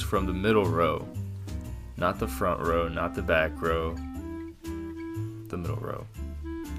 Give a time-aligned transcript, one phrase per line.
[0.00, 1.06] movies from the middle row.
[1.96, 3.94] Not the front row, not the back row,
[4.64, 6.06] the middle row.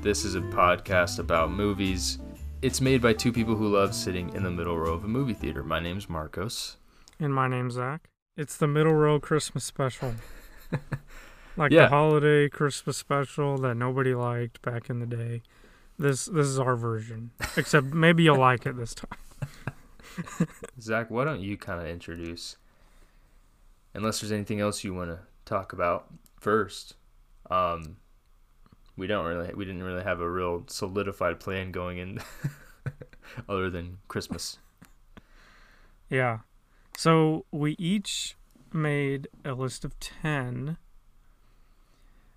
[0.01, 2.17] This is a podcast about movies.
[2.61, 5.33] It's made by two people who love sitting in the middle row of a movie
[5.33, 5.63] theater.
[5.63, 6.77] My name's Marcos.
[7.19, 8.09] And my name's Zach.
[8.37, 10.13] It's the middle row Christmas special.
[11.57, 11.83] like Yeah.
[11.83, 15.41] the holiday Christmas special that nobody liked back in the day.
[15.99, 17.31] This this is our version.
[17.57, 20.47] Except maybe you'll like it this time.
[20.81, 22.57] Zach, why don't you kind of introduce,
[23.93, 26.07] unless there's anything else you want to talk about
[26.39, 26.95] first.
[27.49, 27.97] Um,
[28.97, 32.19] we don't really, we didn't really have a real solidified plan going in,
[33.49, 34.57] other than Christmas.
[36.09, 36.39] Yeah.
[36.97, 38.35] So we each
[38.73, 40.77] made a list of 10.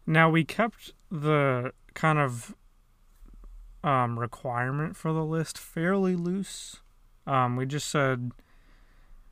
[0.06, 2.54] Now we kept the kind of
[3.82, 6.76] um, requirement for the list fairly loose.
[7.26, 8.32] Um, we just said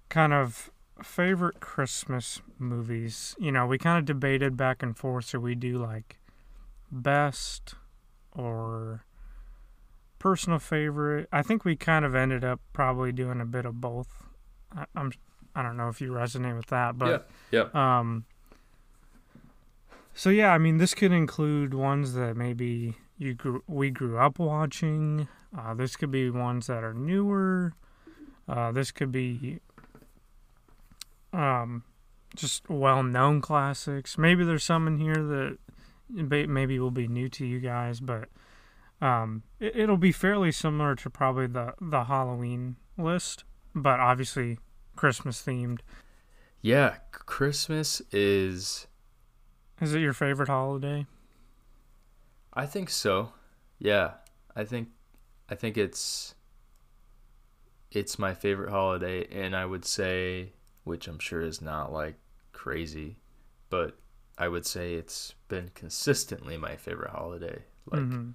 [0.08, 0.70] kind of
[1.02, 3.34] favorite Christmas movies.
[3.38, 5.26] You know, we kind of debated back and forth.
[5.26, 6.18] Should we do like
[6.90, 7.74] best
[8.32, 9.04] or
[10.18, 11.28] personal favorite?
[11.32, 14.08] I think we kind of ended up probably doing a bit of both.
[14.76, 15.12] I, I'm
[15.54, 18.24] I don't know if you resonate with that, but yeah, um.
[20.14, 24.38] So yeah, I mean, this could include ones that maybe you grew we grew up
[24.38, 25.28] watching.
[25.56, 27.74] Uh, this could be ones that are newer.
[28.48, 29.60] Uh, this could be
[31.32, 31.84] um,
[32.34, 34.16] just well-known classics.
[34.18, 35.58] Maybe there's some in here that
[36.08, 38.28] maybe will be new to you guys, but
[39.00, 43.44] um, it, it'll be fairly similar to probably the the Halloween list,
[43.74, 44.58] but obviously
[44.96, 45.80] Christmas themed.
[46.60, 46.96] yeah.
[47.24, 48.86] Christmas is,
[49.80, 51.06] Is it your favorite holiday?
[52.52, 53.32] I think so.
[53.78, 54.12] Yeah,
[54.54, 54.88] I think,
[55.48, 56.34] I think it's,
[57.90, 60.52] it's my favorite holiday, and I would say,
[60.84, 62.16] which I'm sure is not like
[62.52, 63.16] crazy,
[63.70, 63.96] but
[64.38, 67.64] I would say it's been consistently my favorite holiday.
[67.86, 68.34] Like Mhm.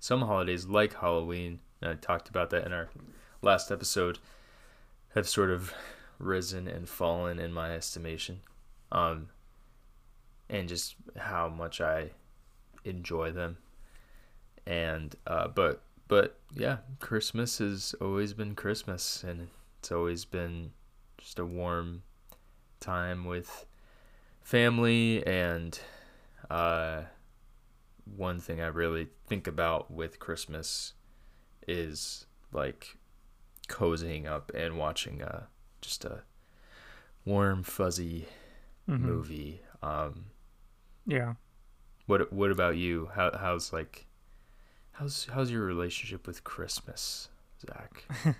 [0.00, 2.90] some holidays, like Halloween, and I talked about that in our
[3.42, 4.18] last episode,
[5.14, 5.72] have sort of
[6.18, 8.40] risen and fallen in my estimation,
[8.92, 9.28] um,
[10.48, 12.10] and just how much I
[12.84, 13.56] enjoy them.
[14.66, 19.48] And uh, but but yeah, Christmas has always been Christmas, and
[19.78, 20.72] it's always been
[21.24, 22.02] just a warm
[22.80, 23.64] time with
[24.42, 25.80] family and
[26.50, 27.00] uh,
[28.16, 30.92] one thing I really think about with Christmas
[31.66, 32.98] is like
[33.68, 35.44] cozying up and watching uh
[35.80, 36.22] just a
[37.24, 38.26] warm fuzzy
[38.86, 39.00] Mhm.
[39.00, 39.62] movie.
[39.82, 40.26] Um,
[41.06, 41.34] Yeah.
[42.04, 43.10] what what about you?
[43.14, 44.04] How how's like
[44.92, 47.30] how's how's your relationship with Christmas,
[47.66, 48.04] Zach?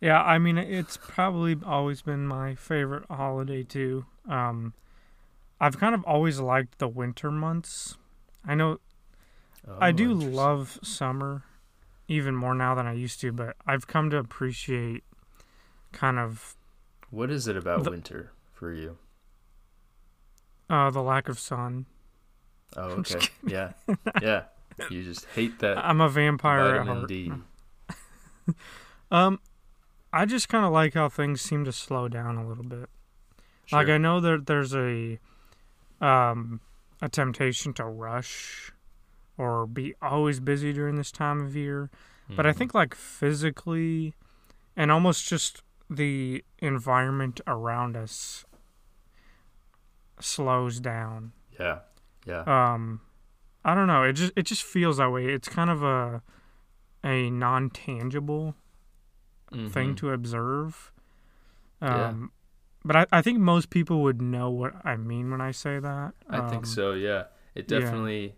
[0.00, 4.06] Yeah, I mean it's probably always been my favorite holiday too.
[4.28, 4.74] Um
[5.60, 7.96] I've kind of always liked the winter months.
[8.46, 8.80] I know
[9.80, 11.44] I Oh, do love summer
[12.06, 15.04] even more now than I used to, but I've come to appreciate
[15.92, 16.54] kind of
[17.10, 18.98] What is it about the- winter for you?
[20.68, 21.86] uh the lack of sun.
[22.76, 23.20] Oh, okay.
[23.46, 23.72] Yeah.
[24.20, 24.44] Yeah.
[24.90, 27.08] You just hate that I'm a vampire at vitamin heart.
[27.08, 27.32] D.
[29.10, 29.38] Um
[30.14, 32.88] I just kind of like how things seem to slow down a little bit.
[33.72, 35.18] Like I know that there's a
[36.00, 36.60] um
[37.02, 38.70] a temptation to rush
[39.36, 41.90] or be always busy during this time of year,
[42.36, 42.56] but I Mhm.
[42.56, 44.14] think like physically
[44.76, 48.44] and almost just the environment around us
[50.20, 51.32] slows down.
[51.58, 51.80] Yeah.
[52.26, 52.44] Yeah.
[52.74, 53.00] Um
[53.64, 55.26] I don't know, it just it just feels that way.
[55.26, 56.22] It's kind of a
[57.02, 58.54] a non-tangible
[59.70, 59.96] thing Mhm.
[59.98, 60.92] to observe.
[61.82, 62.08] Yeah.
[62.08, 62.32] Um,
[62.86, 66.12] But I, I think most people would know what I mean when I say that.
[66.28, 66.92] I think Um, so.
[66.92, 67.24] Yeah,
[67.54, 67.78] it yeah.
[67.80, 68.36] definitely.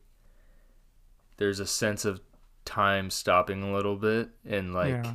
[1.38, 2.20] There's a sense of
[2.64, 5.14] time stopping a little bit, and like yeah.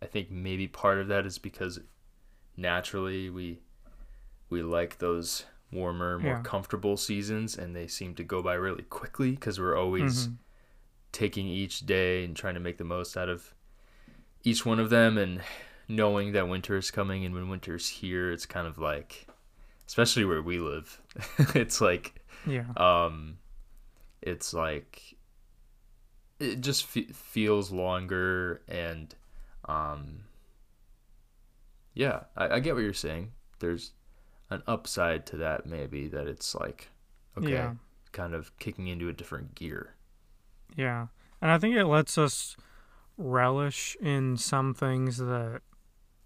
[0.00, 1.80] I think maybe part of that is because
[2.56, 3.60] naturally we
[4.50, 6.42] we like those warmer, more Yeah.
[6.42, 10.36] comfortable seasons, and they seem to go by really quickly because we're always Mhm.
[11.12, 13.54] taking each day and trying to make the most out of
[14.44, 15.40] each one of them and
[15.88, 19.26] knowing that winter is coming and when winter's here it's kind of like
[19.86, 21.00] especially where we live
[21.54, 22.14] it's like
[22.46, 22.66] Yeah.
[22.76, 23.38] um
[24.22, 25.16] it's like
[26.38, 29.14] it just fe- feels longer and
[29.66, 30.20] um
[31.94, 33.92] yeah I, I get what you're saying there's
[34.50, 36.90] an upside to that maybe that it's like
[37.36, 37.74] okay Yeah.
[38.12, 39.94] kind of kicking into a different gear
[40.76, 41.06] Yeah.
[41.40, 42.56] And I think it lets us
[43.18, 45.60] relish in some things that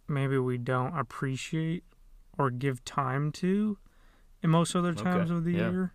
[0.07, 1.83] maybe we don't appreciate
[2.39, 3.79] or give time to
[4.43, 5.71] in most other times Okay, of the yeah.
[5.71, 5.95] year.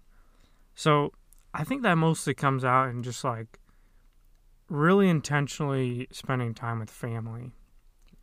[0.76, 1.12] So
[1.54, 3.60] I think that mostly comes out in just like
[4.70, 7.52] really intentionally spending time with family.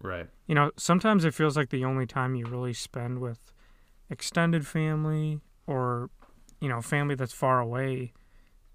[0.03, 0.29] Right.
[0.47, 3.53] You know, sometimes it feels like the only time you really spend with
[4.11, 6.11] extended family or,
[6.61, 8.13] you know, family that's far away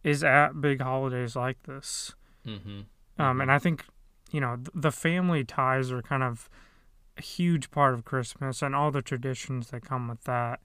[0.03, 2.15] is at big holidays like this.
[2.47, 2.81] Mm-hmm.
[3.19, 3.85] Um, and I think,
[4.31, 6.49] you know, th- the family ties are kind of
[7.17, 10.59] a huge part of Christmas and all the traditions that come with that.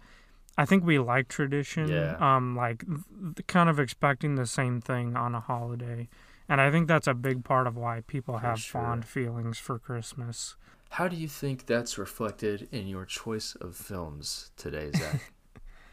[0.56, 2.16] I think we like tradition, Yeah.
[2.20, 6.08] um, like th- kind of expecting the same thing on a holiday.
[6.48, 8.80] And I think that's a big part of why people For have sure.
[8.82, 10.56] fond feelings for Christmas.
[10.90, 15.32] How do you think that's reflected in your choice of films today, Zach?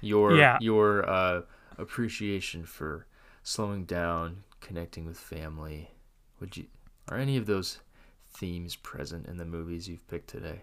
[0.02, 0.58] your Yeah.
[0.62, 1.42] your uh,
[1.78, 3.08] appreciation for
[3.44, 5.90] slowing down, connecting with family.
[6.42, 6.66] Would you
[7.10, 7.80] are any of those
[8.34, 10.62] themes present in the movies you've picked today?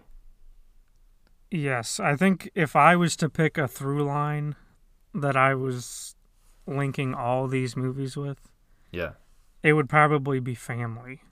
[1.50, 4.56] Yes, I think if I was to pick a through line
[5.14, 6.14] that I was
[6.66, 8.50] linking all these movies with,
[8.90, 9.12] Yeah.
[9.62, 11.22] it would probably be family.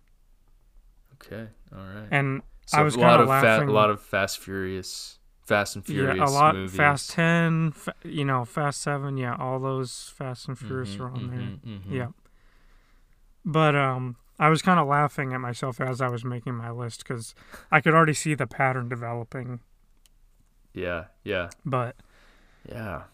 [1.15, 1.49] Okay.
[1.75, 2.09] All right.
[2.11, 5.77] And so I was a lot of fa- laughing- a lot of Fast Furious, Fast
[5.77, 6.77] and Furious yeah, a lot movies.
[6.77, 11.11] Fast 10, fa- you know, Fast 7, yeah, all those Fast and Furious Mhm, are
[11.11, 11.39] on there.
[11.41, 11.91] mhm, mhm.
[11.91, 12.09] Yeah.
[13.45, 17.05] But um I was kind of laughing at myself as I was making my list
[17.05, 17.35] cuz
[17.71, 19.61] I could already see the pattern developing,
[20.75, 21.07] Yeah.
[21.25, 21.51] Yeah.
[21.65, 21.97] but
[22.69, 23.05] Yeah.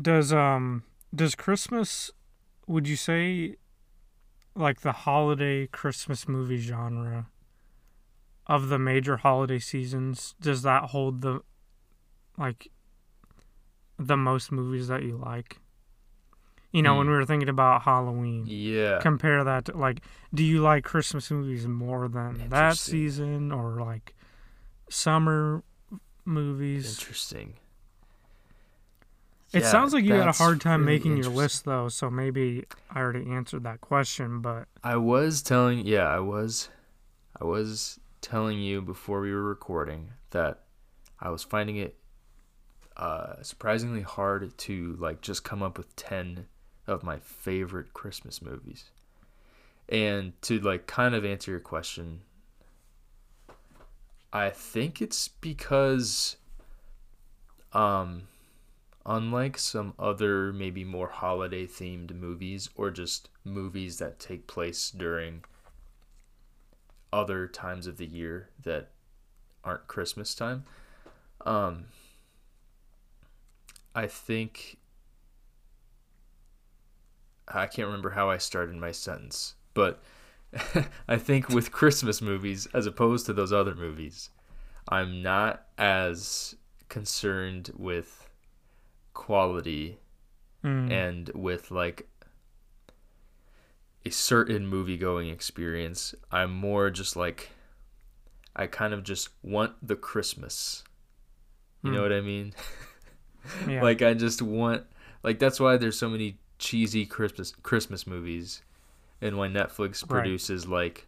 [0.00, 2.10] Does um does Christmas
[2.66, 3.56] would you say
[4.54, 7.26] like the holiday Christmas movie genre
[8.46, 11.40] of the major holiday seasons does that hold the
[12.36, 12.68] like
[13.98, 15.60] the most movies that you like?
[16.74, 17.12] You know, when Hmm.
[17.12, 18.98] we were thinking about Halloween, Yeah.
[18.98, 20.00] compare that to like
[20.34, 24.12] do you like Christmas movies more than that season or like
[24.90, 25.62] summer
[26.24, 26.86] movies?
[26.88, 27.54] Interesting.
[29.52, 32.10] It Yeah, sounds like you had a hard time really making your list though, so
[32.10, 36.70] maybe I already answered that question, but I was telling, yeah, I was,
[37.40, 40.64] I was telling you before we were recording that
[41.20, 41.96] I was finding it
[42.96, 46.46] uh, surprisingly hard to like just come up with ten
[46.86, 48.84] of my favorite Christmas movies,
[49.88, 52.20] and to like kind of answer your question,
[54.32, 56.36] I think it's because,
[57.72, 58.22] um,
[59.06, 65.44] unlike some other maybe more holiday themed movies or just movies that take place during
[67.12, 68.88] other times of the year that
[69.62, 70.64] aren't Christmas time,
[71.46, 71.84] um,
[73.94, 74.78] I think
[77.48, 80.02] I can't remember how I started my sentence, but
[81.08, 84.30] I think with Christmas movies, as opposed to those other movies,
[84.88, 86.54] I'm not as
[86.88, 88.28] concerned with
[89.14, 89.98] quality
[90.64, 92.08] mm, and with like
[94.06, 96.14] a certain movie going experience.
[96.30, 97.50] I'm more just like
[98.56, 100.84] I kind of just want the Christmas.
[101.82, 102.02] You know Hmm.
[102.02, 102.54] what I mean?
[103.68, 103.82] yeah.
[103.82, 104.84] Like I just want
[105.22, 108.62] like that's why there's so many cheesy Christmas Christmas movies
[109.20, 110.08] and why Netflix Right.
[110.20, 111.06] produces like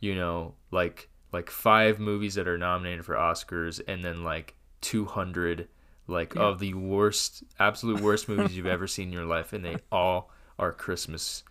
[0.00, 5.68] you know, like like five movies that are nominated for Oscars and then like 200
[6.06, 6.42] like Yeah.
[6.42, 10.30] of the worst absolute worst movies you've ever seen in your life and they all
[10.58, 11.42] are Christmas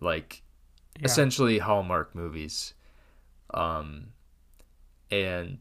[0.00, 0.42] like
[0.98, 1.04] yeah.
[1.06, 2.74] essentially Hallmark movies.
[3.52, 4.08] Um,
[5.10, 5.58] and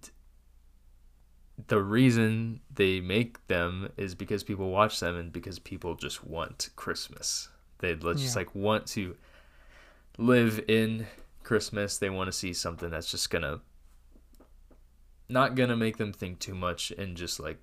[1.67, 6.69] the reason they make them is because people watch them and because people just want
[6.75, 7.49] Christmas.
[7.79, 8.41] They let's just Yeah.
[8.41, 9.15] like want to
[10.17, 11.07] live in
[11.43, 11.97] Christmas.
[11.97, 13.61] They want to see something that's just gonna
[15.29, 17.57] not gonna make them think too much and just like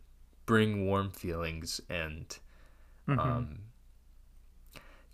[0.47, 2.39] bring warm feelings and
[3.09, 3.19] Mhm.
[3.19, 3.59] um,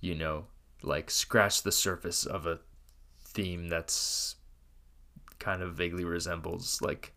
[0.01, 0.47] you know,
[0.83, 2.61] like scratch the surface of a
[3.21, 4.37] theme that's
[5.39, 7.13] kind of vaguely resembles like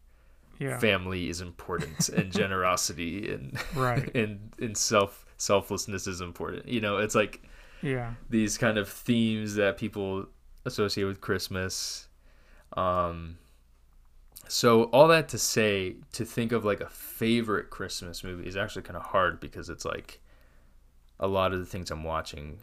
[0.60, 0.78] yeah.
[0.80, 4.14] family is important and generosity and Right.
[4.16, 6.68] and and self selflessness is important.
[6.68, 7.42] You know, it's like
[7.82, 8.14] yeah.
[8.30, 10.28] these kind of themes that people
[10.66, 12.08] associate with Christmas.
[12.76, 13.38] Um,
[14.48, 18.82] so all that to say, to think of like a favorite Christmas movie is actually
[18.82, 20.20] kind of hard because it's like
[21.20, 22.60] a lot of the things I'm watching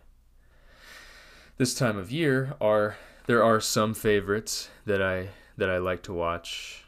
[1.58, 6.12] this time of year are there are some favorites that I that I like to
[6.12, 6.84] watch,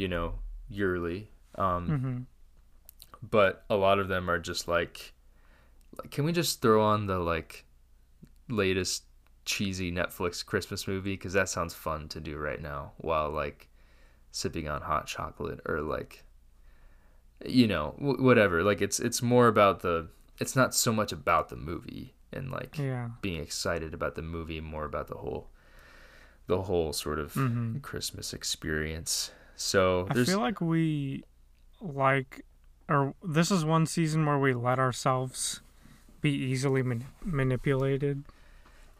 [0.00, 0.38] you know,
[0.70, 1.30] yearly.
[1.56, 2.26] Um, Mhm.
[3.22, 5.12] but a lot of them are just like,
[6.10, 7.66] can we just throw on the like
[8.48, 9.04] latest
[9.44, 13.68] cheesy Netflix Christmas movie because that sounds fun to do right now while like
[14.32, 16.24] sipping on hot chocolate or like
[17.44, 20.06] you know w- whatever like it's it's more about the
[20.38, 23.08] it's not so much about the movie and like Yeah.
[23.22, 25.48] being excited about the movie more about the whole
[26.46, 31.22] the whole sort of hmm christmas experience so I feel like we
[31.82, 32.46] like,
[32.88, 35.60] or this is one season where we let ourselves
[36.22, 38.24] be easily man- manipulated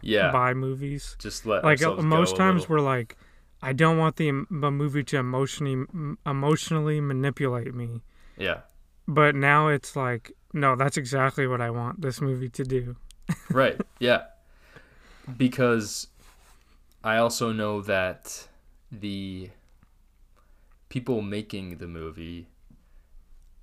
[0.02, 1.16] yeah by movies.
[1.18, 2.76] just let like most times little.
[2.76, 3.16] we're like,
[3.62, 5.86] I don't want the, the movie to emotionally
[6.26, 8.02] emotionally manipulate me,
[8.36, 8.60] yeah
[9.08, 12.96] but now it's like, no, that's exactly what I want this movie to do.
[13.50, 14.24] right yeah
[15.36, 16.08] because
[17.04, 18.48] i also know that
[18.90, 19.48] the
[20.90, 22.48] people making the movie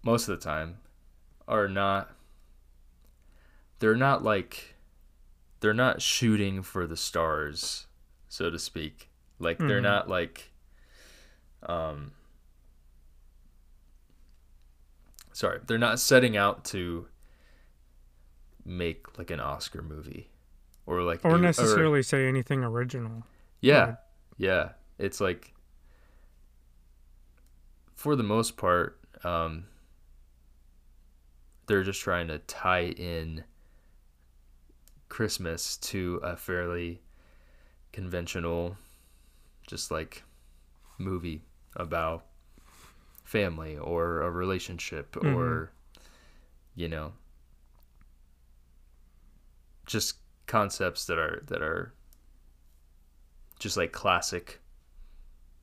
[0.01, 0.77] most of the time
[1.47, 2.09] are not
[3.79, 4.73] they're not like
[5.59, 7.85] they're not shooting for the stars
[8.29, 9.83] so to speak like they're Mhm.
[9.83, 10.51] not like
[11.63, 12.11] um
[15.33, 17.07] sorry they're not setting out to
[18.65, 20.29] make like an oscar movie
[20.85, 23.23] or like Or necessarily say anything original.
[23.61, 23.95] yeah
[24.37, 25.53] yeah it's like
[27.97, 29.65] for the most part um
[31.65, 33.43] they're just trying to tie in
[35.09, 37.01] christmas to a fairly
[37.91, 38.77] conventional
[39.67, 40.23] just like
[40.99, 41.41] movie
[41.75, 42.25] about
[43.23, 45.33] family or a relationship Mhm.
[45.35, 45.71] or
[46.75, 47.11] you know
[49.85, 51.91] just concepts that are that are
[53.59, 54.59] just like classic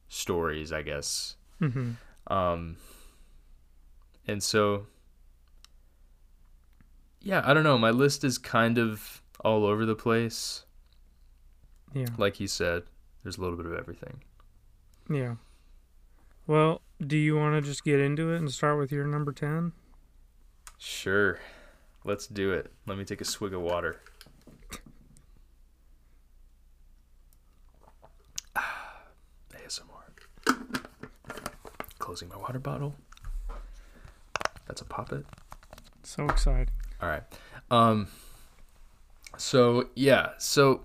[0.08, 1.92] stories i guess hmm
[2.28, 2.76] um
[4.26, 4.86] and so
[7.20, 10.64] yeah i don't know my list is kind of all over the place
[11.92, 12.06] Yeah.
[12.16, 12.84] like you said
[13.22, 14.22] there's a little bit of everything
[15.10, 15.36] Yeah.
[16.46, 19.72] Well, do you want to just get into it and start with your number 10?
[20.78, 21.38] sure
[22.04, 24.00] let's do it let me take a swig of water
[32.04, 32.94] Closing my water bottle.
[34.66, 35.24] That's a poppet.
[36.02, 36.68] So exciting.
[37.00, 37.22] All right.
[37.70, 38.08] Um.
[39.38, 40.32] So yeah.
[40.36, 40.82] So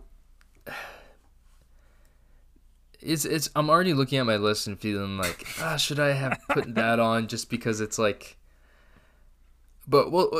[3.02, 3.50] it's it's.
[3.54, 7.02] I'm already looking at my list and feeling like, ah, should I have put that
[7.02, 8.38] on just because it's like.
[9.86, 10.32] But we'll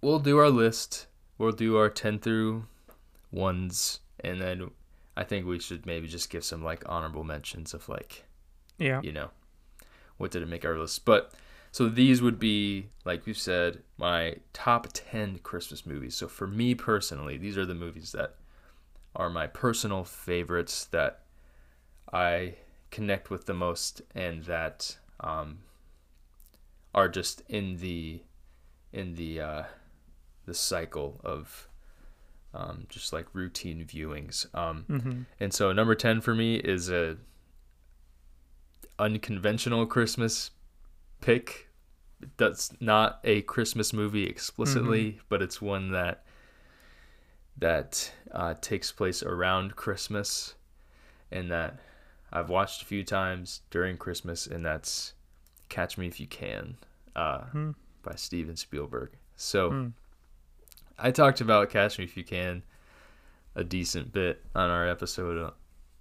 [0.00, 1.08] we'll do our list.
[1.38, 2.66] We'll do our ten through
[3.32, 4.70] ones, and then
[5.16, 8.22] I think we should maybe just give some like honorable mentions of like
[8.78, 9.00] Yeah.
[9.02, 9.30] you know,
[10.20, 11.04] what did it make our list?
[11.04, 11.32] But
[11.72, 16.14] so these would be, like you said, my top 10 Christmas movies.
[16.14, 18.34] So for me personally, these are the movies that
[19.16, 21.20] are my personal favorites that
[22.12, 22.56] I
[22.90, 25.60] connect with the most and that um,
[26.94, 28.20] are just in the
[28.92, 29.62] in the uh,
[30.44, 31.68] the cycle of
[32.52, 34.52] um, just like routine viewings.
[34.54, 37.16] Um, hmm and so number 10 for me is a
[39.00, 40.50] unconventional Christmas
[41.20, 41.68] pick.
[42.36, 46.22] That's not a Christmas movie explicitly, but it's one that
[47.58, 50.54] that uh, takes place around Christmas
[51.30, 51.78] and that
[52.32, 55.14] I've watched a few times during Christmas and that's
[55.68, 56.76] Catch Me If You Can
[57.16, 57.70] uh, Hmm.
[58.02, 59.10] by Steven Spielberg.
[59.36, 59.88] So Hmm.
[60.98, 62.62] I talked about Catch Me If You Can
[63.54, 65.52] a decent bit on our episode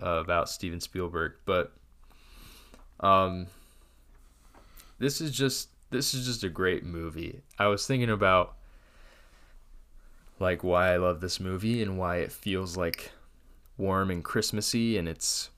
[0.02, 1.74] uh, about Steven Spielberg, but
[3.00, 3.48] um,
[4.98, 7.42] this is just this is just a great movie.
[7.58, 8.56] I was thinking about
[10.40, 13.12] like why I love this movie and why it feels like
[13.78, 15.50] warm and Christmassy, and it's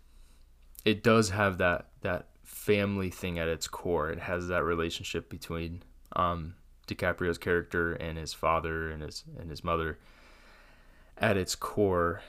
[0.86, 4.10] it does have that that family thing at its core.
[4.10, 5.84] It has that relationship between
[6.16, 6.56] um,
[6.88, 9.98] DiCaprio's character and his father and his and his mother
[11.18, 12.22] at its core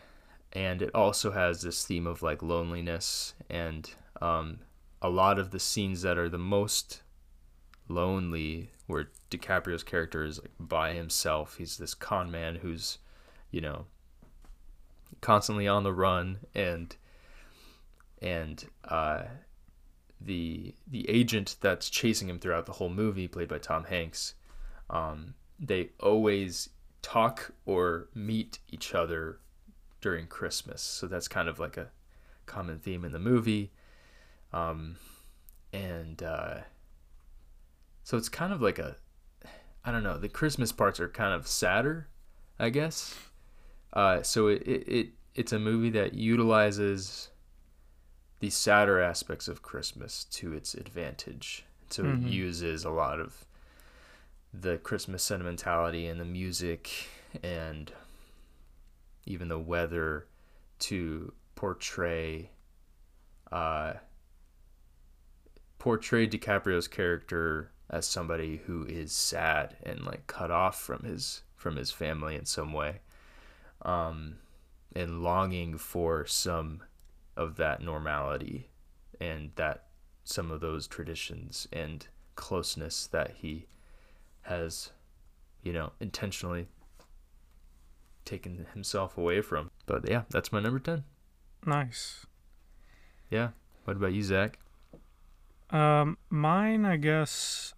[0.53, 3.91] and it also has this theme of like loneliness and
[4.21, 4.59] um,
[5.03, 7.03] a lot of the scenes that are the most
[7.89, 12.99] lonely where DiCaprio's character is like by himself he's this con man who's
[13.51, 13.85] you know
[15.21, 16.97] constantly on the run and
[18.23, 19.25] and uh,
[20.21, 24.35] the the agent that's chasing him throughout the whole movie played by Tom Hanks
[24.89, 26.69] um, they always
[27.03, 29.39] talk or meet each other
[30.01, 30.83] during Christmas.
[30.83, 31.89] So that's kind of like a
[32.47, 33.73] common theme in the movie.
[34.53, 34.97] Um,
[35.73, 36.57] and uh,
[38.05, 38.97] so it's kind of like a,
[39.85, 42.09] I don't know, the Christmas parts are kind of sadder,
[42.59, 43.15] I guess.
[43.93, 47.31] Uh, so it, it, it it's a movie that utilizes
[48.41, 51.65] the sadder aspects of Christmas to its advantage.
[51.91, 52.15] So Mhm.
[52.15, 53.47] it uses a lot of
[54.53, 56.91] the Christmas sentimentality and the music
[57.43, 57.91] and
[59.25, 60.27] even the weather
[60.81, 62.51] to portray
[63.51, 63.95] uh
[65.83, 71.75] portray DiCaprio's character as somebody who is sad and like cut off from his from
[71.75, 73.01] his family in some way
[73.85, 74.37] um
[74.95, 76.85] and longing for some
[77.37, 78.69] of that normality
[79.21, 79.87] and that
[80.23, 83.67] some of those traditions and closeness that he
[84.43, 84.93] has
[85.65, 86.69] you know intentionally
[88.25, 89.69] taken himself away from.
[89.87, 91.03] But yeah that's my number 10
[91.67, 92.25] Nice.
[93.31, 93.49] yeah.
[93.83, 94.61] What about you zach
[95.73, 97.75] Um, mine, I guess,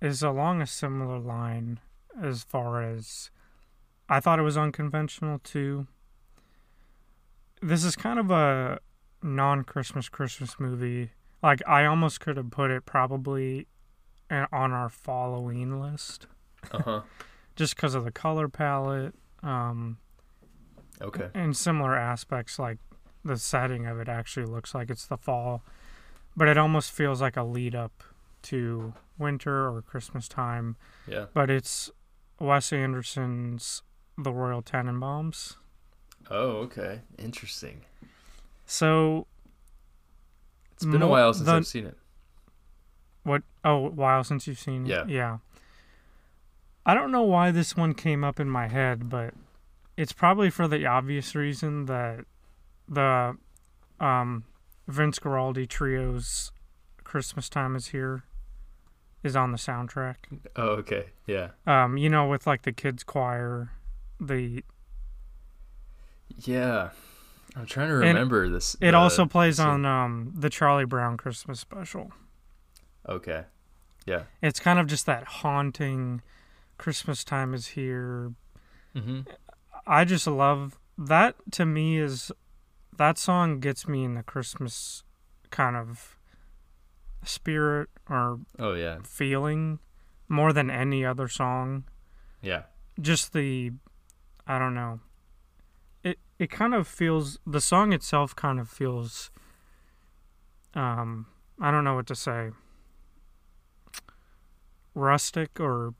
[0.00, 1.80] is along a similar line
[2.20, 3.30] as far as
[4.08, 5.86] I thought it was unconventional too.
[7.62, 8.80] This is kind of a
[9.22, 11.12] non-Christmas Christmas movie.
[11.42, 13.68] Like I almost could have put it probably
[14.30, 16.26] on our Halloween list
[16.70, 17.02] uh-huh
[17.56, 19.98] just because of the color palette, um,
[21.00, 22.78] okay and similar aspects like
[23.24, 25.62] the setting of it actually looks like it's the fall
[26.36, 28.02] but it almost feels like a lead up
[28.42, 30.76] to winter or christmas time.
[31.06, 31.26] Yeah.
[31.32, 31.90] But it's
[32.40, 33.82] wes anderson's
[34.18, 35.56] the royal tenenbaums.
[36.30, 37.02] Oh okay.
[37.18, 37.82] Interesting.
[38.66, 39.26] So
[40.72, 41.96] it's been a while since the- i've seen it.
[43.24, 43.42] What?
[43.64, 44.88] Oh a while since you've seen it?
[44.90, 45.04] Yeah.
[45.06, 45.38] yeah.
[46.84, 49.34] I don't know why this one came up in my head but
[49.96, 52.24] it's probably for the obvious reason that
[52.88, 53.36] the
[54.00, 54.44] um
[54.88, 56.52] vince guaraldi trio's
[57.04, 58.24] christmas time is here
[59.22, 60.16] is on the soundtrack.
[60.56, 61.06] Oh okay.
[61.26, 61.50] Yeah.
[61.66, 63.70] Um you know with like the kids choir
[64.20, 64.64] the
[66.44, 66.90] yeah.
[67.54, 70.84] I'm trying to And remember this it the- also plays so- on um the charlie
[70.86, 72.12] brown christmas special.
[73.08, 73.44] Okay.
[74.06, 74.22] Yeah.
[74.42, 76.22] It's kind of just that haunting
[76.78, 78.32] christmas time is here.
[78.96, 79.20] Mm-hmm.
[79.86, 82.32] I just love that to me is
[82.96, 85.02] that song gets me in the Christmas
[85.50, 86.16] kind of
[87.24, 89.78] spirit or oh yeah feeling
[90.28, 91.84] more than any other song.
[92.40, 92.62] yeah
[93.00, 93.72] Just the
[94.46, 95.00] I don't know.
[96.02, 99.30] It it kind of feels the song itself kind of feels
[100.74, 101.26] um
[101.60, 102.50] I don't know what to say.
[104.94, 105.94] Rustic or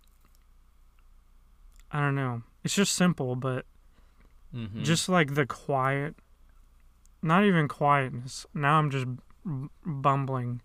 [1.90, 2.42] I don't know.
[2.64, 3.66] It's just simple, but
[4.54, 4.82] mm-hmm.
[4.82, 6.16] just like the quiet
[7.22, 9.06] not even quietness now i'm just
[9.84, 10.60] bumbling.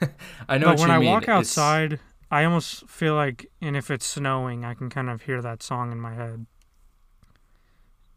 [0.48, 1.10] I know but when i mean.
[1.10, 5.22] walk It's- outside i almost feel like and if it's snowing i can kind of
[5.22, 6.46] hear that song in my head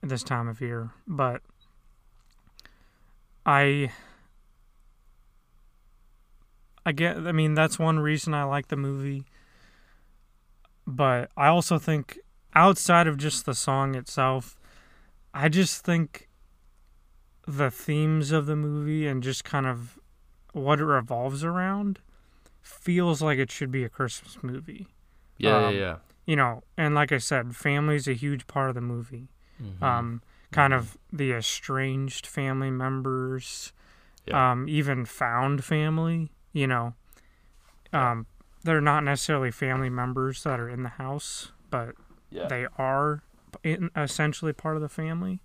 [0.01, 0.91] this time of year.
[1.07, 1.41] But
[3.45, 3.91] i
[6.85, 9.25] i get i mean that's one reason i like the movie.
[10.85, 12.19] But i also think
[12.55, 14.55] outside of just the song itself
[15.33, 16.26] i just think
[17.47, 19.97] the themes of the movie and just kind of
[20.53, 21.99] what it revolves around
[22.61, 24.87] feels like it should be a christmas movie.
[25.37, 25.79] Yeah um, yeah.
[25.79, 29.29] yeah you know and like i said family's a huge part of the movie.
[29.61, 29.81] Mhm.
[29.81, 30.77] um kind Mhm.
[30.77, 33.71] of the estranged family members
[34.25, 34.51] Yeah.
[34.51, 36.93] um even found family you know.
[37.93, 38.25] Um
[38.63, 41.95] they're not necessarily family members that are in the house but
[42.29, 42.47] yeah.
[42.47, 43.23] they are
[43.63, 45.39] in, essentially part of the family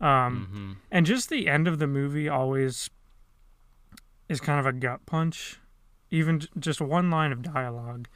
[0.00, 0.72] um mm-hmm.
[0.90, 2.88] and just the end of the movie always
[4.28, 5.58] is kind of a gut punch
[6.10, 8.08] even j- just one line of dialogue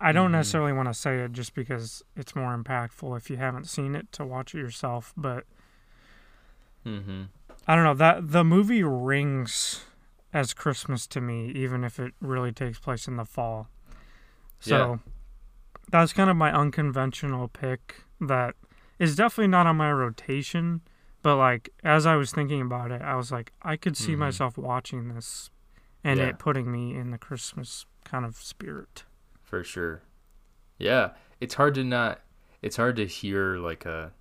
[0.00, 0.32] i don't Mhm.
[0.32, 4.10] necessarily want to say it just because it's more impactful if you haven't seen it
[4.12, 5.44] to watch it yourself but
[6.84, 7.22] Mm-hmm.
[7.66, 9.84] i don't know that the movie rings
[10.32, 13.68] as christmas to me even if it really takes place in the fall
[14.60, 15.00] so
[15.90, 18.54] that's kind of my unconventional pick that
[18.98, 20.80] is definitely not on my rotation
[21.22, 24.18] but like as i was thinking about it i was like i could see Mhm.
[24.18, 25.50] myself watching this
[26.04, 26.26] and Yeah.
[26.26, 29.02] it putting me in the christmas kind of spirit.
[29.42, 30.02] For sure.
[30.78, 31.10] Yeah.
[31.40, 32.20] It's hard to not
[32.62, 34.12] it's hard to hear like a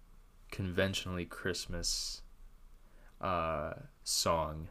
[0.52, 2.22] conventionally christmas
[3.22, 4.68] uh song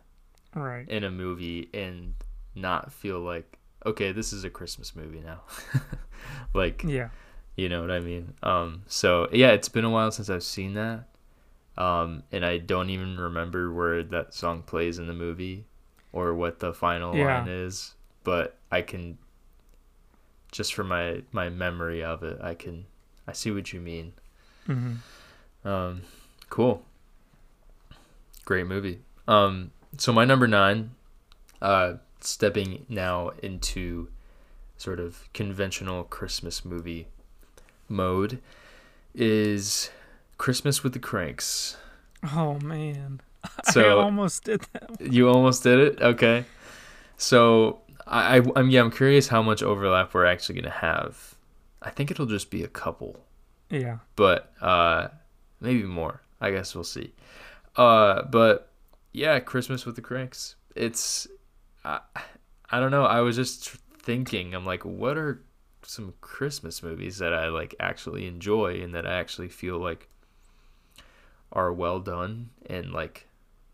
[0.55, 0.89] right.
[0.89, 2.15] in a movie and
[2.55, 5.41] not feel like okay this is a christmas movie now.
[6.55, 7.11] Like yeah.
[7.57, 8.33] you know what i mean?
[8.43, 11.05] Um so yeah it's been a while since i've seen that
[11.77, 15.65] um and i don't even remember where that song plays in the movie
[16.13, 17.39] or what the final Yeah.
[17.41, 19.19] line is but i can
[20.53, 22.87] just from my my memory of it i can
[23.27, 24.13] i see what you mean.
[24.67, 24.95] Hmm
[25.65, 26.03] um
[26.51, 26.85] cool.
[28.45, 29.01] Great movie.
[29.27, 30.91] Um so my number nine,
[31.63, 34.09] uh, stepping now into
[34.77, 37.07] sort of conventional Christmas movie
[37.89, 38.41] mode,
[39.15, 39.91] is
[40.39, 41.77] Christmas with the Cranks.
[42.35, 43.21] Oh man,
[43.73, 45.01] So- I almost did that.
[45.01, 46.01] You almost did it.
[46.03, 46.45] Okay.
[47.17, 51.35] So I, I I'm yeah I'm curious how much overlap we're actually gonna have.
[51.83, 53.21] I think it'll just be a couple,
[53.69, 55.09] Yeah, but uh,
[55.61, 56.23] maybe more.
[56.41, 57.13] I guess we'll see.
[57.77, 58.71] Uh, but
[59.13, 60.57] yeah, Christmas with the Cranks.
[60.75, 61.29] It's
[61.85, 62.01] I,
[62.71, 63.05] I don't know.
[63.05, 63.69] I was just
[63.99, 64.55] thinking.
[64.55, 65.43] I'm like, what are
[65.83, 70.09] some Christmas movies that I like actually enjoy and that I actually feel like
[71.55, 73.27] are well done and like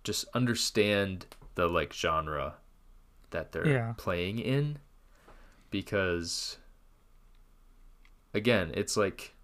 [0.04, 2.54] just understand the like genre
[3.30, 3.94] that they're Yeah.
[3.96, 4.78] playing in
[5.70, 6.58] because
[8.34, 9.34] again it's like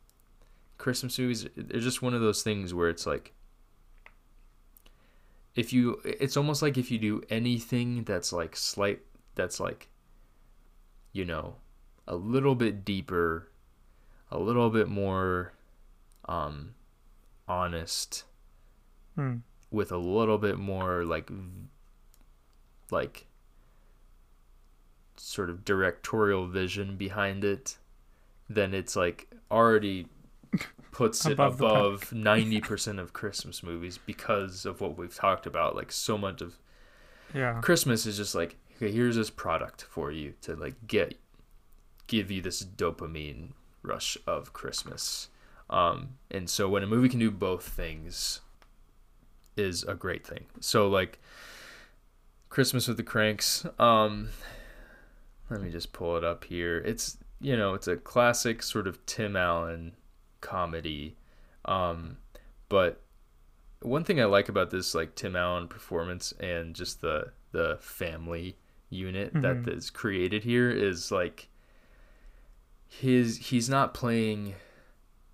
[0.78, 3.32] christmas movies they're just one of those things where it's like
[5.54, 9.00] if you it's almost like if you do anything that's like slight
[9.34, 9.88] that's like
[11.12, 11.56] you know
[12.06, 13.48] a little bit deeper
[14.30, 15.52] a little bit more
[16.28, 16.74] um
[17.48, 18.24] honest
[19.16, 19.36] Hmm.
[19.70, 21.30] with a little bit more like
[22.90, 23.26] like
[25.16, 27.78] sort of directorial vision behind it
[28.48, 30.06] then it's like already
[30.92, 35.74] puts it Above the above 90% of christmas movies because of what we've talked about
[35.74, 36.58] like so much of
[37.34, 41.18] yeah, christmas is just like okay here's this product for you to like get
[42.06, 43.48] give you this dopamine
[43.82, 45.28] rush of christmas.
[45.68, 48.40] Um and so when a movie can do both things
[49.56, 51.18] is a great thing so like
[52.48, 54.28] christmas with the cranks um
[55.50, 59.04] let me just pull it up here it's you know it's a classic sort of
[59.06, 59.92] tim allen
[60.40, 61.16] comedy
[61.64, 62.16] um
[62.68, 63.02] but
[63.82, 68.56] one thing i like about this like tim allen performance and just the the family
[68.90, 69.76] unit that Mhm.
[69.76, 71.48] is created here is like
[72.88, 74.54] his he's not playing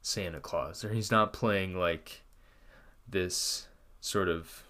[0.01, 2.23] santa claus or he's not playing like
[3.09, 3.69] this
[4.03, 4.65] sort of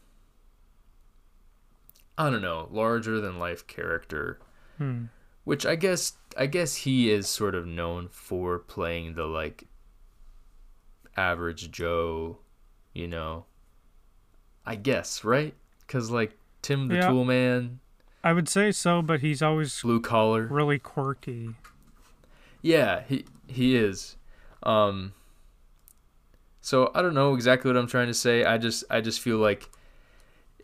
[2.18, 4.38] i don't know larger than life character
[4.78, 5.04] hmm.
[5.44, 9.64] which I guess I guess he is sort of known for playing the like
[11.16, 12.38] average Joe,
[12.94, 13.44] you know.
[14.64, 15.54] I guess, right?
[15.88, 17.08] Cuz like Tim the Yeah.
[17.08, 17.80] Tool Man,
[18.22, 20.46] I would say so, but he's always blue collar.
[20.46, 21.54] really quirky.
[22.62, 24.16] Yeah, he he is.
[24.62, 25.12] Um
[26.62, 28.44] so I don't know exactly what I'm trying to say.
[28.44, 29.68] I just I just feel like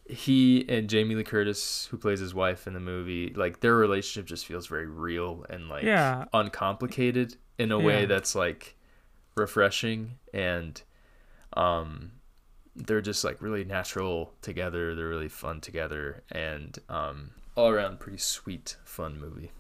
[0.09, 4.27] he and Jamie Lee Curtis, who plays his wife in the movie, like their relationship
[4.27, 6.25] just feels very real and like Yeah.
[6.33, 8.75] uncomplicated in a way that's like
[9.35, 10.81] refreshing and
[11.57, 12.13] um
[12.75, 14.95] they're just like really natural together.
[14.95, 19.51] They're really fun together and um all around pretty sweet fun movie.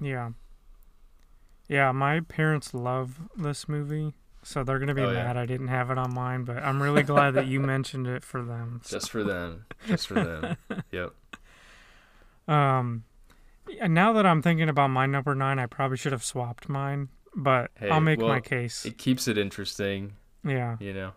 [0.00, 0.30] Yeah.
[1.68, 5.24] Yeah, my parents love this movie, so they're gonna be Oh, yeah.
[5.24, 6.44] mad I didn't have it on mine.
[6.44, 8.80] But I'm really glad that you mentioned it for them.
[8.86, 9.64] Just for them.
[9.86, 10.56] Just for them.
[10.90, 11.12] Yep.
[12.48, 13.04] Um,
[13.80, 17.08] and now that I'm thinking about my number nine, I probably should have swapped mine,
[17.34, 18.84] but Hey, I'll make well, my case.
[18.84, 21.12] It keeps it interesting, yeah, you know.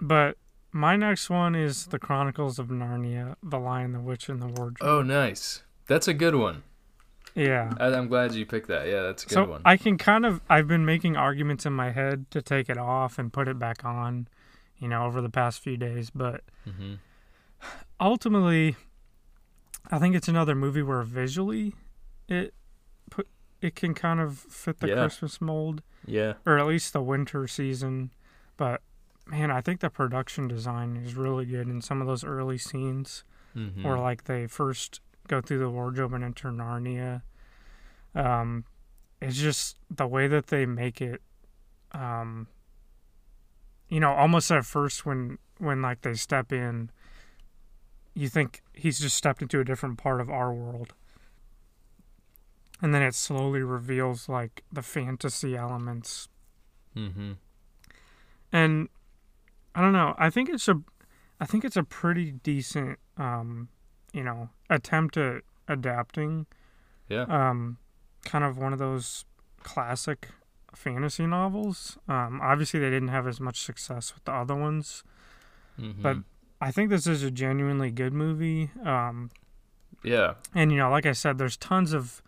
[0.00, 0.38] but
[0.72, 4.78] my next one is the Chronicles of Narnia: The Lion, the Witch, and the Wardrobe.
[4.80, 5.62] Oh, nice.
[5.86, 6.62] That's a good one.
[7.34, 7.74] Yeah.
[7.78, 8.86] I, I'm glad you picked that.
[8.86, 9.62] Yeah, that's a good So one.
[9.64, 13.18] I can kind of I've been making arguments in my head to take it off
[13.18, 14.28] and put it back on,
[14.78, 16.94] you know, over the past few days, but hmm
[18.00, 18.76] ultimately
[19.90, 21.74] I think it's another movie where visually
[22.28, 22.54] it
[23.10, 23.28] put
[23.60, 24.94] it can kind of fit the Yeah.
[25.00, 26.34] Christmas mold Yeah.
[26.44, 28.10] or at least the winter season,
[28.56, 28.82] but
[29.26, 33.24] man, I think the production design is really good in some of those early scenes
[33.54, 37.22] hmm where like they first go through the wardrobe and enter Narnia.
[38.14, 38.64] Um,
[39.20, 41.22] it's just the way that they make it.
[41.92, 42.48] Um,
[43.88, 46.90] you know, almost at first when when like they step in,
[48.14, 50.94] you think he's just stepped into a different part of our world,
[52.82, 56.28] and then it slowly reveals like the fantasy elements
[56.94, 57.32] hmm
[58.52, 58.88] and
[59.74, 60.14] I don't know.
[60.16, 60.80] I think it's a,
[61.40, 63.68] I think it's a pretty decent, um,
[64.14, 66.46] you know, attempt at adapting,
[67.08, 67.22] Yeah.
[67.24, 67.76] um,
[68.24, 69.24] kind of one of those
[69.62, 70.28] classic
[70.74, 71.98] fantasy novels.
[72.08, 75.04] Um, obviously they didn't have as much success with the other ones.
[75.76, 76.18] hmm But
[76.60, 78.70] I think this is a genuinely good movie.
[78.84, 79.30] Um,
[80.02, 80.34] yeah.
[80.54, 82.22] and you know, like I said, there's tons of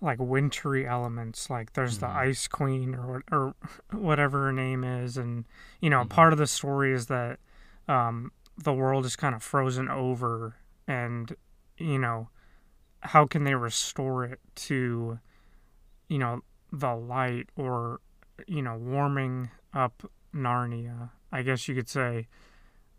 [0.00, 1.48] like wintry elements.
[1.50, 2.16] Like there's the Mhm.
[2.16, 3.54] Ice Queen or or
[3.92, 5.44] whatever her name is, and
[5.80, 6.08] you know, Mhm.
[6.10, 7.38] part of the story is that
[7.88, 11.34] um, the world is kind of frozen over and
[11.78, 12.28] you know
[13.00, 15.18] how can they restore it to
[16.08, 16.40] you know
[16.72, 18.00] the light or
[18.46, 22.28] you know warming up Narnia I guess you could say.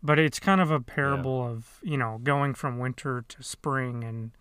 [0.02, 1.50] But it's kind of a parable yeah.
[1.50, 4.32] of you know going from winter to spring and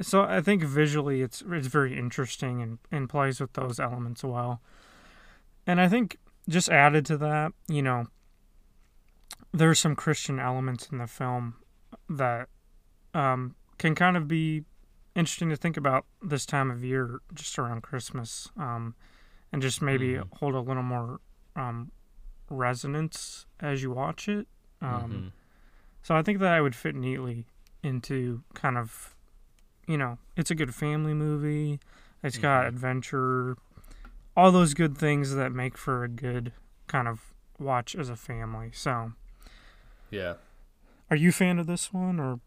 [0.00, 4.60] so I think visually it's it's very interesting and, and plays with those elements well.
[5.66, 8.06] And I think just added to that you know
[9.52, 11.54] there's some Christian elements in the film
[12.08, 12.48] that
[13.14, 14.64] um, can kind of be
[15.14, 18.94] interesting to think about this time of year, just around Christmas, um,
[19.52, 20.36] and just maybe mm-hmm.
[20.38, 21.20] hold a little more
[21.56, 21.90] um,
[22.50, 24.46] resonance as you watch it.
[24.80, 25.26] Um, mm-hmm.
[26.02, 27.46] So I think that I would fit neatly
[27.82, 29.14] into kind of,
[29.86, 31.80] you know, it's a good family movie.
[32.22, 32.68] It's got mm-hmm.
[32.68, 33.56] adventure,
[34.36, 36.52] all those good things that make for a good
[36.86, 38.70] kind of watch as a family.
[38.72, 39.12] So,
[40.10, 40.34] yeah.
[41.10, 42.40] Are you a fan of this one or?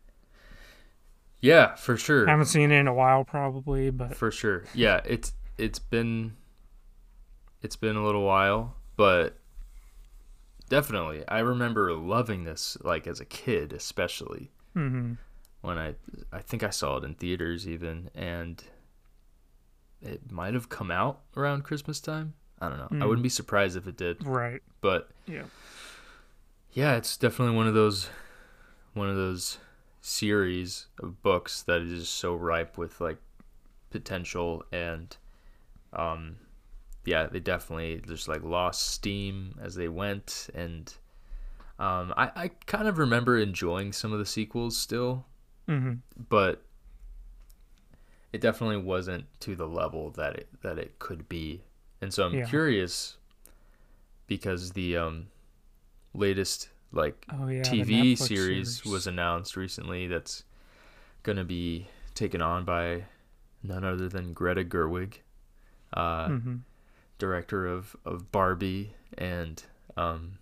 [1.39, 2.27] Yeah, for sure.
[2.27, 4.63] I haven't seen it in a while, probably, but for sure.
[4.73, 6.35] Yeah, it's it's been
[7.61, 9.37] it's been a little while, but
[10.69, 15.13] definitely, I remember loving this like as a kid, especially mm-hmm.
[15.61, 15.95] when I
[16.31, 18.63] I think I saw it in theaters even, and
[20.01, 22.33] it might have come out around Christmas time.
[22.59, 22.89] I don't know.
[22.91, 23.03] Mm.
[23.03, 24.25] I wouldn't be surprised if it did.
[24.25, 24.61] Right.
[24.81, 25.43] But yeah,
[26.73, 28.09] yeah, it's definitely one of those
[28.97, 29.59] one of those
[30.01, 33.17] series of books that is just so ripe with like
[33.89, 35.17] potential and
[35.93, 36.35] um
[37.05, 40.95] yeah they definitely just like lost steam as they went and
[41.79, 45.25] um i i kind of remember enjoying some of the sequels still
[45.67, 45.93] mm-hmm.
[46.29, 46.61] but
[48.33, 51.61] it definitely wasn't to the level that it that it could be
[52.01, 52.45] and so i'm yeah.
[52.45, 53.17] curious
[54.27, 55.27] because the um
[56.13, 58.27] latest like oh, yeah, TV series,
[58.77, 60.43] series was announced recently that's
[61.23, 63.03] going to be taken on by
[63.63, 65.15] none other than Greta Gerwig,
[65.93, 66.55] uh, mm-hmm.
[67.17, 69.61] director of, of Barbie and
[69.95, 70.37] um,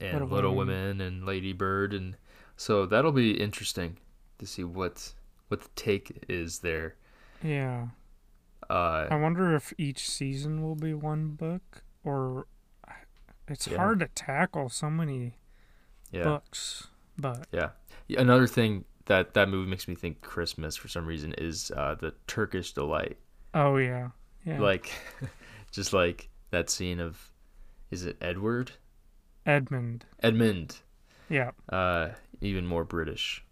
[0.00, 0.74] and Little, Little Women.
[0.74, 2.16] Women and Lady Bird, and
[2.56, 3.98] so that'll be interesting
[4.38, 5.12] to see what
[5.48, 6.96] what the take is there.
[7.42, 7.88] Yeah.
[8.68, 12.46] Uh, I wonder if each season will be one book or
[13.50, 13.76] it's yeah.
[13.76, 15.34] hard to tackle so many
[16.10, 16.24] yeah.
[16.24, 17.70] books, but yeah.
[18.16, 22.14] Another thing that that movie makes me think Christmas for some reason is uh, the
[22.26, 23.18] Turkish delight.
[23.54, 24.10] Oh yeah,
[24.44, 24.60] yeah.
[24.60, 24.92] Like,
[25.72, 27.30] just like that scene of,
[27.90, 28.72] is it Edward?
[29.46, 30.04] Edmund.
[30.22, 30.78] Edmund.
[31.28, 31.50] Yeah.
[31.68, 33.44] Uh, even more British.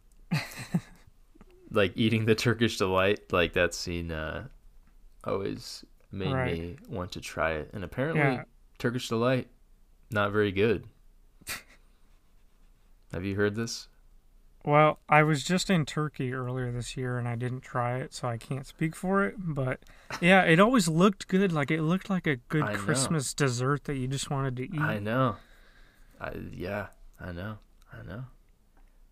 [1.70, 4.46] like eating the Turkish delight, like that scene, uh,
[5.24, 6.52] always made right.
[6.52, 8.44] me want to try it, and apparently yeah.
[8.78, 9.48] Turkish delight
[10.10, 10.86] not very good.
[13.12, 13.88] Have you heard this?
[14.66, 18.26] Well, I was just in Turkey earlier this year and I didn't try it, so
[18.26, 19.36] I can't speak for it.
[19.38, 19.78] But
[20.20, 21.52] yeah, it always looked good.
[21.52, 24.80] Like it looked like a good Christmas dessert that you just wanted to eat.
[24.80, 25.36] I know.
[26.20, 26.88] I yeah,
[27.20, 27.58] I know.
[27.92, 28.24] I know.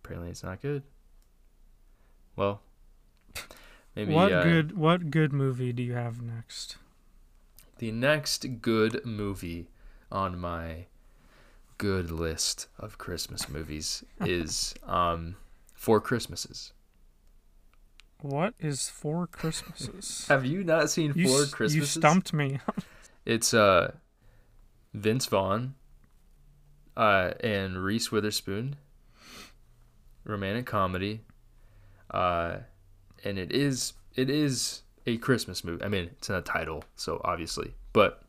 [0.03, 0.83] Apparently, it's not good.
[2.35, 2.61] Well,
[3.95, 4.13] maybe.
[4.13, 4.77] What uh, good?
[4.77, 6.75] What good movie do you have next?
[7.77, 9.69] The next good movie
[10.15, 10.85] on my
[11.77, 15.35] good list of Christmas movies is um,
[15.73, 16.71] Four Christmases.
[18.21, 20.25] What is Four Christmases?
[20.29, 21.75] Have you not seen you Four Christmases?
[21.75, 22.59] You stumped me.
[23.25, 23.91] it's uh,
[24.93, 25.75] Vince Vaughn
[26.95, 28.77] uh, and Reese Witherspoon.
[30.23, 31.21] Romantic comedy.
[32.09, 32.57] Uh,
[33.23, 35.83] and it is it is a Christmas movie.
[35.83, 38.24] I mean, it's in a title, so obviously, but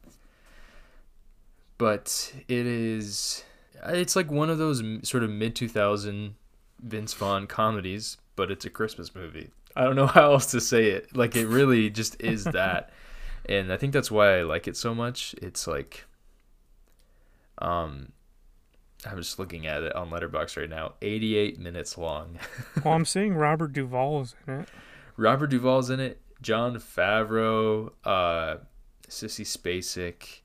[1.78, 3.44] but it is
[3.84, 6.34] it's like one of those sort of mid 2000
[6.82, 9.50] Vince Vaughn comedies, but it's a Christmas movie.
[9.74, 11.14] I don't know how else to say it.
[11.16, 12.90] Like it really just is that.
[13.48, 15.34] and I think that's why I like it so much.
[15.40, 16.04] It's like
[17.58, 18.12] um
[19.06, 20.94] I'm just looking at it on Letterboxd right now.
[21.00, 22.38] 88 minutes long.
[22.84, 24.68] well, I'm seeing Robert Duvall's in it.
[25.16, 26.20] Robert Duvall's in it.
[26.42, 28.56] Jon Favreau, uh
[29.08, 30.40] Sissy Spacek,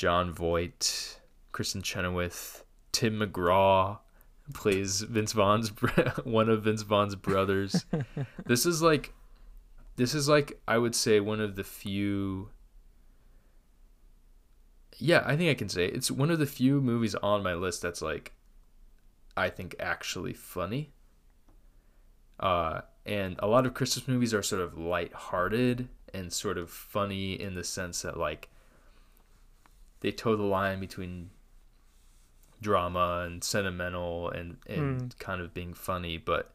[0.00, 1.18] Jon Voight,
[1.52, 3.98] Kristin Chenoweth, Tim McGraw
[4.54, 5.68] plays Vince Vaughn's
[6.24, 7.84] one of Vince Vaughn's brothers.
[8.46, 9.12] this is like
[9.96, 12.48] this is like I would say one of the few
[14.96, 15.94] Yeah, I think I can say it.
[15.94, 18.32] it's one of the few movies on my list that's like
[19.36, 20.94] I think actually funny.
[22.38, 27.38] Uh and a lot of Christmas movies are sort of light-hearted and sort of funny
[27.38, 28.48] in the sense that like
[30.00, 31.30] they toe the line between
[32.60, 35.08] drama and sentimental and and hmm.
[35.18, 36.52] kind of being funny, but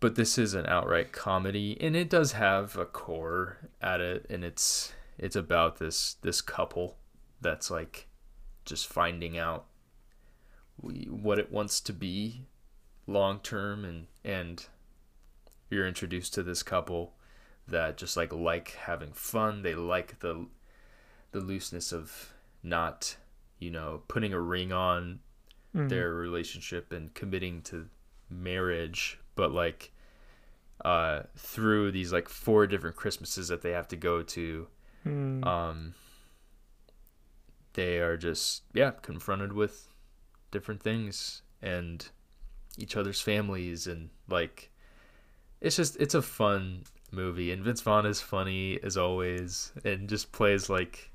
[0.00, 4.44] but this is an outright comedy and it does have a core at it and
[4.44, 6.98] it's it's about this this couple
[7.40, 8.08] that's like
[8.64, 9.66] just finding out
[10.76, 12.42] what it wants to be
[13.06, 14.66] long term and and
[15.70, 17.14] you're introduced to this couple
[17.66, 19.62] that just like like having fun.
[19.62, 20.46] They like the
[21.32, 22.33] the looseness of
[22.64, 23.16] not
[23.60, 25.20] you know putting a ring on
[25.74, 25.88] Mhm.
[25.88, 27.88] their relationship and committing to
[28.30, 29.92] marriage but like
[30.84, 34.66] uh through these like four different christmases that they have to go to
[35.04, 35.44] Mm.
[35.46, 35.94] um
[37.74, 39.88] they are just yeah confronted with
[40.50, 42.08] different things and
[42.78, 44.70] each other's families and like
[45.60, 50.32] it's just it's a fun movie and Vince Vaughn is funny as always and just
[50.32, 51.10] plays like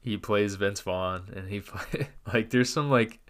[0.00, 3.20] he plays Vince Vaughn and he play, like there's some like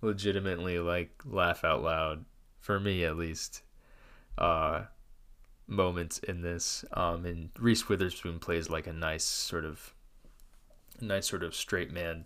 [0.00, 2.24] legitimately like laugh out loud
[2.60, 3.62] for me at least
[4.36, 4.82] uh
[5.66, 9.92] moments in this um and Reese Witherspoon plays like a nice sort of
[11.00, 12.24] nice sort of straight man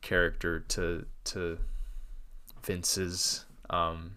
[0.00, 1.58] character to to
[2.62, 4.12] Vince's um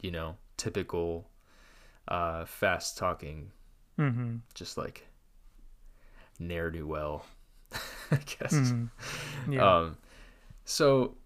[0.00, 1.28] you know typical
[2.08, 3.50] uh fast talking
[3.98, 4.36] Mm-hmm.
[4.54, 5.06] just like
[6.38, 7.26] ne'er do well
[8.10, 8.90] I guess Mhm.
[9.48, 9.76] Yeah.
[9.78, 9.96] um,
[10.64, 11.16] so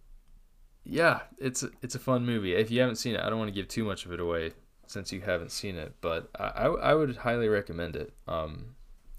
[0.85, 2.55] yeah, it's a, it's a fun movie.
[2.55, 4.53] If you haven't seen it, I don't want to give too much of it away
[4.87, 8.13] since you haven't seen it, but I I, I would highly recommend it.
[8.29, 8.75] Um,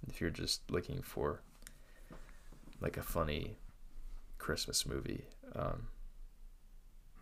[0.08, 1.42] if you're just looking for
[2.82, 3.58] like a funny
[4.38, 5.26] Christmas movie.
[5.56, 5.88] Um,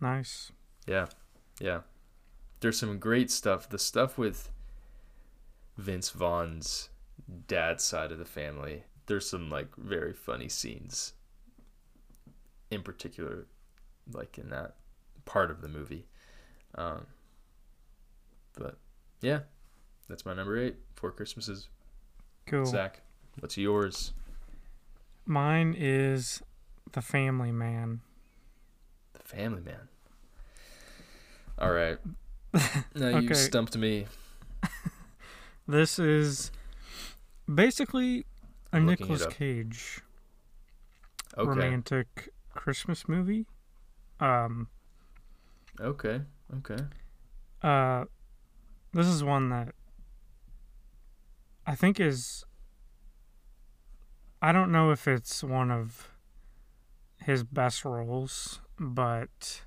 [0.00, 0.52] nice.
[0.86, 1.06] yeah,
[1.60, 1.80] yeah.
[2.60, 3.68] There's some great stuff.
[3.68, 4.50] The stuff with
[5.78, 6.90] Vince Vaughn's
[7.46, 8.84] dad's side of the family.
[9.06, 11.12] There's some like very funny scenes.
[12.70, 13.46] In particular,
[14.12, 14.74] like in that
[15.24, 16.06] part of the movie.
[16.76, 17.06] Um,
[18.58, 18.78] but
[19.20, 19.40] yeah,
[20.08, 20.76] that's my number eight.
[20.94, 21.68] Four Christmases.
[22.46, 22.66] Cool.
[22.66, 23.02] Zack,
[23.38, 24.12] what's yours?
[25.26, 26.42] Mine is
[26.92, 28.00] The Family Man.
[29.14, 29.88] The Family Man.
[31.58, 31.98] All right.
[32.94, 33.34] Now you Okay.
[33.34, 34.06] stumped me.
[35.66, 36.50] This is
[37.52, 38.26] basically
[38.74, 39.34] a I'm looking it Nicolas.
[39.34, 40.00] Cage
[41.36, 41.48] Okay.
[41.48, 43.46] romantic Christmas movie.
[44.20, 44.68] Um,
[45.80, 46.20] Okay.
[46.58, 46.84] Okay.
[47.62, 48.04] uh,
[48.92, 49.74] this is one that
[51.66, 52.44] I think is.
[54.40, 56.10] I don't know if it's one of
[57.22, 59.62] his best roles, but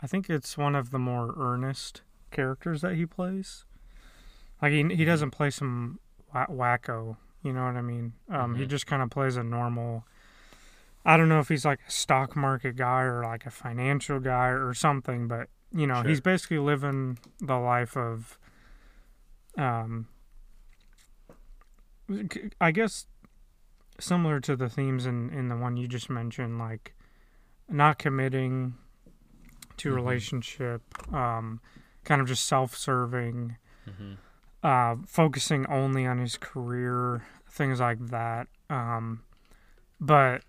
[0.00, 3.64] I think it's one of the more earnest characters that he plays.
[4.62, 5.98] Like he he doesn't play some
[6.32, 8.12] wacko, you know what I mean?
[8.28, 8.68] Um, He Mhm.
[8.68, 10.04] just kind of plays a normal.
[11.04, 14.48] I don't know if he's like a stock market guy or like a financial guy
[14.48, 18.38] or something, but you know, he's basically living the life of,
[19.56, 20.08] um,
[22.60, 23.06] I guess
[23.98, 26.94] similar to the themes in in the one you just mentioned, like
[27.68, 28.74] not committing
[29.76, 29.94] to Mhm.
[29.94, 30.82] relationship,
[31.14, 31.60] um,
[32.04, 34.14] kind of just self-serving, hmm
[34.62, 38.48] uh, focusing only on his career, things like that.
[38.68, 39.22] Um,
[40.00, 40.42] but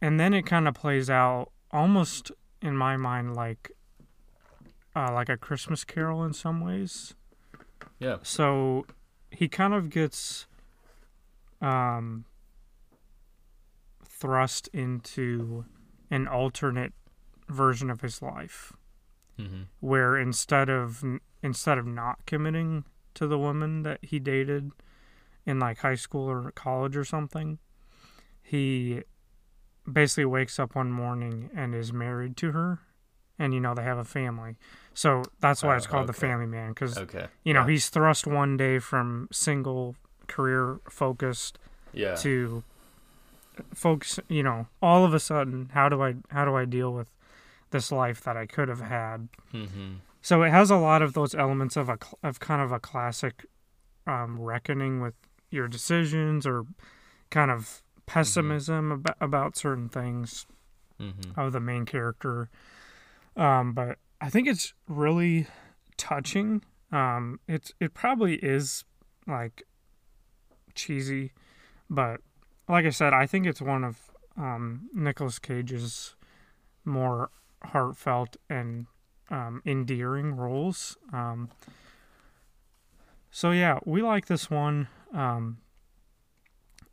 [0.00, 2.30] and then it kind of plays out almost
[2.62, 3.72] in my mind like
[4.94, 7.14] uh, like a Christmas Carol in some ways.
[7.98, 8.16] Yeah.
[8.22, 8.86] So
[9.30, 10.46] he kind of gets
[11.60, 12.24] um,
[14.04, 15.64] thrust into
[16.10, 16.92] an alternate
[17.48, 18.72] version of his life
[19.38, 21.04] hmm where instead of
[21.42, 24.70] instead of not committing to the woman that he dated
[25.44, 27.58] in like high school or college or something,
[28.42, 29.02] he
[29.90, 32.80] basically wakes up one morning and is married to her,
[33.38, 34.56] and you know they have a family.
[34.94, 36.20] So that's why Oh, it's called the okay.
[36.28, 37.26] Family Man because Okay.
[37.44, 37.68] you know yeah.
[37.72, 39.94] he's thrust one day from single
[40.26, 41.58] career focused
[41.92, 42.14] yeah.
[42.16, 42.64] to
[43.72, 47.06] focus you know all of a sudden how do i how do i deal with
[47.76, 51.34] this life that i could have had hmm so it has a lot of those
[51.36, 53.46] elements of a of kind of a classic
[54.08, 55.14] um, reckoning with
[55.50, 56.64] your decisions or
[57.30, 60.46] kind of pessimism about, about certain things
[60.98, 62.48] hmm of the main character.
[63.36, 65.46] Um, but I think it's really
[65.96, 66.62] touching.
[66.90, 68.84] Um, it's it probably is
[69.26, 69.62] like
[70.74, 71.32] cheesy,
[71.88, 72.20] but
[72.68, 76.16] like I said, I think it's one of um, Nicolas Cage's
[76.84, 77.30] more
[77.64, 78.86] heartfelt and
[79.30, 80.96] um, endearing roles.
[81.12, 81.50] Um,
[83.30, 85.58] so yeah, we like this one, um,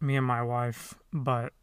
[0.01, 1.53] me and my wife, but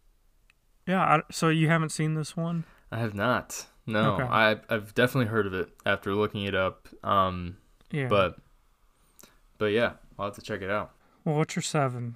[0.87, 1.03] Yeah.
[1.03, 2.65] I, so you haven't seen this one?
[2.91, 3.67] I have not.
[3.87, 4.23] No, Okay.
[4.25, 6.89] I I've definitely heard of it after looking it up.
[7.03, 7.57] Um,
[7.91, 8.09] Yeah.
[8.09, 8.37] but
[9.59, 10.93] but yeah, I'll have to check it out.
[11.25, 12.15] well, what's your seven?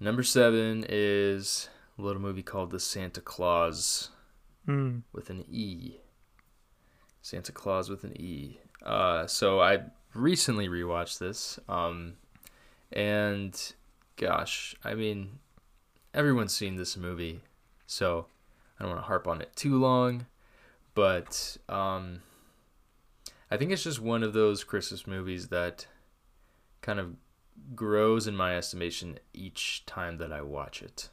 [0.00, 1.68] Number seven is
[1.98, 4.10] a little movie called The Santa Clause
[4.68, 5.02] Mm.
[5.14, 5.96] with an E.
[7.22, 8.58] Santa Clause with an E.
[8.82, 9.80] Uh, so I
[10.14, 11.58] recently rewatched this.
[11.70, 12.14] Um,
[12.92, 13.58] and
[14.16, 15.38] gosh, I mean,
[16.12, 17.40] everyone's seen this movie,
[17.86, 18.26] so
[18.78, 20.26] I don't want to harp on it too long.
[20.94, 22.20] But um,
[23.50, 25.86] I think it's just one of those Christmas movies that
[26.82, 27.14] kind of
[27.74, 31.08] grows in my estimation each time that I watch it.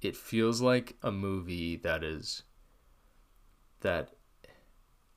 [0.00, 2.42] It feels like a movie that is
[3.82, 4.10] that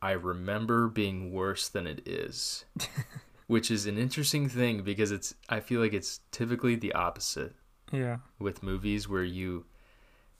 [0.01, 2.65] I remember being worse than it is.
[3.47, 7.53] which is an interesting thing because it's I feel like it's typically the opposite
[7.91, 8.17] Yeah.
[8.39, 9.65] with movies where you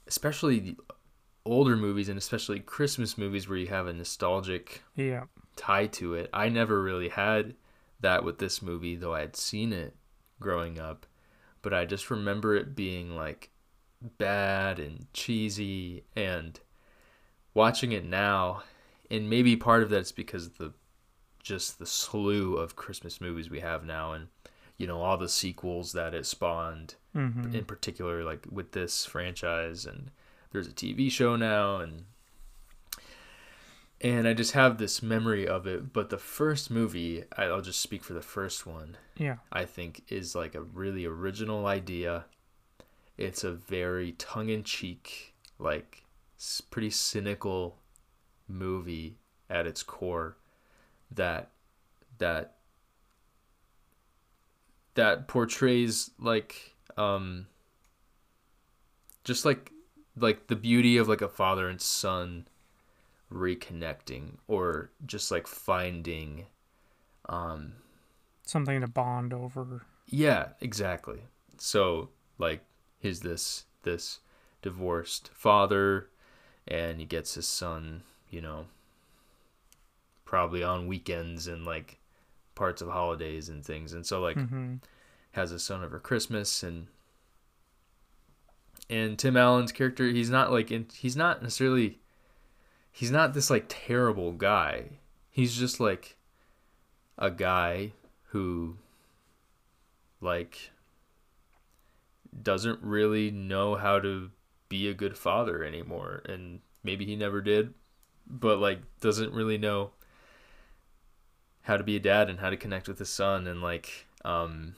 [0.08, 0.76] especially the
[1.44, 5.24] older movies and especially Christmas movies where you have a nostalgic Yeah.
[5.54, 6.28] tie to it.
[6.32, 7.54] I never really had
[8.00, 9.94] that with this movie, though I had seen it
[10.40, 11.06] growing up.
[11.62, 13.50] But I just remember it being like
[14.18, 16.58] bad and cheesy and
[17.56, 18.62] watching it now
[19.10, 20.72] and maybe part of that's because of the
[21.42, 24.28] just the slew of Christmas movies we have now and
[24.76, 27.54] you know all the sequels that it spawned Mm-hmm.
[27.54, 30.10] in particular like with this franchise and
[30.52, 32.04] there's a TV show now and
[34.00, 38.04] and I just have this memory of it but the first movie I'll just speak
[38.04, 39.36] for the first one Yeah.
[39.50, 42.26] I think is like a really original idea
[43.16, 46.05] it's a very tongue-in-cheek like s-
[46.70, 47.78] pretty cynical
[48.48, 49.16] movie
[49.48, 50.36] at its core
[51.10, 51.50] that
[52.18, 52.54] that
[54.94, 57.46] that portrays like um
[59.24, 59.72] just like
[60.16, 62.46] like the beauty of like a father and son
[63.32, 66.46] reconnecting or just like finding
[67.28, 67.72] um
[68.44, 69.82] Something to bond over.
[70.06, 71.20] yeah exactly
[71.58, 72.60] so like
[72.98, 74.20] he's this this
[74.62, 76.08] divorced father
[76.68, 78.66] and he gets his son you know
[80.24, 81.98] probably on weekends and like
[82.54, 84.74] parts of holidays and things and so like Mm-hmm.
[85.32, 86.86] has a son over Christmas and
[88.88, 91.98] and Tim Allen's character he's not like in, he's not necessarily
[92.92, 94.84] he's not this like terrible guy.
[95.30, 96.16] He's just like
[97.18, 97.92] a guy
[98.28, 98.76] who
[100.20, 100.70] like
[102.42, 104.30] doesn't really know how to
[104.68, 107.74] be a good father anymore and maybe he never did
[108.26, 109.90] but like doesn't really know
[111.62, 114.74] how to be a dad and how to connect with his son and like um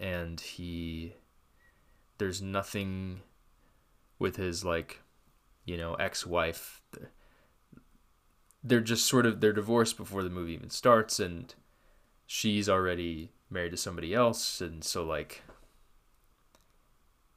[0.00, 1.14] and he
[2.18, 3.20] there's nothing
[4.18, 5.00] with his like
[5.64, 6.82] you know ex-wife.
[8.62, 11.54] They're just sort of they're divorced before the movie even starts and
[12.26, 15.42] she's already married to somebody else and so like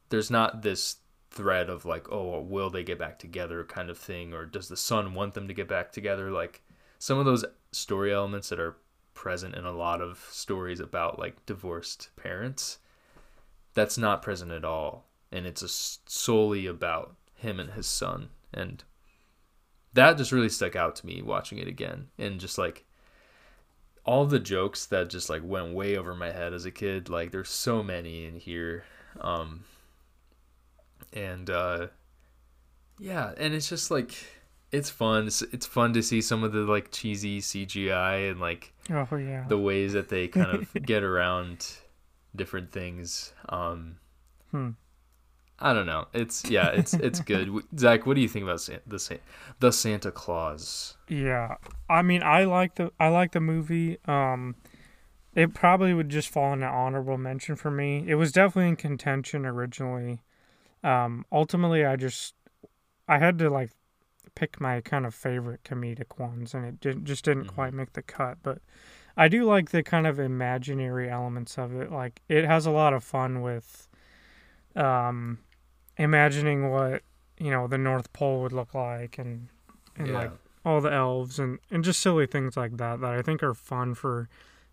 [0.10, 0.98] there's not this
[1.36, 4.78] thread of like oh will they get back together kind of thing or does the
[4.78, 6.32] son want them to get back together?
[6.32, 6.64] Like
[6.98, 8.78] some of those story elements that are
[9.14, 12.80] present in a lot of stories about like divorced parents
[13.74, 15.06] that's not present at all.
[15.32, 18.30] And it's a, solely about him and his son.
[18.54, 18.84] And
[19.94, 22.08] that just really stuck out to me watching it again.
[22.18, 22.86] And just like
[24.06, 27.32] all the jokes that just like went way over my head as a kid like
[27.32, 28.86] there's so many in here.
[29.20, 29.66] Um
[31.16, 31.88] and uh
[33.00, 34.14] yeah and it's just like
[34.72, 38.74] it's fun it's, it's fun to see some of the like cheesy cgi and like
[38.90, 39.46] Oh yeah.
[39.48, 41.66] the ways that they kind of get around
[42.36, 43.98] different things um
[44.52, 44.72] Hmm.
[45.60, 48.82] i don't know it's yeah it's it's good zach what do you think about San-
[48.88, 49.20] the San-
[49.60, 51.56] the santa clause Yeah,
[51.90, 53.98] I mean, I like the I like the movie.
[54.06, 54.56] Um,
[55.36, 58.04] it probably would just fall in an honorable mention for me.
[58.08, 60.22] It was definitely in contention originally.
[60.86, 62.36] Um, ultimately, I just
[63.08, 63.72] I had to like
[64.36, 67.54] pick my kind of favorite comedic ones, and it did, just didn't Mhm.
[67.56, 68.38] quite make the cut.
[68.44, 68.60] But
[69.18, 71.92] I do like the kind of imaginary elements of it.
[71.92, 73.88] Like it has a lot of fun with,
[74.76, 75.40] um,
[75.98, 77.02] imagining what
[77.40, 79.50] you know the North Pole would look like, and
[79.98, 80.32] and yeah like
[80.64, 83.94] all the elves and, and just silly things like that that I think are fun
[83.94, 84.28] for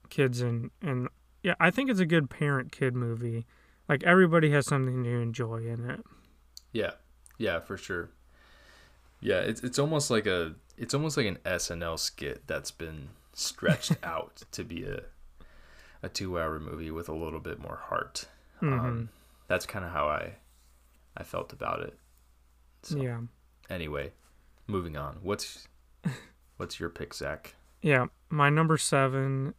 [0.08, 1.08] kids and and
[1.42, 3.46] yeah, I think it's a good parent kid movie.
[3.92, 6.00] Like everybody has something to enjoy in it.
[6.72, 6.92] yeah
[7.38, 8.08] yeah for sure
[9.20, 13.96] yeah it's it's almost like a it's almost like an snl skit that's been stretched
[14.02, 15.02] out to be a
[16.02, 18.24] a two hour movie with a little bit more heart
[18.62, 18.78] Mhm.
[18.80, 19.08] um,
[19.48, 20.36] that's kind of how I
[21.16, 21.98] I felt about it.
[22.82, 23.20] So, Yeah.
[23.68, 24.12] Anyway,
[24.66, 25.18] moving on.
[25.22, 25.68] What's
[26.56, 27.54] what's your pick, Zack?
[27.82, 28.06] Yeah.
[28.30, 29.52] My number seven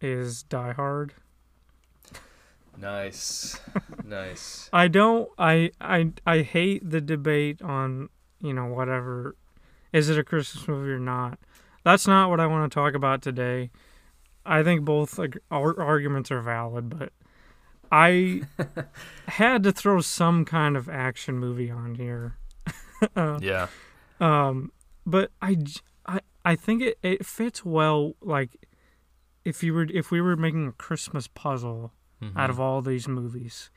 [0.00, 1.14] is Die Hard.
[2.76, 3.58] Nice,
[4.04, 4.68] nice.
[4.72, 8.08] I don't I I I hate the debate on,
[8.40, 9.36] you know, whatever
[9.92, 11.38] is it a Christmas movie or not.
[11.84, 13.70] That's not what I want to talk about today.
[14.46, 17.12] I think both like, ar- arguments are valid, but
[17.90, 18.42] I
[19.28, 22.36] had to throw some kind of action movie on here.
[23.14, 23.66] Uh, Yeah.
[24.20, 24.72] um,
[25.04, 25.58] but I
[26.06, 28.14] I I think it, it fits well.
[28.22, 28.66] Like,
[29.44, 31.92] if you were if we were making a Christmas puzzle
[32.36, 33.70] out of all these movies,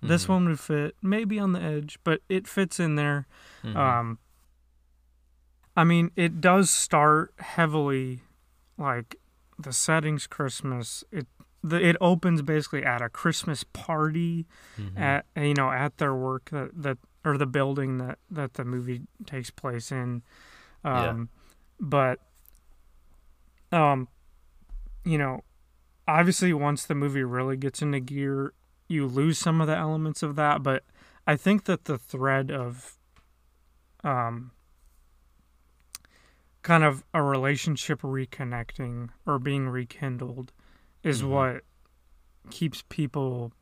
[0.00, 0.28] this Mhm.
[0.28, 3.26] one would fit maybe on the edge, but it fits in there.
[3.64, 3.76] Mhm.
[3.76, 4.18] Um,
[5.76, 8.22] I mean, it does start heavily,
[8.76, 9.16] like
[9.58, 11.04] the settings Christmas.
[11.12, 11.26] It
[11.62, 14.96] the it opens basically at a Christmas party Mhm.
[14.98, 19.02] at you know at their work that that or the building that that the movie
[19.26, 20.22] takes place in.
[20.84, 21.08] Yeah.
[21.10, 21.28] Um,
[21.80, 22.20] but
[23.72, 24.08] um,
[25.04, 25.42] you know,
[26.08, 28.52] obviously once the movie really gets into gear,
[28.88, 30.62] you lose some of the elements of that.
[30.62, 30.82] But
[31.26, 32.96] I think that the thread of
[34.02, 34.50] um
[36.62, 40.52] kind of a relationship reconnecting or being rekindled
[41.02, 41.28] is Mhm.
[41.28, 41.64] what
[42.50, 43.52] keeps people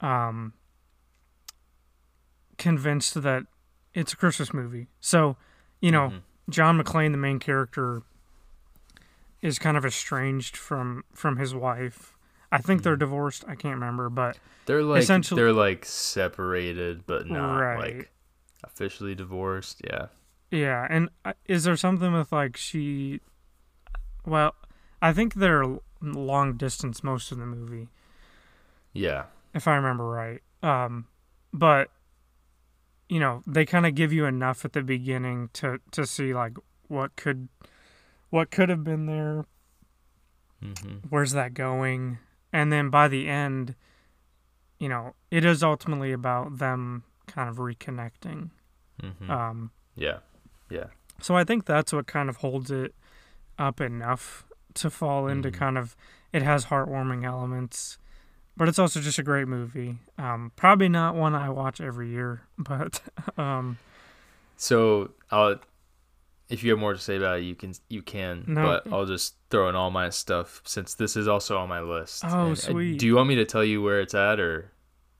[0.00, 0.52] um
[2.58, 3.44] convinced that
[3.94, 4.88] it's a Christmas movie.
[5.00, 5.36] So,
[5.80, 6.22] you know, Mhm.
[6.50, 8.02] John McClane, the main character,
[9.44, 12.16] is kind of estranged from from his wife.
[12.50, 13.00] I think they're Mhm.
[13.00, 13.44] divorced.
[13.46, 17.96] I can't remember, but they're like essentially- they're like separated, but not Right.
[17.98, 18.12] like
[18.64, 19.82] officially divorced.
[19.84, 20.06] Yeah.
[20.50, 20.86] yeah.
[20.88, 23.20] And uh, is there something with like she?
[24.24, 24.54] Well,
[25.02, 27.88] I think they're long distance most of the movie,
[28.92, 29.26] Yeah.
[29.52, 30.42] if I remember right.
[30.62, 31.06] Um,
[31.52, 31.90] but
[33.10, 36.56] you know, they kind of give you enough at the beginning to to see like
[36.88, 37.48] what could
[38.34, 39.44] what could have been there,
[40.60, 42.18] hmm where's that going
[42.52, 43.74] and then by the end
[44.78, 48.50] you know it is ultimately about them kind of reconnecting
[49.00, 50.18] hmm um yeah.
[50.70, 50.86] Yeah.
[51.20, 52.94] so i think that's what kind of holds it
[53.58, 55.54] up enough to fall into Mhm.
[55.54, 55.94] kind of
[56.32, 57.98] it has heartwarming elements
[58.56, 62.42] but it's also just a great movie um probably not one i watch every year
[62.58, 63.00] but
[63.38, 63.78] um
[64.56, 65.56] So I'll,
[66.48, 68.44] if you have more to say about it, you can you can.
[68.46, 68.62] No.
[68.64, 72.22] But I'll just throw in all my stuff since this is also on my list.
[72.24, 72.98] Oh, And, uh, sweet.
[72.98, 74.72] do you want me to tell you where it's at, or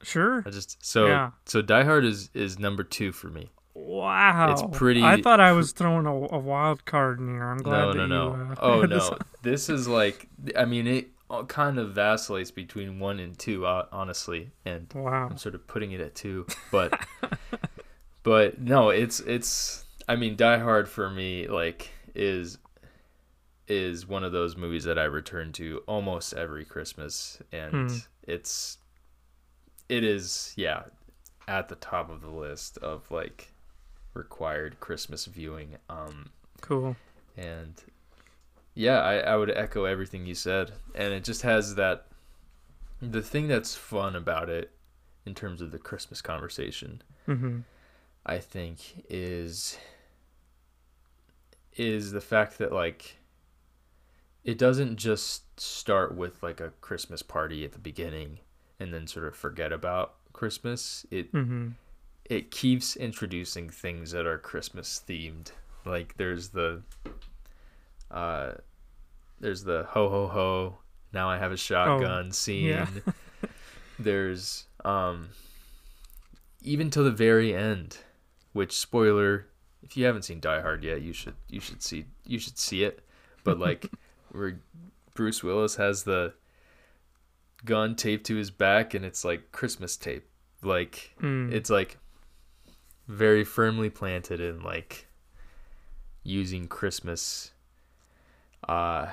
[0.02, 1.30] sure I just so Yeah.
[1.46, 3.50] so Die Hard is is number two for me.
[3.74, 7.58] wow It's pretty- i thought i was throwing a, a wild card in here i'm
[7.58, 8.36] glad no, no, no.
[8.36, 9.10] you uh, oh no, this-
[9.42, 11.08] this is like I mean it
[11.48, 15.90] kind of vacillates between one and two, uh, honestly, and wow I'm sort of putting
[15.92, 16.92] it at two, but
[18.22, 19.83] but no, it's it's.
[20.08, 22.58] I mean, Die Hard for me like is
[23.66, 27.96] is one of those movies that I return to almost every Christmas, and Hmm.
[28.22, 28.78] it's
[29.88, 30.84] it is yeah
[31.46, 33.52] at the top of the list of like
[34.14, 35.76] required Christmas viewing.
[35.88, 36.30] Um,
[36.60, 36.96] cool
[37.36, 37.74] and
[38.74, 40.72] yeah, I, I would echo everything you said.
[40.94, 42.06] And it just has that
[43.00, 44.70] the thing that's fun about it
[45.26, 47.60] in terms of the Christmas conversation, mm-hmm
[48.26, 49.76] I think, is
[51.76, 53.16] is the fact that like
[54.44, 58.38] it doesn't just start with like a Christmas party at the beginning
[58.78, 61.06] and then sort of forget about Christmas.
[61.10, 61.70] It mm-hmm
[62.24, 65.50] it keeps introducing things that are Christmas themed.
[65.84, 66.82] Like there's the
[68.10, 68.52] uh
[69.40, 70.78] there's the ho ho ho
[71.12, 72.66] now I have a shotgun scene.
[72.66, 72.86] yeah.
[73.98, 75.28] there's um
[76.62, 77.98] even till the very end,
[78.52, 79.46] which spoiler
[79.84, 82.82] if you haven't seen Die Hard yet, you should you should see you should see
[82.82, 83.00] it.
[83.44, 83.90] But like
[84.32, 84.58] where
[85.14, 86.34] Bruce Willis has the
[87.64, 90.26] gun taped to his back and it's like Christmas tape.
[90.62, 91.52] Like Mm.
[91.52, 91.98] it's like
[93.06, 95.06] very firmly planted in like
[96.22, 97.52] using Christmas
[98.68, 99.08] uh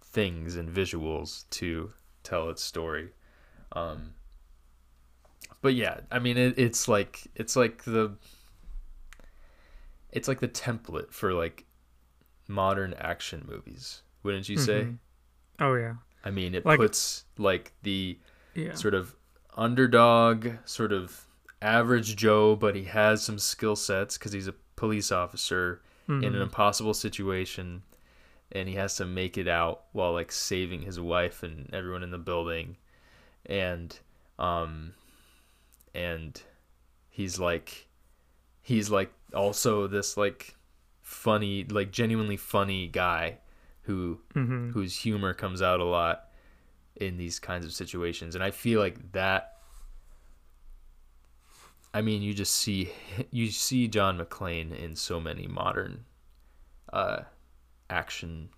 [0.00, 3.10] things and visuals to tell its story.
[3.72, 4.14] Um
[5.62, 8.12] but yeah, I mean it, it's like it's like the
[10.12, 11.64] it's like the template for like
[12.48, 14.82] modern action movies, wouldn't you say?
[14.84, 14.98] Mhm.
[15.60, 15.94] Oh yeah,
[16.24, 18.18] I mean, it Like- puts like the
[18.54, 18.74] yeah.
[18.74, 19.14] sort of
[19.56, 21.26] underdog, sort of
[21.62, 26.34] average Joe, but he has some skill sets because he's a police officer in an
[26.34, 26.42] Mhm.
[26.42, 27.82] impossible situation,
[28.52, 32.10] and he has to make it out while like saving his wife and everyone in
[32.10, 32.76] the building,
[33.46, 33.98] and
[34.38, 34.92] um,
[35.94, 36.42] and
[37.08, 37.88] he's like
[38.66, 40.56] he's like also this like
[41.00, 43.38] funny like genuinely funny guy
[43.82, 44.70] who Mm-hmm.
[44.72, 46.24] whose humor comes out a lot
[46.96, 49.52] in these kinds of situations and i feel like that
[51.94, 52.90] i mean you just see
[53.30, 56.04] you see john mcclane in so many modern
[56.92, 57.20] uh
[57.90, 58.48] action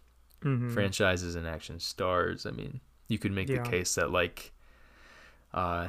[0.44, 0.72] Mm-hmm.
[0.72, 3.60] franchises and action stars i mean you could make Yeah.
[3.62, 4.52] the case that like
[5.52, 5.88] uh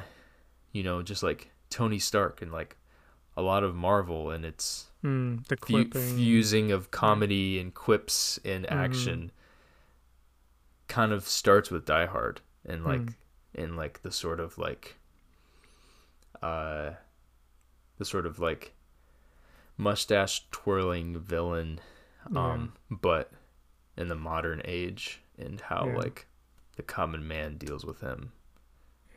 [0.72, 2.76] you know just like tony stark and like
[3.36, 5.84] a lot of marvel and it's Mm, the fu-
[6.16, 8.70] fusing of comedy and quips and Mhm.
[8.72, 9.32] action
[10.88, 13.14] kind of starts with Die Hard and like Mm.
[13.54, 14.96] in like the sort of like
[16.42, 16.92] uh
[17.98, 18.74] the sort of like
[19.76, 21.80] mustache twirling villain
[22.36, 23.32] um but
[23.96, 25.96] in the modern age and how Yeah.
[25.96, 26.26] like
[26.76, 28.32] the common man deals with him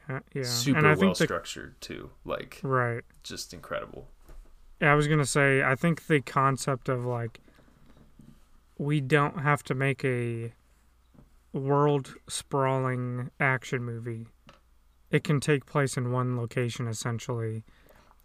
[0.09, 0.43] yeah, yeah.
[0.43, 3.03] super and I well think the, structured too like right.
[3.23, 4.07] just incredible
[4.81, 7.39] Yeah, I was gonna say I think the concept of like
[8.77, 10.53] we don't have to make a
[11.53, 14.27] world sprawling action movie.
[15.11, 17.63] It can take place in one location essentially.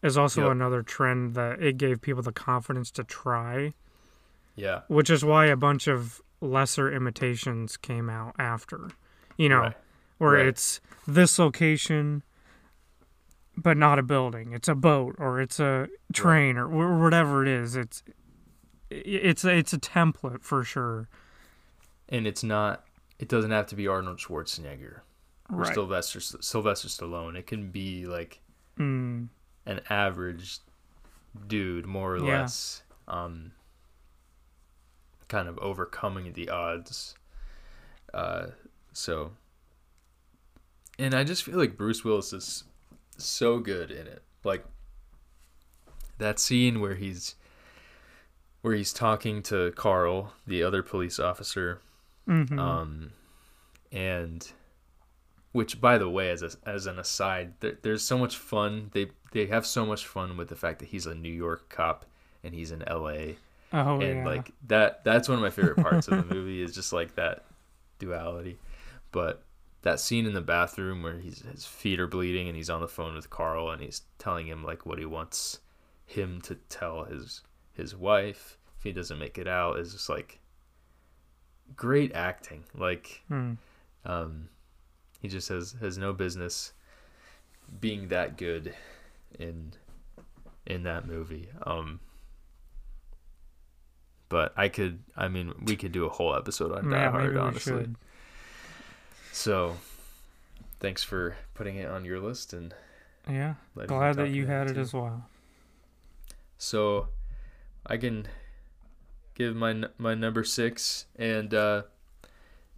[0.03, 0.53] Is also Yep.
[0.53, 3.75] another trend that it gave people the confidence to try,
[4.55, 8.91] yeah which is why a bunch of lesser imitations came out after.
[9.37, 9.77] You know, right.
[10.19, 10.47] Where Right.
[10.47, 12.23] it's this location
[13.57, 17.75] but not a building it's a boat or it's a train or whatever it is
[17.77, 18.03] it's
[18.91, 21.09] it's a, it's a template for sure
[22.09, 22.85] and it's not
[23.19, 25.01] it doesn't have to be Arnold Schwarzenegger
[25.51, 27.37] or right Sylvester Sylvester Stallone.
[27.37, 28.39] It can be like
[28.79, 29.27] mm,
[29.67, 30.59] an average
[31.49, 32.43] dude, more or Yeah.
[32.43, 33.53] less, um,
[35.29, 37.15] kind of overcoming the odds.
[38.15, 38.49] Uh,
[38.93, 39.33] so,
[40.99, 42.65] and I just feel like Bruce Willis is
[43.17, 44.23] so good in it.
[44.45, 44.65] Like
[46.19, 47.35] that scene where he's
[48.63, 51.81] where he's talking to Carl, the other police officer,
[52.29, 52.59] mhm.
[52.59, 53.13] um,
[53.93, 54.51] and
[55.53, 58.91] which, by the way, as a, as an aside, there, there's so much fun.
[58.93, 62.05] They they have so much fun with the fact that he's a New York cop
[62.43, 63.37] and he's in L.A.
[63.73, 65.05] oh and yeah like that.
[65.05, 67.45] That's one of my favorite parts of the movie is just like that
[67.99, 68.59] duality.
[69.13, 69.43] But
[69.83, 72.89] that scene in the bathroom where he's his feet are bleeding and he's on the
[72.89, 75.61] phone with Carl and he's telling him like what he wants
[76.05, 80.41] him to tell his his wife if he doesn't make it out is just like
[81.77, 82.65] great acting.
[82.75, 83.57] Like Mm,
[84.05, 84.49] um,
[85.21, 86.73] he just has has no business
[87.81, 88.75] being that good
[89.39, 89.73] in
[90.67, 91.49] in that movie.
[91.63, 92.01] Um,
[94.29, 97.73] but I could, I mean, we could do a whole episode on Die Hard, honestly.
[97.73, 97.97] should
[99.39, 99.77] So,
[100.81, 102.75] thanks for putting it on your list and
[103.29, 103.55] yeah
[103.87, 104.81] glad that you had it too.
[104.81, 105.25] as well
[106.57, 107.09] So,
[107.87, 108.27] I can
[109.35, 111.83] give my my number six, and uh,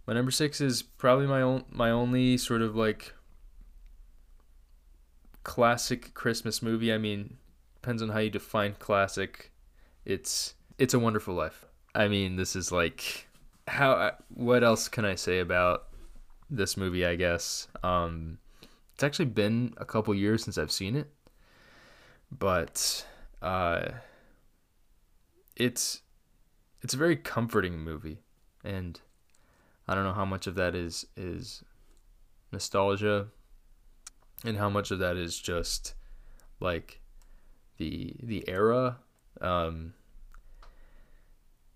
[0.05, 3.15] my number six is probably my own my only sort of like
[5.43, 6.93] classic Christmas movie.
[6.93, 7.37] I mean,
[7.73, 9.51] depends on how you define classic.
[10.05, 11.65] It's it's a Wonderful Life.
[11.95, 13.27] I mean, this is like
[13.67, 15.87] how what else can I say about
[16.51, 17.05] this movie?
[17.05, 18.37] I guess um,
[18.93, 21.07] it's actually been a couple years since I've seen it,
[22.31, 23.05] but
[23.41, 23.89] uh,
[25.55, 26.01] it's
[26.81, 28.19] it's a very comforting movie,
[28.63, 28.99] and
[29.87, 31.63] I don't know how much of that is is
[32.51, 33.27] nostalgia,
[34.43, 35.93] and how much of that is just
[36.59, 37.01] like
[37.77, 38.97] the the era,
[39.41, 39.93] um,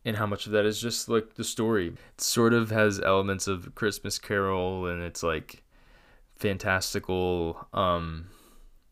[0.05, 1.87] and how much of that is just like the story.
[1.87, 5.63] It sort of has elements of Christmas Carol, and it's like
[6.35, 8.27] fantastical, um,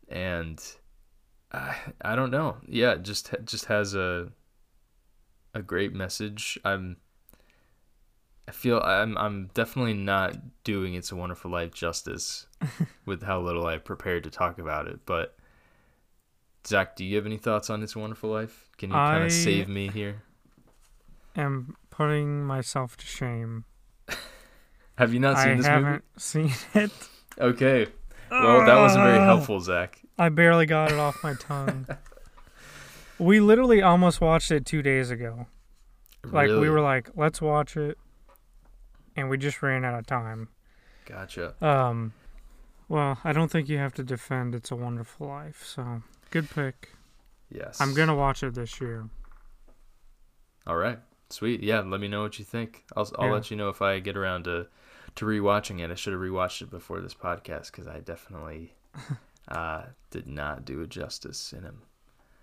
[0.08, 0.60] and
[1.52, 2.56] I, I don't know.
[2.66, 4.28] Yeah, it just just has a
[5.54, 6.58] a great message.
[6.64, 6.96] I'm
[8.48, 12.46] I feel I'm I'm definitely not doing It's a Wonderful Life justice
[13.06, 15.00] with how little I prepared to talk about it.
[15.06, 15.36] But
[16.66, 18.68] Zack, do you have any thoughts on It's a Wonderful Life?
[18.76, 20.23] Can you kind of save me here?
[21.36, 23.64] Am putting myself to shame
[24.98, 26.02] Have you not seen i this haven't movie?
[26.16, 26.90] seen it
[27.38, 27.86] Okay.
[28.30, 30.00] Well, that wasn't very helpful, Zack.
[30.18, 31.86] I barely got it off my tongue.
[33.18, 35.46] we literally almost watched it two days ago.
[36.24, 37.98] Like we were like, let's watch it,
[39.14, 40.48] and we just ran out of time.
[41.06, 41.54] Gotcha.
[41.64, 42.12] Um,
[42.88, 46.90] well, I don't think you have to defend "It's a Wonderful Life," so good pick.
[47.50, 47.80] Yes.
[47.80, 49.08] I'm gonna watch it this year.
[50.66, 50.98] All right.
[51.34, 51.62] Sweet.
[51.64, 52.84] Yeah, let me know what you think.
[52.96, 53.32] I'll I'll Yeah.
[53.32, 54.68] let you know if I get around to
[55.16, 55.90] to rewatching it.
[55.90, 58.74] I should have rewatched it before this podcast because I definitely
[59.48, 61.82] uh, did not do it justice in him.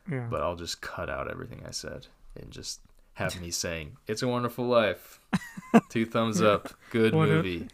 [0.10, 0.28] Yeah.
[0.30, 2.82] But I'll just cut out everything I said and just
[3.14, 5.20] have me saying, "It's a Wonderful Life."
[5.90, 6.74] Two thumbs up.
[6.90, 7.68] Good What movie.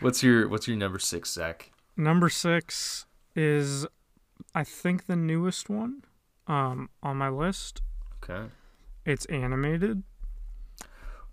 [0.00, 1.70] what's your What's your number six, Zack?
[1.96, 3.86] Number six is,
[4.54, 6.02] I think, the newest one
[6.46, 7.82] um, on my list.
[8.22, 8.48] Okay.
[9.04, 10.02] It's animated.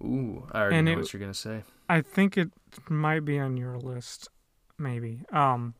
[0.03, 1.63] Ooh, I already And know it- what you're gonna say.
[1.89, 2.51] I think it
[2.89, 4.29] might be on your list,
[4.77, 5.21] maybe.
[5.31, 5.73] Um,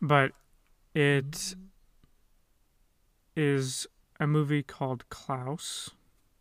[0.00, 0.32] but
[0.94, 1.54] it
[3.36, 3.86] is
[4.20, 5.90] a movie called Klaus.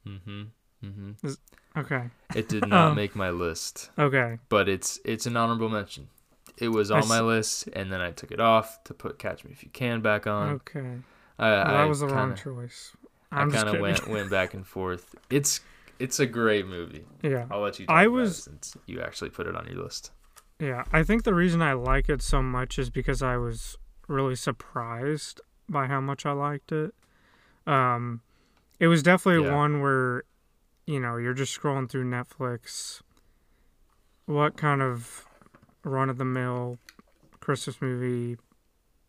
[0.06, 0.44] Mm-hmm.
[0.84, 1.32] Mm-hmm.
[1.80, 2.10] Okay.
[2.36, 4.40] It did not Um, make my list, Okay.
[4.50, 6.10] but it's it's an honorable mention.
[6.58, 9.20] It was I on my s- list, and then I took it off to put
[9.20, 10.50] Catch Me If You Can back on.
[10.54, 11.00] Okay.
[11.40, 12.96] I, Well, I that was the wrong kinda- choice.
[13.32, 15.16] I I'm just kind of went went back and forth.
[15.30, 15.62] It's
[16.00, 17.06] it's a great movie.
[17.22, 17.46] yeah.
[17.52, 17.86] I'll let you.
[17.88, 20.12] I was- since you actually put it on your list.
[20.60, 23.78] Yeah, I think the reason I like it so much is because I was
[24.08, 26.94] really surprised by how much I liked it.
[27.66, 28.22] Um,
[28.80, 29.56] it was definitely Yeah.
[29.56, 30.24] one where,
[30.86, 33.02] you know, you're just scrolling through Netflix.
[34.26, 35.26] What kind of
[35.84, 36.78] run of the mill
[37.40, 38.38] Christmas movie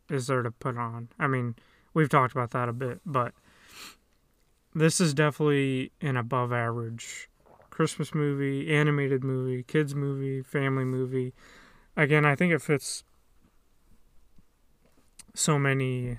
[0.08, 1.08] is there to put on?
[1.18, 1.54] I mean,
[1.94, 3.34] we've talked about that a bit, but
[4.74, 7.28] this is definitely an above average
[7.70, 11.32] Christmas movie, animated movie, kids movie, family movie.
[11.96, 13.04] Again, I think it fits
[15.34, 16.18] so many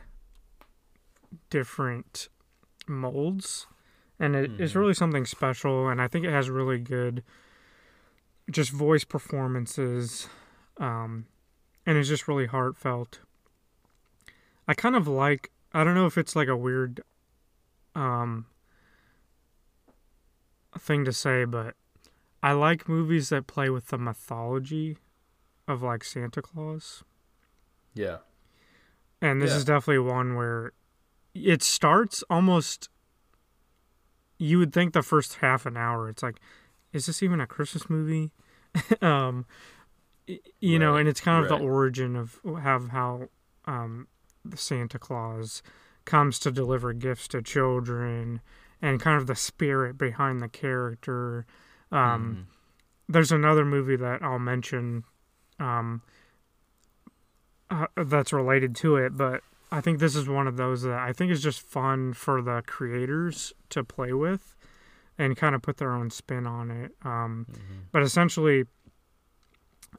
[1.50, 2.30] different
[2.88, 3.68] molds
[4.20, 4.80] and it, it's Mhm.
[4.80, 7.24] really something special and I think it has really good
[8.52, 10.28] just voice performances
[10.78, 11.28] um
[11.86, 13.20] and it's just really heartfelt.
[14.68, 17.02] I kind of like I don't know if it's like a weird
[17.96, 18.46] um
[20.78, 21.76] thing to say, but
[22.42, 24.98] I like movies that play with the mythology
[25.68, 27.04] of like Santa Claus.
[27.94, 28.18] Yeah.
[29.22, 29.58] And this Yeah.
[29.58, 30.74] is definitely one where
[31.34, 32.90] it starts almost
[34.38, 36.40] you would think the first half an hour it's like
[36.92, 38.32] is this even a Christmas movie?
[39.02, 39.46] um
[40.60, 41.60] you know, and it's kind of right.
[41.60, 43.30] the origin of have how
[43.66, 44.08] um
[44.44, 45.64] the Santa Claus
[46.06, 48.42] comes to deliver gifts to children
[48.82, 51.46] and kind of the spirit behind the character.
[51.92, 52.54] Um Mhm.
[53.10, 55.04] there's another movie that I'll mention
[55.60, 56.02] um,
[57.70, 61.14] uh, that's related to it, but I think this is one of those that I
[61.14, 64.56] think is just fun for the creators to play with
[65.18, 66.96] and kind of put their own spin on it.
[67.04, 67.58] Um, Mhm.
[67.92, 68.66] but essentially,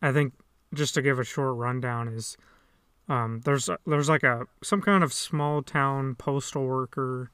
[0.02, 0.34] I think
[0.72, 2.36] just to give a short rundown is
[3.08, 7.30] um, there's there's like a some kind of small town postal worker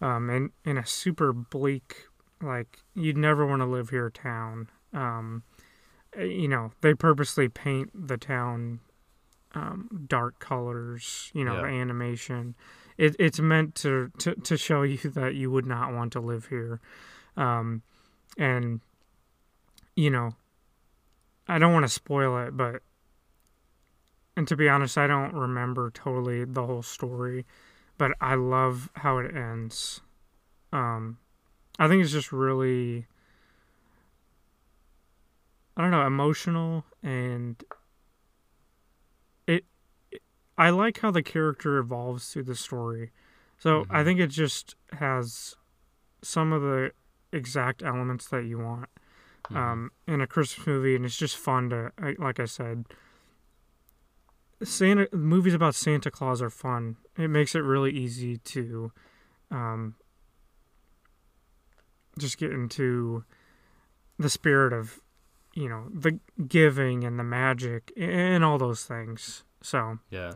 [0.00, 2.06] um, in in a super bleak
[2.40, 4.68] like you'd never want to live here town.
[4.92, 5.42] Um,
[6.16, 8.80] eh, you know they purposely paint the town
[9.54, 11.30] um, dark colors.
[11.34, 11.62] You know Yeah.
[11.62, 12.54] the animation.
[12.96, 16.46] It, it's meant to, to to show you that you would not want to live
[16.46, 16.80] here,
[17.36, 17.82] um,
[18.36, 18.80] and
[19.94, 20.34] you know
[21.46, 22.82] I don't want to spoil it, but
[24.38, 27.44] and to be honest, I don't remember totally the whole story,
[27.98, 30.00] but I love how it ends.
[30.72, 31.18] Um,
[31.76, 33.08] I think it's just really,
[35.76, 37.60] I don't know, emotional, and
[39.48, 39.64] it.
[40.12, 40.22] it-
[40.56, 43.10] I like how the character evolves through the story,
[43.58, 44.04] so I Mhm.
[44.04, 45.56] think it just has
[46.22, 46.92] some of the
[47.32, 48.88] exact elements that you want
[49.50, 49.56] Mhm.
[49.56, 52.86] um, in a Christmas movie, and it's just fun to, like I said,
[54.62, 56.96] Santa movies about Santa Claus are fun.
[57.16, 58.92] It makes it really easy to,
[59.50, 59.94] um,
[62.18, 63.24] just get into
[64.18, 65.00] the spirit of,
[65.54, 69.44] you know, the giving and the magic and all those things.
[69.62, 70.32] So, yeah.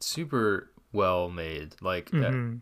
[0.00, 1.76] Super well made.
[1.80, 2.60] Like that, mhm.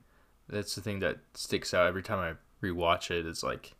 [0.48, 3.26] that's the thing that sticks out every time I rewatch it.
[3.26, 3.74] It's like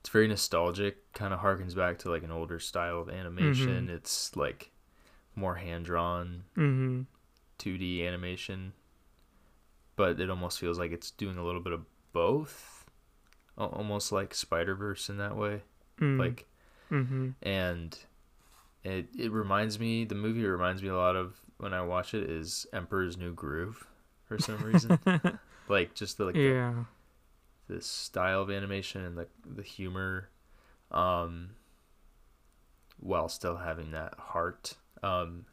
[0.00, 1.12] it's very nostalgic.
[1.14, 3.86] Kind of harkens back to like an older style of animation.
[3.88, 3.90] Mhm.
[3.90, 4.70] It's like
[5.38, 7.06] more hand drawn, Mhm.
[7.58, 8.72] 2D animation,
[9.96, 12.84] but it almost feels like it's doing a little bit of both.
[13.56, 15.62] Almost like Spider Verse in that way.
[16.00, 16.18] Mm.
[16.18, 16.46] Like
[16.90, 17.34] Mhm.
[17.42, 17.98] and
[18.84, 22.30] it it reminds me the movie reminds me a lot of when I watch it
[22.30, 23.86] is Emperor's New Groove
[24.26, 24.98] for some reason.
[25.68, 26.84] like just the like the, yeah.
[27.66, 30.28] the style of animation and the the humor
[30.92, 31.50] um
[33.00, 34.76] while still having that heart.
[35.02, 35.46] Um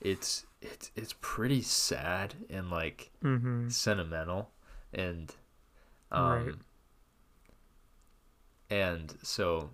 [0.00, 3.68] it's it's it's pretty sad and like Mhm.
[3.68, 4.50] sentimental
[4.94, 5.34] and
[6.12, 6.56] um Right.
[8.70, 9.70] and so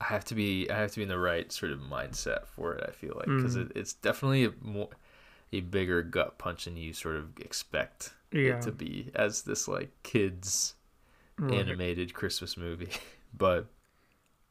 [0.00, 2.74] I have to be I have to be in the right sort of mindset for
[2.74, 2.84] it.
[2.86, 3.56] I feel like because Mhm.
[3.56, 4.90] it, it's definitely a more
[5.52, 8.40] a bigger gut punch than you sort of expect Yeah.
[8.42, 10.74] it to be as this like kids
[11.38, 11.78] Right.
[11.78, 12.90] animated Christmas movie.
[13.38, 13.66] but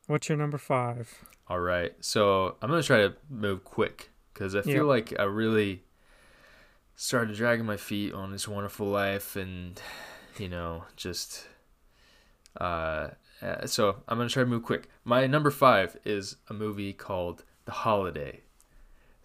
[0.08, 1.24] What's your number five?
[1.48, 4.86] all right, so I'm gonna try to move quick because I feel Yep.
[4.86, 5.84] like I really
[6.96, 9.80] started dragging my feet on this wonderful life and
[10.40, 11.48] you know just
[12.62, 13.10] uh
[13.42, 17.44] uh, so i'm gonna try to move quick my number five is a movie called
[17.66, 18.40] the holiday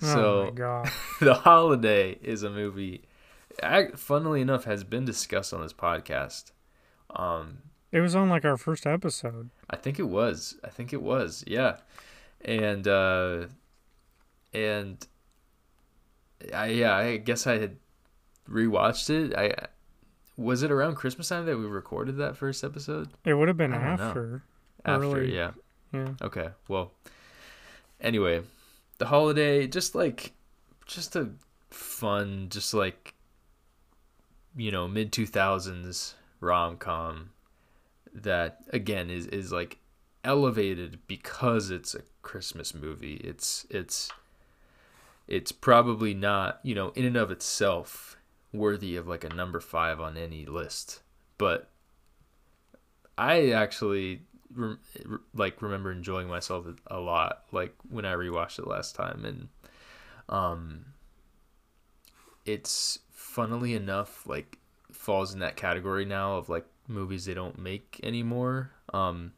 [0.03, 0.91] oh my so god.
[1.21, 3.05] the holiday is a movie
[3.63, 6.51] I, funnily enough has been discussed on this podcast
[7.15, 7.59] um
[7.93, 9.51] It was on like our first episode.
[9.69, 10.57] I think it was.
[10.65, 11.45] I think it was.
[11.47, 11.77] Yeah.
[12.45, 13.47] And uh
[14.53, 15.07] and
[16.55, 17.77] I yeah, I guess I had
[18.49, 19.37] rewatched it.
[19.37, 19.55] I
[20.37, 23.09] was it around Christmas time that we recorded that first episode?
[23.25, 23.87] It would have been don't know.
[23.89, 24.43] after.
[24.85, 25.35] After, Early.
[25.35, 25.51] yeah.
[25.93, 26.15] Yeah.
[26.23, 26.49] Okay.
[26.69, 26.93] Well,
[28.01, 28.43] anyway,
[28.99, 30.33] the holiday just like
[30.87, 31.31] just a
[31.69, 33.15] fun just like
[34.57, 37.31] you know, mid 2000s rom-com
[38.15, 39.79] that again is is like
[40.25, 43.15] elevated because it's a Christmas movie.
[43.17, 44.11] It's it's
[45.27, 48.17] it's probably not, you know, in and of itself
[48.53, 51.03] worthy of like a number 5 on any list.
[51.39, 51.71] But
[53.17, 54.77] I actually re-
[55.35, 59.49] like remember enjoying myself a lot like when I rewatched it last time and
[60.29, 60.87] um
[62.45, 64.59] it's funnily enough like
[64.91, 69.33] falls in that category now of like movies they don't make anymore um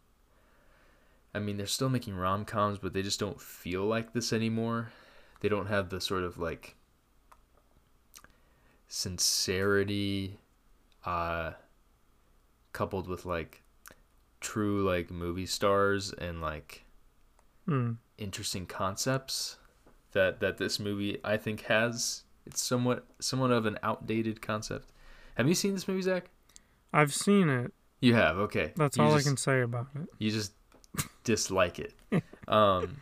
[1.34, 4.90] I mean they're still making rom-coms but they just don't feel like this anymore
[5.40, 6.76] they don't have the sort of like
[8.88, 10.38] sincerity
[11.04, 11.52] uh
[12.72, 13.62] coupled with like
[14.40, 16.84] true like movie stars and like
[17.68, 17.98] Mm.
[18.18, 19.56] interesting concepts
[20.12, 22.24] that that this movie I think has.
[22.44, 24.90] It's somewhat somewhat of an outdated concept.
[25.36, 26.28] Have you seen this movie, Zack?
[26.92, 27.72] I've seen it.
[28.00, 28.36] You have.
[28.38, 28.72] Okay.
[28.76, 30.08] That's You all just- I can say about it.
[30.18, 30.52] You just
[31.24, 31.94] dislike it.
[32.48, 32.96] um,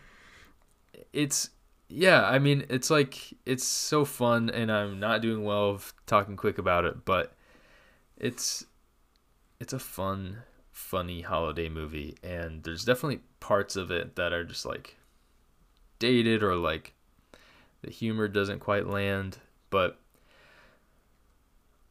[1.13, 1.51] it's
[1.89, 2.25] yeah.
[2.25, 6.59] I mean, it's like it's so fun, and I'm not doing well of talking quick
[6.59, 7.35] about it, but
[8.17, 8.65] it's
[9.59, 14.65] it's a fun, funny holiday movie, and there's definitely parts of it that are just
[14.67, 14.97] like
[15.99, 16.95] dated or like
[17.83, 19.39] the humor doesn't quite land,
[19.71, 19.99] but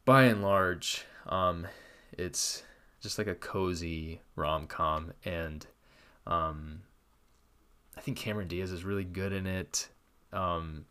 [0.04, 1.66] by and large, um,
[2.12, 2.62] it's
[3.00, 5.66] just like a cozy rom com, and
[6.26, 6.82] um,
[7.96, 9.88] I think Cameron Diaz is really good in it.
[10.32, 10.84] Um,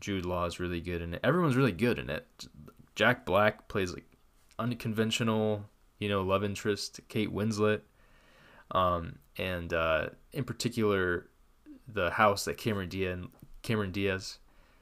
[0.00, 1.20] Jude Law is really good in it.
[1.22, 2.26] Everyone's really good in it.
[2.94, 4.06] Jack Black plays like
[4.58, 5.64] unconventional,
[5.98, 7.00] you know, love interest.
[7.08, 7.80] Kate Winslet,
[8.72, 11.28] um, and uh, in particular,
[11.88, 13.20] the house that Cameron Diaz
[13.62, 14.38] Cameron Diaz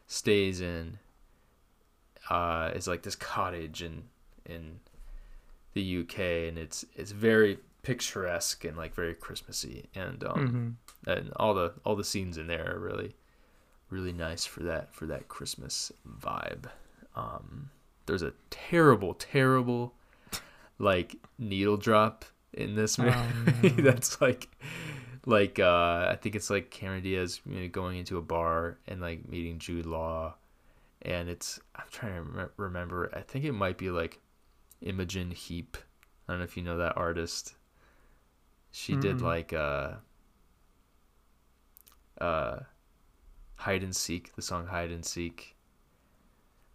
[0.06, 0.98] stays in
[2.28, 4.04] uh, is like this cottage in
[4.46, 4.80] in
[5.74, 6.18] the UK,
[6.48, 11.72] and it's it's very picturesque and like very Christmassy, and um, hmm and all the
[11.84, 13.16] all the scenes in there are really
[13.88, 15.90] really nice for that for that Christmas
[16.20, 16.66] vibe.
[17.16, 17.70] Um,
[18.06, 19.94] there's a terrible, terrible
[20.78, 23.12] like needle drop in this movie.
[23.14, 23.68] Oh, no.
[23.82, 24.48] That's like
[25.26, 29.00] like uh, I think it's like Cameron Diaz you know, going into a bar and
[29.00, 30.34] like meeting Jude Law,
[31.02, 33.10] and it's I'm trying to rem- remember.
[33.14, 34.20] I think it might be like
[34.82, 35.76] Imogen Heap.
[36.28, 37.54] I don't know if you know that artist.
[38.72, 39.22] She did Mm-mm.
[39.22, 39.94] like uh
[42.20, 42.60] uh
[43.56, 45.56] hide and seek, the song hide and seek.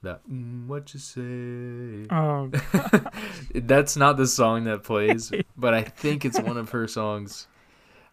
[0.03, 2.07] That mm, what you say?
[2.13, 2.51] Oh,
[3.55, 7.47] That's not the song that plays, but I think it's one of her songs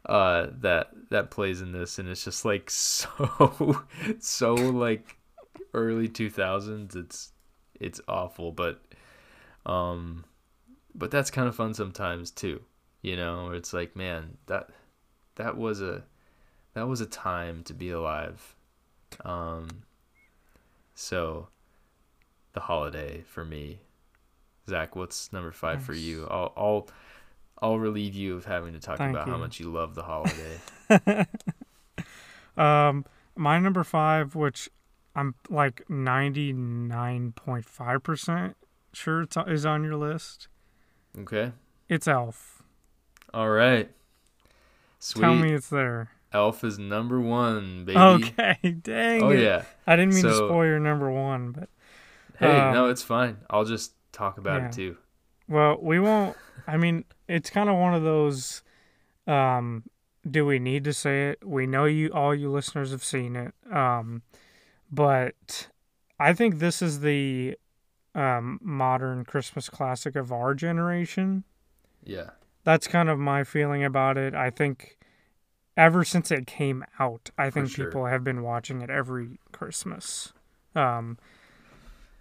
[0.07, 3.85] uh that that plays in this and it's just like so
[4.19, 5.17] so like
[5.75, 7.33] early 2000s it's
[7.81, 8.83] it's awful but
[9.67, 10.25] um
[10.95, 12.61] but that's kind of fun sometimes too
[13.01, 14.69] you know where it's like man that
[15.37, 16.05] that was a
[16.75, 18.55] that was a time to be alive.
[19.25, 19.69] Um
[20.95, 21.49] so
[22.53, 23.81] the holiday for me.
[24.69, 26.27] Zack what's number five for you?
[26.31, 26.89] I'll i'll
[27.61, 31.27] i'll relieve you of having to talk Thank about how much you love the holiday.
[32.55, 34.69] Um, my number five, which
[35.17, 38.59] I'm like ninety nine point five percent
[38.93, 40.49] sure it's, is on your list.
[41.19, 41.53] okay
[41.89, 42.63] It's Elf.
[43.35, 43.91] all right
[44.99, 46.11] sweet Tell me it's there.
[46.33, 49.41] elf is number one baby Okay, dang oh it.
[49.41, 51.69] yeah I didn't mean to spoil your number one, but
[52.39, 54.67] hey Um, no it's fine i'll just talk about yeah.
[54.69, 54.97] it too
[55.49, 56.37] well, we won't.
[56.67, 58.63] I mean, it's kind of one of those.
[59.27, 59.83] Um,
[60.31, 61.45] do we need to say it?
[61.47, 63.53] We know you all you listeners have seen it.
[63.71, 64.23] Um
[64.91, 65.69] but
[66.19, 67.59] I think this is the
[68.15, 71.45] um modern Christmas classic of our generation.
[72.05, 72.31] Yeah.
[72.65, 74.35] That's kind of my feeling about it.
[74.35, 74.99] I think
[75.77, 77.87] ever since it came out, I think sure.
[77.87, 80.33] people have been watching it every Christmas.
[80.75, 81.19] Um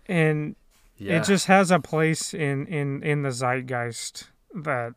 [0.08, 0.56] and
[0.98, 1.18] Yeah.
[1.20, 4.94] it just has a place in in in the zeitgeist that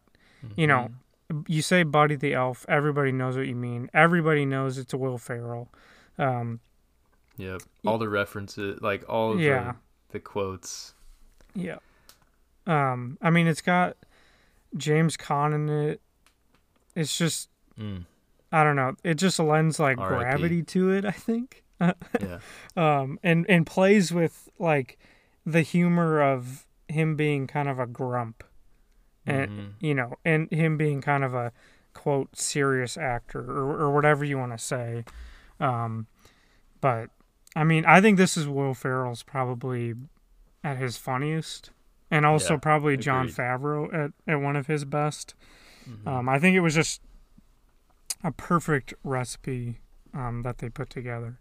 [0.57, 0.90] you know
[1.32, 1.45] Mhm.
[1.49, 5.68] you say buddy the elf everybody knows what you mean everybody knows it's will ferrell
[6.18, 6.61] um
[7.36, 7.62] Yep.
[7.84, 9.72] All the references, like all of Yeah.
[9.72, 9.76] the,
[10.14, 10.94] the quotes.
[11.54, 11.76] yeah
[12.66, 13.96] um i mean it's got
[14.76, 16.00] james Caan in it
[16.96, 17.48] it's just
[17.78, 18.04] Mm.
[18.52, 20.14] i don't know it just lends like R.I.P..
[20.24, 22.38] gravity to it i think Yeah.
[22.76, 24.96] um and and plays with like
[25.44, 28.44] the humor of him being kind of a grump
[29.26, 29.72] and Mhm.
[29.80, 31.50] you know, and him being kind of a
[31.94, 35.04] quote serious actor or, or whatever you want to say.
[35.58, 36.06] Um,
[36.82, 37.08] but
[37.57, 39.94] I mean, I think this is Will Ferrell's probably
[40.62, 41.70] at his funniest,
[42.11, 43.28] and also Yeah, probably Jon.
[43.28, 45.34] Favreau at, at one of his best.
[45.88, 46.07] Mhm.
[46.07, 47.00] Um, I think it was just
[48.22, 49.78] a perfect recipe
[50.14, 51.38] um, that they put together.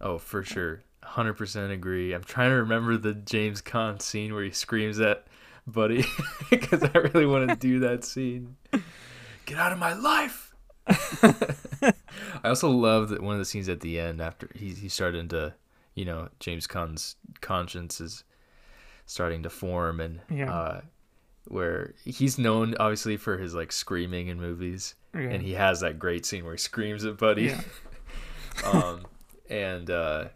[0.00, 0.82] Oh, for sure.
[1.04, 2.12] 100% agree.
[2.12, 5.26] I'm trying to remember the James Caan scene where he screams at
[5.66, 6.04] Buddy
[6.50, 8.56] because I really want to do that scene.
[9.46, 10.51] Get out of my life.
[10.88, 11.92] I
[12.44, 15.54] also love that one of the scenes at the end after he, he started to,
[15.94, 18.24] you know, James Caan's conscience is
[19.06, 20.52] starting to form and Yeah.
[20.52, 20.80] uh,
[21.48, 25.22] where he's known obviously for his like screaming in movies Yeah.
[25.22, 27.44] and he has that great scene where he screams at Buddy.
[27.44, 27.60] Yeah.
[28.72, 29.06] um,
[29.50, 30.26] and uh,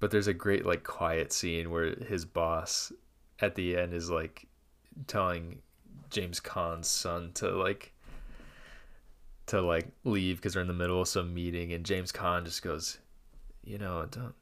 [0.00, 2.92] but there's a great like quiet scene where his boss
[3.40, 4.46] at the end is like
[5.06, 5.60] telling
[6.10, 7.92] James Caan's son to like
[9.46, 12.62] to like leave because they're in the middle of some meeting, and James Caan just
[12.62, 12.98] goes,
[13.64, 14.34] you know, don't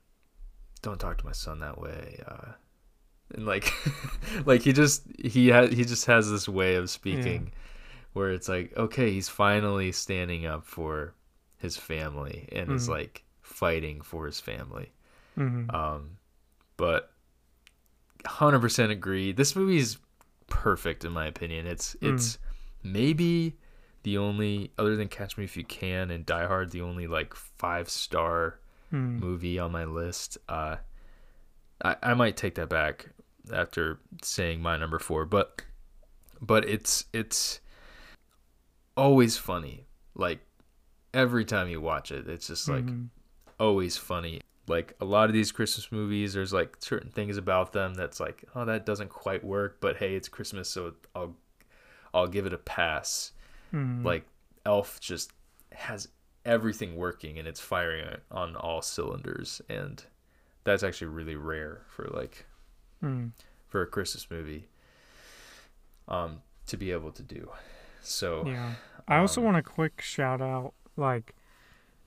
[0.83, 2.23] don't talk to my son that way.
[2.27, 2.53] Uh,
[3.35, 3.73] and like
[4.47, 7.53] like he just he has he just has this way of speaking
[8.13, 11.15] where it's like okay he's finally standing up for
[11.59, 12.91] his family and is Mhm.
[12.91, 14.93] like fighting for his family
[15.37, 16.19] hmm um
[16.77, 17.13] but
[18.25, 19.99] 100% agree this movie is
[20.49, 22.09] perfect in my opinion it's Mm.
[22.09, 22.39] it's
[22.83, 23.57] maybe
[24.03, 27.35] the only other than catch me if you can and die hard the only like
[27.35, 28.59] five star
[28.93, 30.37] mm movie on my list.
[30.49, 30.77] Uh,
[31.85, 33.11] I I might take that back
[33.53, 35.63] after saying my number four, but
[36.41, 37.61] but it's it's
[38.97, 39.87] always funny.
[40.15, 40.41] Like
[41.15, 43.09] every time you watch it, it's just like Mhm.
[43.59, 44.41] always funny.
[44.69, 48.45] Like a lot of these Christmas movies, there's like certain things about them that's like,
[48.55, 51.37] oh, that doesn't quite work, but hey, it's Christmas, so I'll
[52.15, 53.33] I'll give it a pass
[53.73, 54.05] Mhm.
[54.05, 54.27] like
[54.66, 55.33] elf just
[55.73, 56.09] has
[56.45, 60.05] everything working and it's firing on all cylinders and
[60.64, 62.47] that's actually really rare for like
[63.03, 63.33] Mm.
[63.68, 64.68] for a christmas movie
[66.09, 67.51] um to be able to do
[68.01, 68.75] so Yeah.
[69.09, 70.75] I also um, want a quick shout out.
[70.97, 71.35] Like,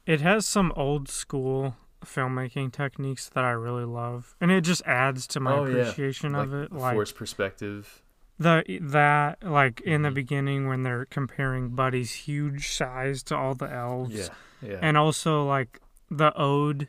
[0.06, 5.26] it has some old school filmmaking techniques that I really love, and it just adds
[5.28, 5.72] to my Oh, yeah.
[5.82, 6.72] appreciation of it.
[6.72, 8.02] Like forced perspective
[8.38, 10.14] the that like in the Mhm.
[10.16, 14.14] beginning when they're comparing Buddy's huge size to all the elves,
[14.62, 15.80] yeah yeah and also like
[16.10, 16.88] the ode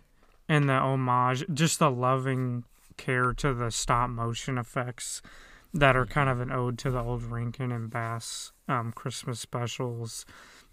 [0.49, 2.65] and the homage, just the loving
[2.97, 5.21] care to the stop motion effects
[5.75, 10.25] that are kind of an ode to the old Rankin and Bass um, Christmas specials.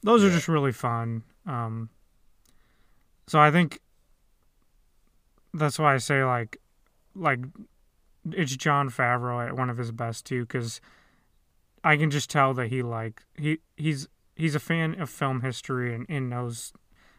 [0.01, 1.23] Those are just really fun.
[1.45, 1.89] Um,
[3.27, 3.79] so I think
[5.53, 6.57] that's why I say like
[7.15, 7.39] like
[8.31, 10.79] it's Jon Favreau at one of his best too because
[11.83, 15.93] I can just tell that he like he he's he's a fan of film history
[15.93, 16.73] and, and knows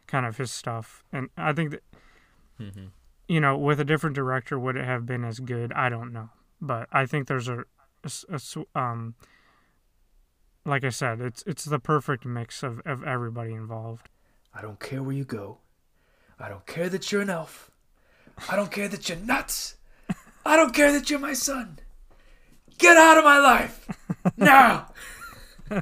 [0.07, 1.03] kind of his stuff.
[1.11, 1.83] And I think that
[2.57, 2.87] hmm
[3.27, 5.71] you know with a different director would it have been as good?
[5.73, 6.29] I don't know.
[6.61, 7.65] But I think there's a
[8.73, 9.15] um
[10.65, 14.09] like I said it's it's the perfect mix of, of everybody involved.
[14.53, 15.59] I don't care where you go.
[16.39, 17.71] I don't care that you're an elf.
[18.49, 19.75] I don't care that you're nuts
[20.45, 21.79] i don't care that you're my son.
[22.77, 23.87] Get out of my life.
[24.37, 24.91] Now.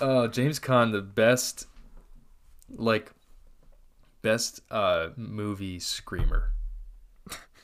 [0.00, 1.66] Oh james Caan, the best
[2.70, 3.10] like
[4.22, 6.52] best uh movie screamer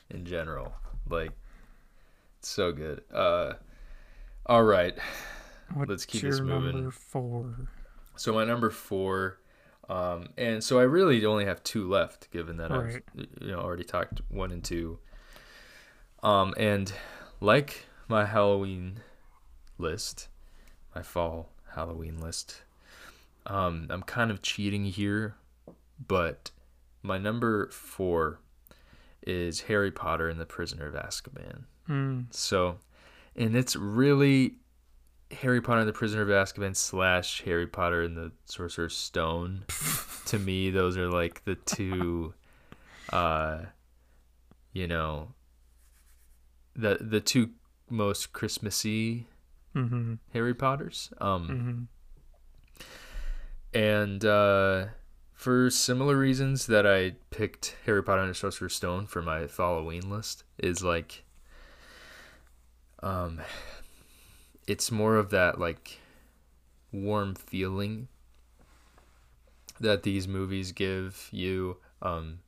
[0.09, 0.73] in general.
[1.09, 1.31] Like
[2.41, 3.03] so good.
[3.13, 3.53] Uh
[4.45, 4.97] all right.
[5.73, 6.75] What's Let's keep your this moving.
[6.75, 7.55] number four?
[8.15, 9.39] So my number four,
[9.89, 13.01] um, and so I really only have two left, given that Right.
[13.17, 14.99] I've you know already talked one and two.
[16.23, 16.91] Um, and
[17.41, 19.01] like my Halloween
[19.77, 20.29] list,
[20.95, 22.61] my fall Halloween list.
[23.45, 25.35] Um, I'm kind of cheating here,
[26.07, 26.51] but
[27.01, 28.39] my number four
[29.27, 31.63] is Harry Potter and the Prisoner of Azkaban.
[31.89, 32.33] Mm.
[32.33, 32.77] So,
[33.35, 34.55] and it's really
[35.31, 39.65] Harry Potter and the Prisoner of Azkaban slash Harry Potter and the Sorcerer's Stone.
[40.27, 42.33] to me, those are like the two,
[43.11, 43.59] uh,
[44.71, 45.29] you know,
[46.75, 47.51] the the two
[47.89, 49.27] most Christmassy
[49.75, 50.13] Mm-hmm.
[50.33, 51.11] Harry Potters.
[51.19, 51.87] Um,
[52.77, 52.83] Mm-hmm.
[53.73, 54.85] and uh,
[55.33, 60.09] for similar reasons that I picked Harry Potter and the Sorcerer's Stone for my Halloween
[60.11, 61.23] list is like,
[63.01, 63.41] um,
[64.67, 65.99] it's more of that like
[66.91, 68.07] warm feeling
[69.79, 72.39] that these movies give you, um,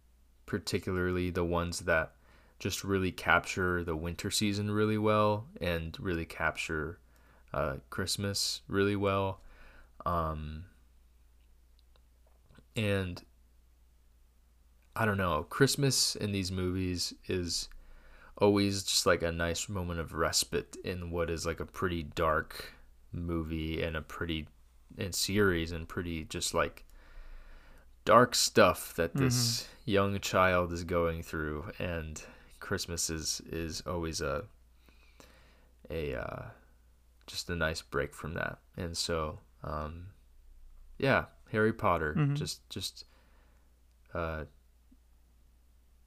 [0.46, 2.12] particularly the ones that
[2.60, 7.00] just really capture the winter season really well and really capture
[7.54, 9.42] uh, Christmas really well.
[10.06, 10.66] Um,
[12.76, 13.22] and
[14.96, 17.70] I don't know, Christmas in these movies is
[18.38, 22.74] always just like a nice moment of respite in what is like a pretty dark
[23.12, 24.48] movie and a pretty
[24.98, 26.86] and series and pretty just like
[28.04, 32.24] dark stuff that this young child is going through and
[32.66, 34.44] Christmas is is always a
[35.90, 36.44] a uh,
[37.28, 40.08] just a nice break from that and so um
[40.98, 42.36] yeah Harry Potter Mhm.
[42.36, 43.06] just just
[44.14, 44.46] uh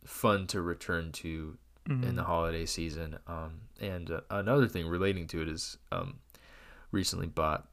[0.04, 1.56] fun to return to
[1.88, 2.04] Mm-hmm.
[2.04, 3.18] in the holiday season.
[3.26, 6.18] Um, and uh, another thing relating to it is um,
[6.92, 7.66] recently bought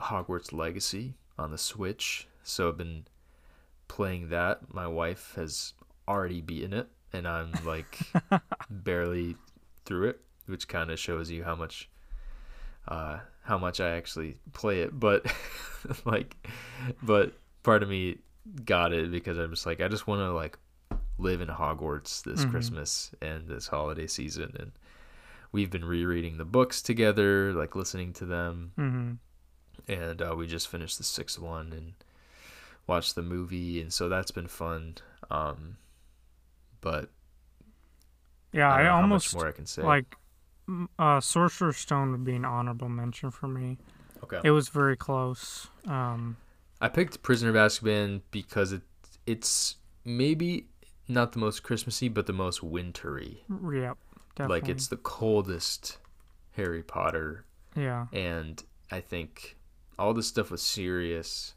[0.00, 3.04] Hogwarts Legacy on the Switch, so I've been
[3.86, 4.74] playing that.
[4.74, 5.74] My wife has
[6.08, 7.98] already beaten it, and I'm like
[8.70, 9.36] barely
[9.84, 11.88] through it, which kind of shows you how much
[12.88, 14.98] uh, how much I actually play it.
[14.98, 15.26] But
[16.04, 16.36] like,
[17.02, 17.32] but
[17.62, 18.18] part of me
[18.64, 20.58] got it because I'm just like I just want to like
[21.18, 22.50] live in Hogwarts this Mhm.
[22.50, 24.72] Christmas and this holiday season and
[25.52, 29.92] we've been rereading the books together like listening to them Mm-hmm.
[29.92, 31.92] and uh, we just finished the sixth one and
[32.86, 34.94] watched the movie and so that's been fun
[35.30, 35.76] um
[36.80, 37.10] but
[38.52, 40.16] Yeah, I, I, don't know how almost more I can say like
[40.98, 43.78] uh, Sorcerer's Stone would be an honorable mention for me.
[44.24, 45.68] okay It was very close.
[45.86, 46.36] Um,
[46.80, 48.82] I picked Prisoner of Azkaban because it
[49.26, 50.66] it's maybe
[51.08, 53.98] not the most Christmassy but the most wintry yep,
[54.36, 54.60] definitely.
[54.60, 55.98] like it's the coldest
[56.52, 57.44] Harry Potter
[57.76, 59.56] yeah, and I think
[59.98, 61.54] all this stuff was serious.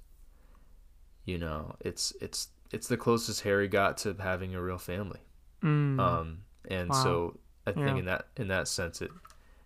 [1.26, 5.20] You know, it's it's it's the closest Harry got to having a real family.
[5.62, 7.04] mm, Um, and Wow.
[7.04, 7.96] so I think Yeah.
[7.98, 9.12] in that in that sense, it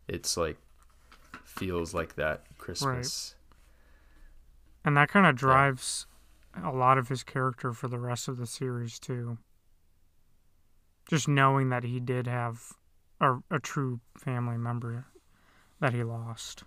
[0.08, 0.58] it's like
[1.44, 3.36] feels like that Christmas.
[4.86, 6.06] and that kind of drives
[6.64, 9.38] a lot of his character for the rest of the series too.
[11.10, 12.74] Just knowing that he did have
[13.22, 15.06] a, a true family member
[15.80, 16.64] that he lost,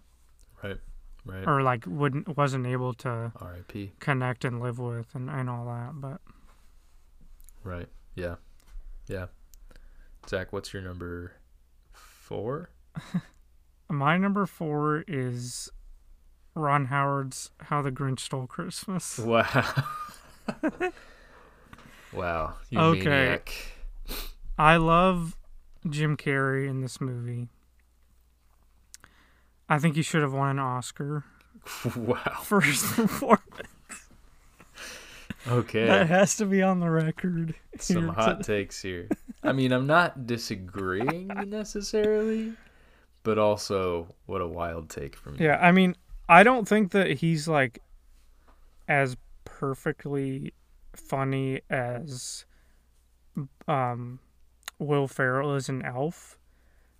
[0.62, 0.78] Right,
[1.24, 1.46] right.
[1.46, 3.92] or like wouldn't wasn't able to R.I.P.
[4.00, 5.92] connect and live with, and, and all that.
[6.00, 6.20] But
[7.64, 7.88] Right.
[8.14, 8.36] Yeah,
[9.06, 9.26] yeah.
[10.28, 11.32] Zack, what's your number
[11.92, 12.70] four?
[13.88, 15.70] my number four is
[16.54, 19.74] Ron Howard's "How the Grinch Stole Christmas." Wow.
[22.12, 22.54] wow.
[22.70, 23.04] You Okay.
[23.04, 23.54] maniac.
[24.58, 25.36] I love
[25.88, 27.48] Jim Carrey in this movie.
[29.68, 31.24] I think he should have won an Oscar
[31.96, 32.40] wow.
[32.42, 33.69] for his performance.
[35.48, 35.86] Okay.
[35.86, 37.54] That has to be on the record.
[37.78, 38.62] some hot today.
[38.62, 39.08] takes here.
[39.42, 42.52] I mean, I'm not disagreeing necessarily,
[43.22, 45.46] but also what a wild take from you.
[45.46, 45.96] Yeah, I mean,
[46.28, 47.82] I don't think that he's like
[48.88, 50.52] as perfectly
[50.94, 52.44] funny as
[53.68, 54.18] um
[54.78, 56.38] Will Ferrell is an elf,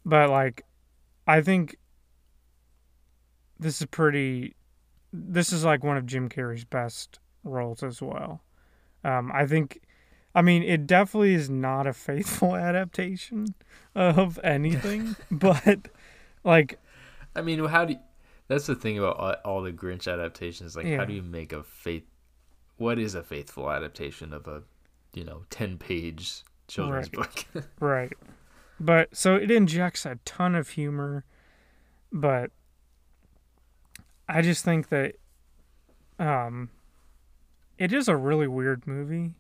[0.05, 0.65] but like
[1.27, 1.77] I think
[3.59, 4.55] this is pretty
[5.13, 8.43] this is like one of Jim Carrey's best roles as well.
[9.05, 9.81] Um I think
[10.35, 13.55] I mean it definitely is not a faithful adaptation
[13.95, 15.89] of anything, but
[16.45, 16.79] like
[17.35, 17.99] I mean, how do you,
[18.49, 20.75] that's the thing about all, all the Grinch adaptations?
[20.77, 20.97] Like, Yeah.
[20.99, 22.03] how do you make a faith?
[22.77, 24.63] What is a faithful adaptation of a,
[25.15, 27.45] you know, ten page children's Right.
[27.55, 27.65] book?
[27.81, 28.13] Right.
[28.81, 31.25] But so it injects a ton of humor,
[32.13, 32.51] but
[34.29, 35.15] I just think that
[36.19, 36.71] um
[37.81, 39.35] it is a really weird movie,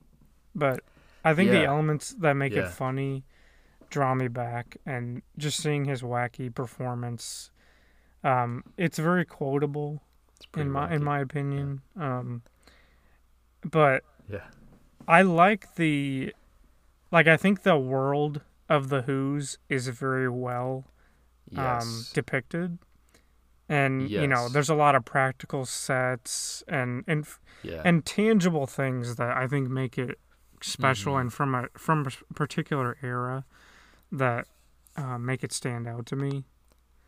[0.54, 0.80] but
[1.24, 2.60] I think the elements that make Yeah.
[2.62, 3.24] it funny
[3.90, 7.50] draw me back and just seeing his wacky performance
[8.22, 10.00] um it's very quotable
[10.36, 11.82] It's in my in my opinion.
[11.96, 12.42] Um,
[13.62, 14.46] but Yeah.
[15.08, 16.32] I like the,
[17.10, 20.84] like I think the world of the Who's is very well
[21.56, 22.78] um, depicted,
[23.70, 27.24] and you know there's a lot of practical sets and and
[27.62, 27.80] yeah.
[27.84, 30.18] and tangible things that I think make it
[30.60, 31.20] special Mhm.
[31.20, 33.44] and from a from a particular era
[34.12, 34.46] that
[34.96, 36.44] uh, make it stand out to me.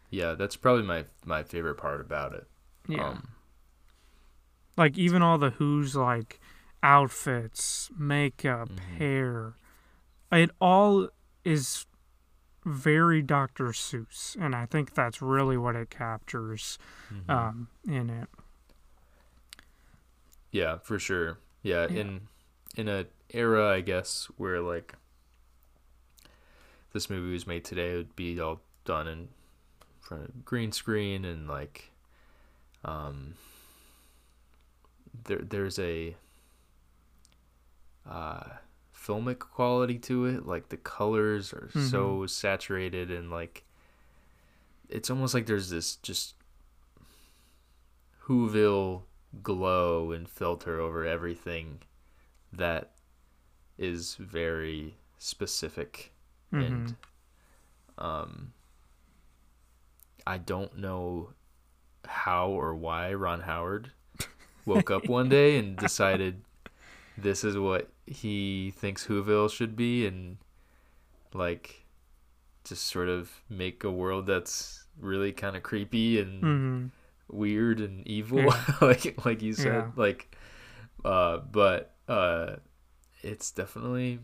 [0.09, 2.47] yeah, that's probably my my favorite part about it.
[2.89, 3.09] Yeah.
[3.09, 3.29] Um,
[4.77, 6.39] like even all the who's like
[6.83, 8.79] outfits makeup Mhm.
[8.99, 9.55] hair
[10.33, 11.09] it all
[11.45, 11.87] is
[12.65, 16.79] very dr seuss and i think that's really what it captures
[17.13, 17.29] mhm.
[17.31, 18.29] um in it
[20.51, 21.39] Yeah, for sure.
[21.63, 22.01] Yeah, Yeah.
[22.01, 22.21] in
[22.77, 24.95] in a era, I guess, where like
[26.93, 29.29] this movie was made today, it would be all done in
[30.01, 31.91] front of green screen and like
[32.85, 33.35] um
[35.25, 36.15] there there's a
[38.09, 38.45] uh
[39.05, 43.65] filmic quality to it like the colors are so saturated and like
[44.89, 46.35] it's almost like there's this just
[48.27, 49.03] Whoville
[49.43, 51.81] glow and filter over everything
[52.53, 52.93] that
[53.79, 56.13] is very specific
[56.53, 56.97] and
[57.99, 58.53] um
[60.27, 61.31] I don't know
[62.05, 63.91] how or why Ron Howard
[64.67, 66.43] woke up one day and decided
[67.19, 70.39] this is what he thinks Whoville should be and
[71.35, 71.85] like
[72.65, 76.87] just sort of make a world that's really kind of creepy and hmm
[77.29, 78.63] weird and evil Yeah.
[78.81, 79.91] like like you said Yeah.
[79.97, 80.37] like
[81.05, 82.57] uh but uh
[83.23, 84.19] it's definitely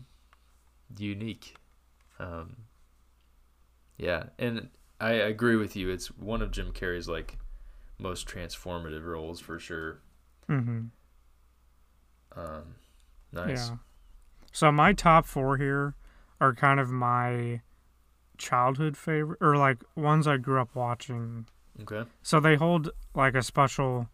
[0.97, 1.55] unique
[2.19, 2.55] um
[3.97, 7.37] yeah and i agree with you it's one of jim carrey's like
[7.97, 10.01] most transformative roles for sure
[10.47, 10.81] hmm
[12.35, 12.75] um
[13.31, 13.75] nice yeah
[14.51, 15.95] so my top four here
[16.41, 17.61] are kind of my
[18.37, 21.45] childhood favorite or like ones i grew up watching
[21.81, 24.07] okay So they hold like a special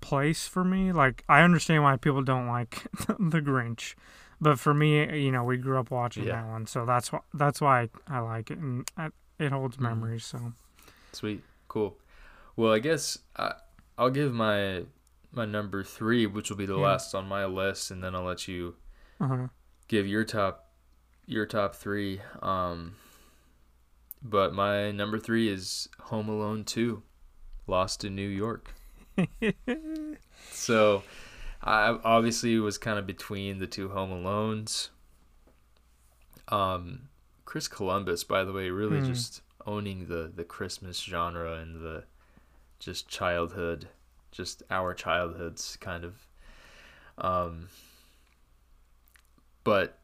[0.00, 0.92] place for me.
[0.92, 3.94] Like I understand why people don't like the Grinch,
[4.40, 6.42] but for me, you know, we grew up watching Yeah.
[6.42, 9.08] that one, so that's why that's why I like it, and I,
[9.38, 9.82] it holds Mhm.
[9.88, 10.24] memories.
[10.24, 10.52] So
[11.12, 11.96] sweet cool
[12.56, 13.54] well i guess I,
[13.96, 14.84] i'll give my
[15.32, 16.84] my number three which will be the Yeah.
[16.86, 18.76] last on my list and then i'll let you
[19.20, 19.48] uh-huh.
[19.88, 20.62] give your top
[21.28, 22.20] your top three.
[22.40, 22.94] Um,
[24.22, 27.02] but my number three is Home Alone Two,
[27.66, 28.72] Lost in New York.
[30.52, 31.02] so
[31.62, 34.90] I obviously was kind of between the two Home Alones.
[36.48, 37.08] Um,
[37.44, 39.06] Chris Columbus, by the way, really Hmm.
[39.06, 42.04] just owning the the Christmas genre and the
[42.78, 43.88] just childhood,
[44.36, 46.26] just our childhoods kind of.
[47.18, 47.68] Um,
[49.64, 49.98] but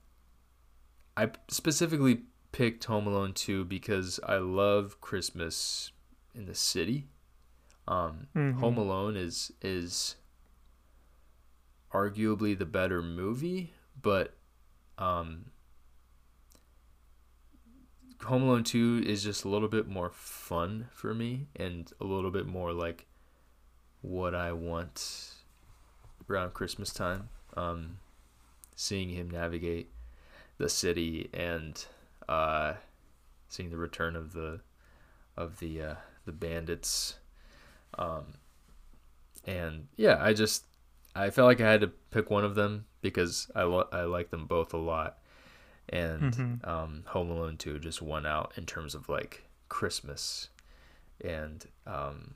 [1.17, 2.23] I specifically
[2.53, 5.93] picked Home Alone 2 because I love Christmas
[6.35, 7.09] in the city.
[7.87, 8.55] Um, Mhm.
[8.61, 10.17] Home Alone is is
[11.93, 14.35] arguably the better movie, but
[14.99, 15.47] um,
[18.25, 22.31] Home Alone 2 is just a little bit more fun for me and a little
[22.31, 23.07] bit more like
[24.03, 25.31] what I want
[26.29, 27.29] around Christmas time.
[27.57, 27.99] Um,
[28.77, 29.91] seeing him navigate
[30.59, 31.85] the city and
[32.29, 32.75] uh,
[33.49, 34.61] seeing the return of the
[35.37, 37.17] of the uh, the bandits.
[37.99, 38.35] Um,
[39.47, 40.65] and yeah, I just
[41.15, 44.31] I felt like I had to pick one of them because I lo- I like
[44.31, 45.19] them both a lot,
[45.89, 46.67] and Mhm.
[46.67, 50.49] um, Home Alone two just won out in terms of like Christmas,
[51.23, 52.35] and um,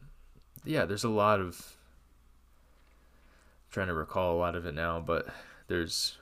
[0.66, 1.76] yeah, there's a lot of
[3.66, 5.26] I'm trying to recall a lot of it now, but
[5.68, 6.18] there's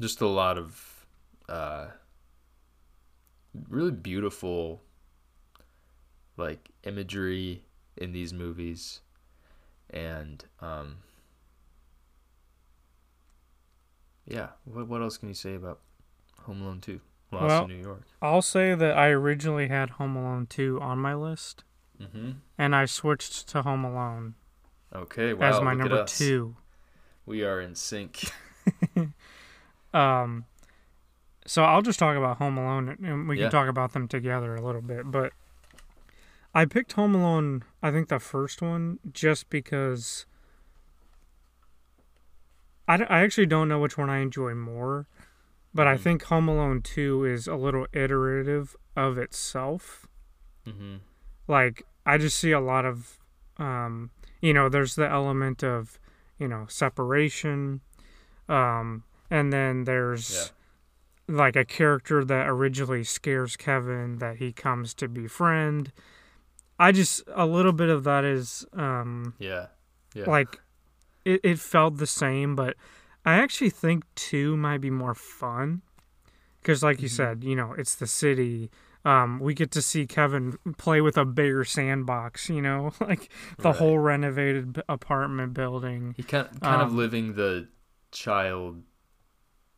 [0.00, 1.06] just a lot of
[1.48, 1.86] uh,
[3.68, 4.82] really beautiful
[6.36, 7.64] like imagery
[7.96, 9.00] in these movies
[9.90, 10.98] and um
[14.26, 15.80] yeah what, what else can you say about
[16.42, 17.00] home alone 2
[17.32, 18.02] lost Well- in new york.
[18.22, 21.62] I'll say that I originally had Home Alone 2 on my list,
[22.00, 24.34] mm-hmm and I switched to Home Alone
[24.94, 26.18] okay wow as my look at number us.
[26.18, 26.56] two.
[27.26, 28.24] we are in sync
[29.94, 30.44] Um,
[31.46, 33.44] so I'll just talk about Home Alone, and we Yeah.
[33.44, 35.10] can talk about them together a little bit.
[35.10, 35.32] But
[36.54, 40.26] I picked Home Alone, I think the first one, just because
[42.86, 45.06] I, d- I actually don't know which one I enjoy more,
[45.74, 46.00] but I Mhm.
[46.00, 50.06] think Home Alone 2 is a little iterative of itself.
[50.66, 50.96] mm-hmm
[51.46, 53.18] Like, I just see a lot of
[53.58, 54.10] um,
[54.40, 55.98] you know, there's the element of,
[56.38, 57.80] you know, separation.
[58.48, 60.52] Um, and then there's
[61.26, 65.92] like a character that originally scares Kevin that he comes to befriend.
[66.78, 69.66] I just a little bit of that is um Yeah.
[70.14, 70.30] Yeah.
[70.30, 70.60] like
[71.24, 72.76] it, it felt the same, but
[73.24, 75.82] I actually think two might be more fun
[76.62, 77.16] because, like you Mhm.
[77.20, 78.70] said, you know, it's the city.
[79.04, 82.48] Um, we get to see Kevin play with a bigger sandbox.
[82.48, 83.76] You know, like the Right.
[83.76, 86.14] whole renovated apartment building.
[86.16, 87.68] He kind kind of um, living the
[88.10, 88.82] child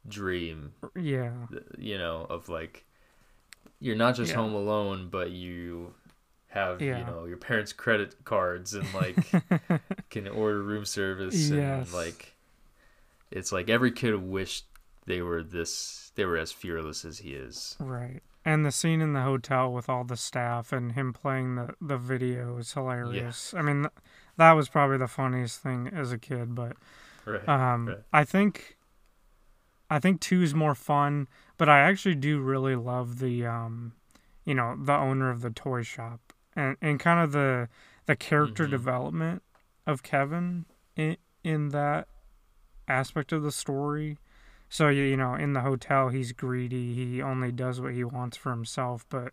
[0.09, 1.47] dream, Yeah,
[1.79, 2.87] you know, of like
[3.79, 4.39] you're not just Yeah.
[4.39, 5.95] home alone, but you
[6.49, 6.99] have Yeah.
[6.99, 9.25] you know your parents' credit cards and like
[10.11, 11.87] can order room service Yes.
[11.87, 12.35] and like
[13.31, 14.67] it's like every kid wished
[15.07, 17.77] they were this they were as fearless as he is.
[17.79, 18.23] right.
[18.45, 21.99] And the scene in the hotel with all the staff and him playing the the
[21.99, 23.53] video is hilarious.
[23.55, 23.93] I mean, th-
[24.39, 26.77] that was probably the funniest thing as a kid, but.
[27.27, 27.47] Right.
[27.47, 27.99] Um, right.
[28.15, 28.79] I think,
[29.91, 33.93] I think two is more fun, but I actually do really love the, um,
[34.47, 37.69] you know, the owner of the toy shop and and kind of the
[38.07, 38.71] the character Mhm.
[38.71, 39.43] development
[39.87, 40.65] of Kevin
[40.97, 42.09] in in that
[42.89, 44.19] aspect of the story.
[44.73, 46.95] So you you know, in the hotel, he's greedy.
[46.95, 49.05] He only does what he wants for himself.
[49.11, 49.33] But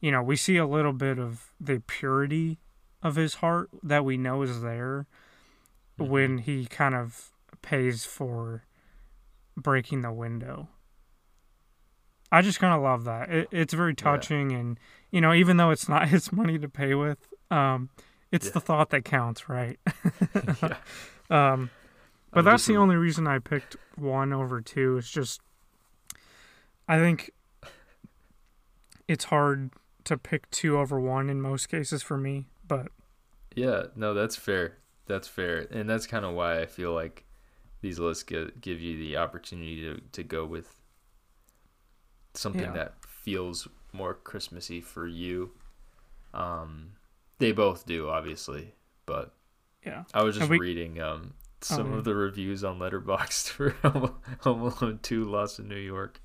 [0.00, 2.58] you know, we see a little bit of the purity
[3.02, 5.06] of his heart that we know is there
[5.98, 6.08] Mhm.
[6.08, 7.30] when he kind of
[7.62, 8.64] pays for
[9.56, 10.68] breaking the window.
[12.32, 13.30] I just kind of love that.
[13.30, 14.80] It, it's very touching, and
[15.10, 17.90] you know, even though it's not his money to pay with, um,
[18.32, 18.52] it's Yeah.
[18.52, 19.78] the thought that counts, right?
[20.62, 20.76] yeah.
[21.30, 21.70] Um,
[22.32, 24.96] but that's the only reason I picked one over two.
[24.96, 25.40] It's just,
[26.88, 27.30] I think
[29.08, 29.70] it's hard
[30.04, 32.46] to pick two over one in most cases for me.
[32.66, 32.88] But
[33.54, 34.78] Yeah, no, that's fair.
[35.06, 35.66] That's fair.
[35.70, 37.24] And that's kind of why I feel like
[37.82, 40.80] these lists give, give you the opportunity to, to go with
[42.34, 42.72] something Yeah.
[42.72, 45.50] that feels more Christmassy for you.
[46.32, 46.92] Um,
[47.38, 49.34] they both do, obviously, but
[49.84, 51.98] yeah, I was just we- reading um, some yeah.
[51.98, 56.20] of the reviews on Letterboxd for Home Home Alone 2 Lost in New York,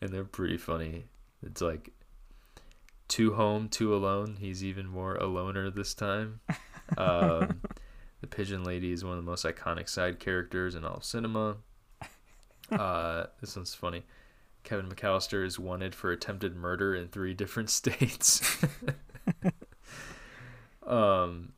[0.00, 1.04] and they're pretty funny.
[1.44, 1.90] It's like
[3.08, 4.36] two home, two alone.
[4.40, 6.40] He's even more a loner this time.
[6.96, 7.60] Um,
[8.20, 11.56] the Pigeon Lady is one of the most iconic side characters in all of cinema.
[12.70, 14.02] Uh, this one's funny.
[14.64, 18.64] Kevin McAllister is wanted for attempted murder in three different states.
[20.86, 21.52] um,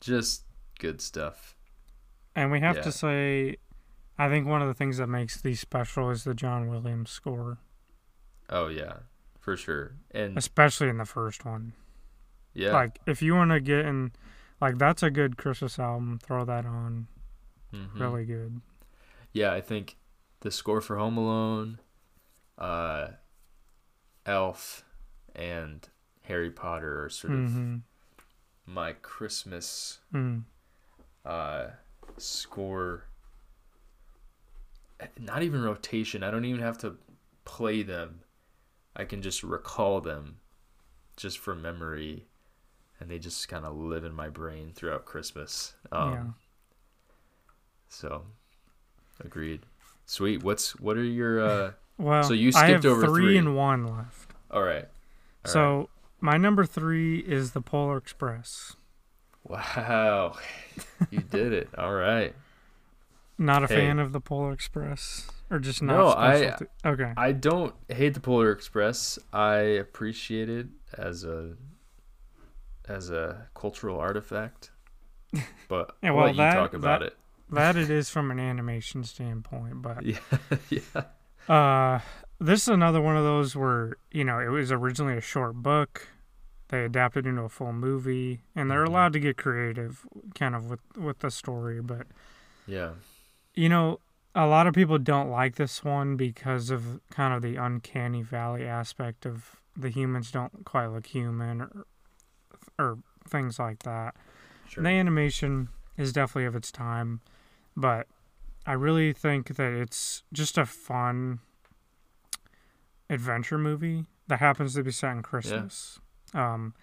[0.00, 0.42] just
[0.80, 1.54] good stuff.
[2.34, 2.82] and we have Yeah.
[2.82, 3.56] to say,
[4.18, 7.58] I think one of the things that makes these special is the John Williams score,
[8.48, 8.98] Oh yeah,
[9.38, 9.96] for sure.
[10.10, 11.72] And especially in the first one.
[12.52, 14.12] yeah, Like, if you want to get in,
[14.60, 16.18] like, that's a good Christmas album.
[16.22, 17.06] Throw that on.
[17.72, 18.00] mhm.
[18.00, 18.60] Really good.
[19.32, 19.52] yeah.
[19.52, 19.96] I think
[20.40, 21.78] the score for Home Alone,
[22.58, 23.08] uh,
[24.26, 24.84] Elf,
[25.34, 25.88] and
[26.22, 27.76] Harry Potter are sort of Mm-hmm.
[28.66, 30.44] my Christmas Mm.
[31.24, 31.66] Uh,
[32.16, 33.04] score.
[35.18, 36.22] Not even rotation.
[36.22, 36.96] I don't even have to
[37.44, 38.20] play them.
[38.94, 40.36] I can just recall them,
[41.16, 42.26] just from memory,
[42.98, 45.74] and they just kind of live in my brain throughout Christmas.
[45.90, 46.24] Um, yeah.
[47.88, 48.22] So,
[49.24, 49.60] agreed.
[50.06, 50.42] Sweet.
[50.42, 51.40] What's what are your?
[51.40, 53.36] uh Well, so you I skipped have over three, three.
[53.36, 54.32] and one left.
[54.50, 54.86] All right.
[55.44, 55.88] All so right.
[56.20, 58.74] my number three is the Polar Express.
[59.44, 60.36] Wow,
[61.10, 61.68] you did it.
[61.76, 62.34] All right.
[63.38, 63.76] Not a Hey.
[63.76, 67.14] fan of the Polar Express, or just not No, I- to- okay.
[67.16, 69.18] I don't hate the Polar Express.
[69.32, 71.54] I appreciate it as a
[72.88, 74.70] as a cultural artifact.
[75.68, 77.14] But Yeah, well, that- talk about that-
[77.50, 80.04] that it is from an animation standpoint, but.
[80.04, 80.18] Yeah,
[80.68, 80.80] yeah.
[81.48, 82.00] Uh,
[82.38, 86.08] this is another one of those where you know it was originally a short book.
[86.70, 88.88] They adapted into a full movie, and they're Mhm.
[88.88, 91.80] allowed to get creative, kind of with with the story.
[91.82, 92.06] But
[92.66, 92.92] Yeah.
[93.54, 93.98] you know,
[94.36, 98.64] a lot of people don't like this one because of kind of the uncanny valley
[98.64, 101.86] aspect of the humans don't quite look human, or
[102.78, 102.98] or
[103.28, 104.14] things like that.
[104.68, 104.84] Sure.
[104.84, 107.20] The animation is definitely of its time,
[107.76, 108.06] but
[108.64, 111.40] I really think that it's just a fun
[113.08, 115.98] adventure movie that happens to be set in Christmas.
[116.34, 116.74] Um,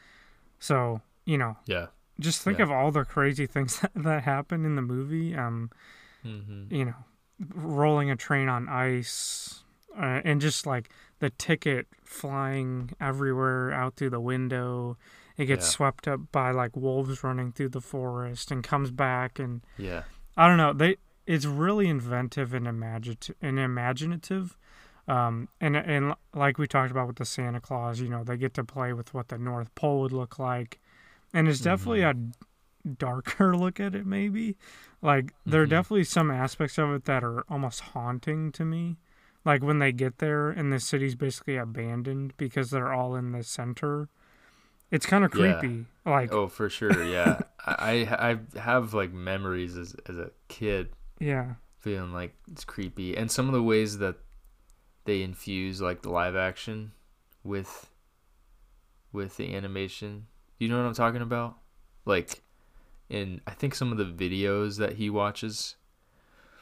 [0.60, 1.88] so you know, Yeah.
[2.20, 2.64] just think Yeah.
[2.66, 5.36] of all the crazy things that, that happen in the movie.
[5.36, 5.70] Um,
[6.26, 6.74] Mm-hmm.
[6.74, 6.96] you know,
[7.54, 9.64] rolling a train on ice,
[9.98, 14.98] uh, and just like the ticket flying everywhere out through the window,
[15.38, 15.70] it gets Yeah.
[15.72, 20.04] swept up by like wolves running through the forest and comes back and Yeah.
[20.36, 20.74] I don't know.
[20.74, 24.58] They it's really inventive and imaginative and imaginative.
[25.08, 28.54] Um, and and like we talked about with the Santa Clause, you know, they get
[28.56, 30.80] to play with what the North Pole would look like,
[31.34, 32.14] and it's definitely a
[32.98, 34.06] darker look at it.
[34.06, 34.58] Maybe
[35.02, 35.70] like there are Mhm.
[35.70, 38.98] definitely some aspects of it that are almost haunting to me.
[39.46, 43.44] Like when they get there and the city's basically abandoned because they're all in the
[43.44, 44.10] center.
[44.92, 45.60] It's kind of Yeah.
[45.62, 45.86] creepy.
[46.06, 47.04] Like Oh, for sure.
[47.04, 47.44] Yeah.
[47.66, 50.90] I I I have like memories as as a kid
[51.20, 54.16] yeah, feeling like it's creepy and some of the ways that
[55.08, 56.92] they infuse like the live action
[57.44, 57.90] with
[59.14, 60.28] with the animation.
[60.60, 61.56] You know what I'm talking about?
[62.06, 62.44] Like
[63.10, 65.76] in I think some of the videos that he watches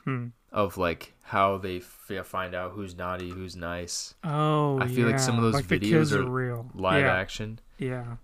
[0.03, 0.27] hmm.
[0.51, 5.19] of like how they f- find out who's naughty, who's nice, Oh, I feel like
[5.19, 6.69] some of those like videos are are real.
[6.76, 7.13] live yeah.
[7.15, 7.59] action.
[7.80, 8.17] Yeah.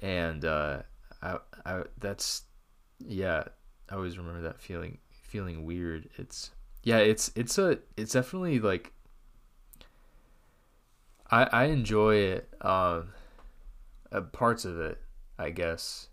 [0.00, 0.82] and uh
[1.22, 2.42] I, I that's
[3.06, 3.44] yeah
[3.90, 6.50] i always remember that feeling feeling weird it's
[6.82, 8.92] yeah it's it's a it's definitely like
[11.30, 13.08] i i enjoy it um
[14.12, 14.98] uh, parts of it
[15.38, 16.08] i guess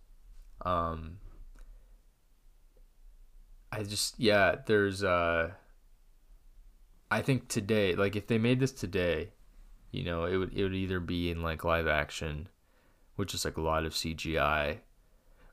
[0.65, 1.17] um
[3.71, 5.51] i just yeah there's uh
[7.11, 9.29] i think today like if they made this today
[9.91, 12.47] you know it would it would either be in like live action
[13.15, 14.79] which is like a lot of CGI,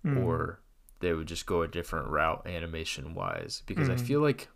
[0.02, 0.16] Mm.
[0.16, 0.60] or
[1.00, 3.62] they would just go a different route animation wise.
[3.66, 4.00] Because I Mhm.
[4.00, 4.48] feel like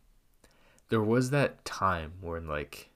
[0.88, 2.88] there was that time when like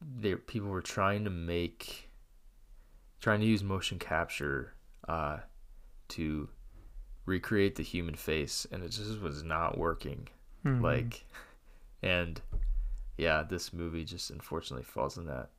[0.00, 2.10] there people were trying to make
[3.20, 4.72] trying to use motion capture
[5.08, 5.38] uh
[6.08, 6.48] to
[7.26, 10.28] recreate the human face and it just was not working.
[10.64, 10.82] Mhm.
[10.82, 11.24] like
[12.02, 12.40] and
[13.16, 15.50] yeah this movie just unfortunately falls in that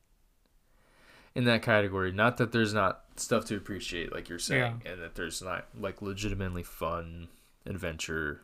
[1.34, 2.12] in that category.
[2.12, 6.02] Not that there's not stuff to appreciate like you're saying and that there's not like
[6.02, 7.28] legitimately fun
[7.64, 8.42] adventure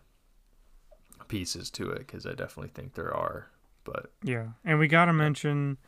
[1.26, 3.50] pieces to it because i definitely think there are
[3.84, 5.78] but yeah, and we got to mention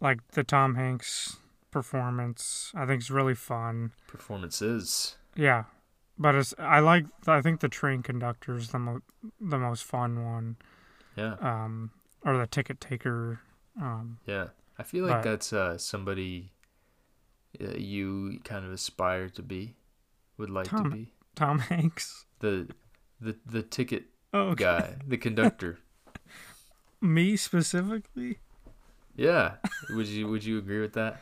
[0.00, 1.36] like the Tom Hanks
[1.70, 2.72] performance.
[2.74, 3.92] I think it's really fun.
[4.06, 5.64] performances Yeah,
[6.18, 9.02] but it's I like I think the train conductor's the mo-
[9.40, 10.56] the most fun one.
[11.16, 11.90] yeah Um,
[12.24, 13.40] or the ticket taker.
[13.80, 14.48] Um, yeah
[14.78, 16.52] i feel like But- that's uh somebody
[17.60, 19.76] uh, you kind of aspire to be
[20.38, 22.26] would like to be Tom Hanks.
[22.40, 22.68] the
[23.20, 24.64] the the ticket Oh, okay.
[24.64, 25.78] guy the conductor
[27.00, 28.38] me specifically.
[29.16, 29.56] Yeah.
[29.90, 31.20] Would you would you agree with that?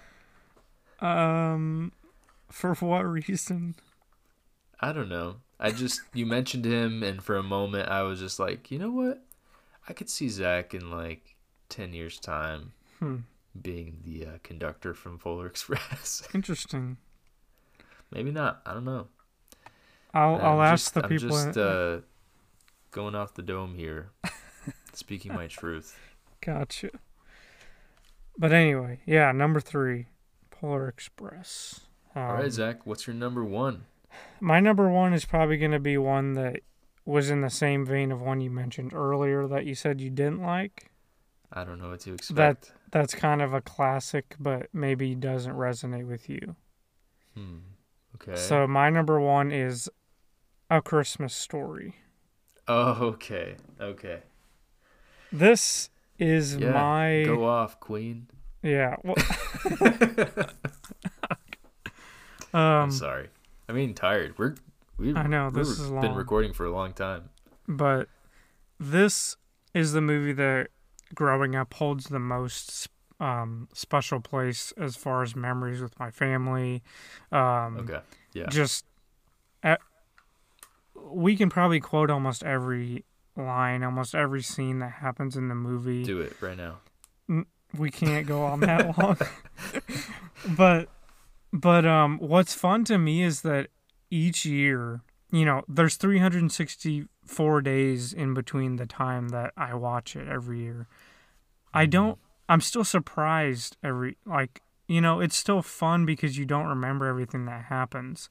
[1.00, 1.92] Um,
[2.50, 3.76] for what reason?
[4.80, 5.36] I don't know.
[5.60, 8.90] I just you mentioned him and for a moment I was just like, you know
[8.90, 9.24] what?
[9.88, 11.36] I could see Zack in like
[11.68, 13.18] ten years time Hmm.
[13.60, 16.26] being the uh, conductor from Polar Express.
[16.34, 16.98] Interesting.
[18.10, 18.62] Maybe not.
[18.66, 19.08] I don't know.
[20.14, 21.28] I'll I'm I'll ask the I'm people.
[21.28, 21.98] just uh,
[22.90, 24.10] going off the dome here,
[24.92, 25.98] speaking my truth.
[26.40, 26.90] Gotcha.
[28.38, 30.06] But anyway, yeah, number three,
[30.50, 31.80] Polar Express.
[32.14, 32.86] Um, All right, Zack.
[32.86, 33.84] What's your number one?
[34.40, 36.60] My number one is probably going to be one that
[37.04, 40.42] was in the same vein of one you mentioned earlier that you said you didn't
[40.42, 40.90] like.
[41.52, 42.36] I don't know what to expect.
[42.36, 46.54] That That's kind of a classic, but maybe doesn't resonate with you.
[47.34, 47.58] Hmm.
[48.16, 48.38] Okay.
[48.38, 49.88] So my number one is
[50.70, 51.96] A Christmas Story.
[52.66, 53.56] Oh, okay.
[53.80, 54.20] Okay.
[55.32, 58.28] This is Yeah, my Go off, Queen.
[58.62, 58.96] yeah.
[59.04, 59.16] Well,
[62.54, 63.28] I'm um, sorry.
[63.68, 64.38] I mean, tired.
[64.38, 64.54] We're
[64.96, 65.14] we.
[65.14, 66.14] I know, this is been long.
[66.14, 67.28] recording for a long time.
[67.66, 68.08] but
[68.80, 69.36] this
[69.74, 70.68] is the movie that
[71.14, 72.88] growing up holds the most
[73.20, 76.82] um, special place as far as memories with my family.
[77.30, 78.00] Um, Okay.
[78.32, 78.46] Yeah.
[78.48, 78.84] Just,
[79.66, 79.74] e-
[81.02, 83.04] we can probably quote almost every
[83.38, 86.04] line, almost every scene that happens in the movie.
[86.04, 86.78] Do it right now.
[87.76, 89.16] we can't go on that long.
[90.56, 90.88] but
[91.52, 93.68] but um what's fun to me is that
[94.10, 95.00] each year,
[95.30, 100.86] you know, there's 364 days in between the time that I watch it every year.
[101.74, 106.66] I don't I'm still surprised every like you know, it's still fun because you don't
[106.66, 108.30] remember everything that happens.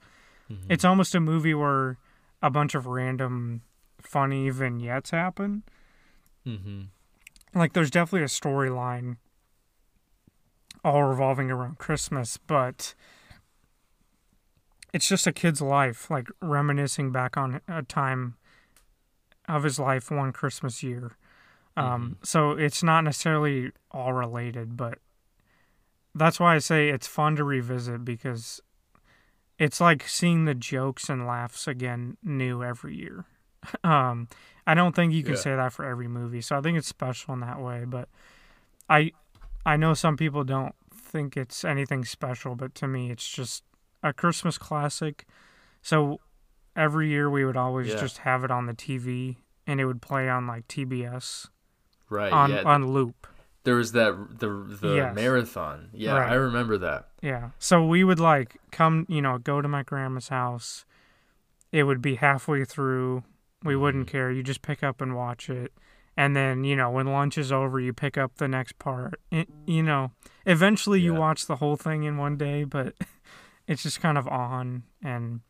[0.52, 0.66] Mhm.
[0.70, 1.98] It's almost a movie where
[2.42, 3.62] a bunch of random
[4.02, 5.64] funny vignettes happen
[6.46, 6.84] Mm-hmm.
[7.54, 9.18] like there's definitely a storyline
[10.84, 12.96] all revolving around Christmas, but
[14.94, 18.36] it's just a kid's life, like reminiscing back on a time
[19.50, 21.18] of his life one Christmas year.
[21.76, 25.00] Um, So it's not necessarily all related, but
[26.16, 28.62] that's why I say it's fun to revisit because
[29.60, 33.26] it's like seeing the jokes and laughs again new every year.
[33.84, 34.28] Um,
[34.66, 35.40] I don't think you can Yeah.
[35.40, 37.86] say that for every movie, so I think it's special in that way.
[37.86, 38.10] But
[38.90, 39.12] I,
[39.66, 43.64] I know some people don't think it's anything special, but to me, it's just
[44.04, 45.26] a Christmas classic.
[45.82, 46.20] So
[46.76, 47.96] every year we would always Yeah.
[48.00, 51.50] just have it on the TV, and it would play on like TBS
[52.10, 52.32] Right.
[52.32, 52.64] on yeah.
[52.64, 53.28] on loop.
[53.64, 54.48] there was that the
[54.82, 55.14] the Yes.
[55.16, 55.90] marathon.
[55.92, 56.32] Yeah, Right.
[56.32, 57.10] I remember that.
[57.22, 57.50] Yeah.
[57.60, 60.86] So we would like come, you know, go to my grandma's house.
[61.74, 63.26] It would be halfway through.
[63.64, 64.32] We wouldn't care.
[64.32, 65.72] You just pick up and watch it.
[66.16, 69.20] And then, you know, when lunch is over, you pick up the next part.
[69.32, 70.12] It, you know,
[70.46, 72.96] eventually you watch the whole thing in one day, but
[73.68, 74.84] it's just kind of on.
[75.04, 75.42] And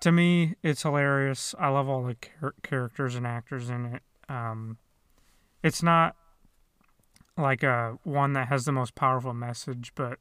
[0.00, 1.54] to me, it's hilarious.
[1.58, 4.02] I love all the char- characters and actors in it.
[4.30, 4.78] Um,
[5.62, 6.16] it's not
[7.36, 10.18] like a one that has the most powerful message, but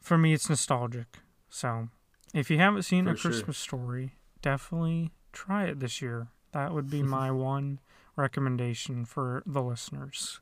[0.00, 1.18] for me, it's nostalgic.
[1.48, 1.88] So,
[2.34, 3.30] if you haven't seen For A sure.
[3.30, 4.12] Christmas Story,
[4.46, 6.28] definitely try it this year.
[6.52, 7.80] That would be my one
[8.14, 10.40] recommendation for the listeners.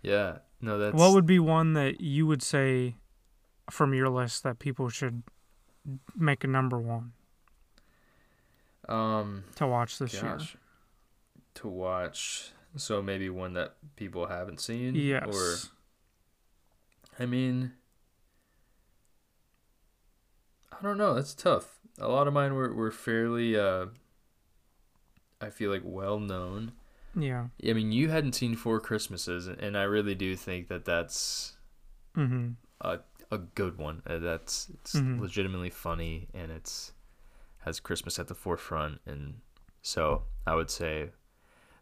[0.00, 0.38] Yeah.
[0.62, 2.94] No, that's What would be one that you would say
[3.70, 5.22] from your list that people should
[6.16, 7.12] make a number one
[8.88, 10.38] um to watch this year?
[11.54, 12.52] to watch.
[12.76, 14.94] So maybe one that people haven't seen.
[14.94, 15.26] Yes.
[15.26, 15.56] Or
[17.22, 17.72] I mean,
[20.72, 21.14] I don't know.
[21.14, 21.79] That's tough.
[22.00, 23.56] A lot of mine were were fairly.
[23.58, 23.86] uh
[25.40, 26.72] I feel like well known.
[27.16, 27.46] yeah.
[27.66, 31.56] I mean, you hadn't seen Four Christmases, and I really do think that that's
[32.16, 32.50] Mm-hmm.
[33.32, 34.02] a good one.
[34.06, 35.20] Uh, that's it's Mhm.
[35.20, 36.92] legitimately funny, and it's
[37.58, 39.40] has Christmas at the forefront, and
[39.82, 41.10] so I would say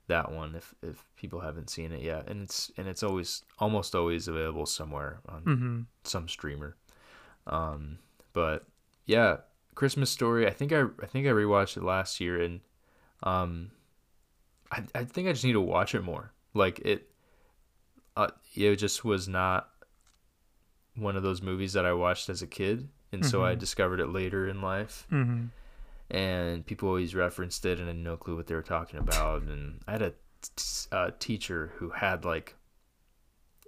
[0.09, 3.95] that one if if people haven't seen it yet, and it's and it's always almost
[3.95, 5.81] always available somewhere on Mm-hmm.
[6.05, 6.77] some streamer.
[7.47, 7.99] Um,
[8.35, 8.67] but
[9.07, 9.39] yeah,
[9.79, 10.45] Christmas Story.
[10.45, 12.61] I think I I think I rewatched it last year, and
[13.23, 13.71] um,
[14.73, 16.33] I I think I just need to watch it more.
[16.53, 17.09] Like it,
[18.17, 19.69] uh, it just was not
[20.97, 23.59] one of those movies that I watched as a kid, and so I Mhm.
[23.61, 25.07] discovered it later in life.
[25.13, 25.47] Mm-hmm.
[26.11, 29.43] And people always referenced it, and I had no clue what they were talking about.
[29.43, 30.11] And I had a
[30.57, 32.57] t- uh, teacher who had like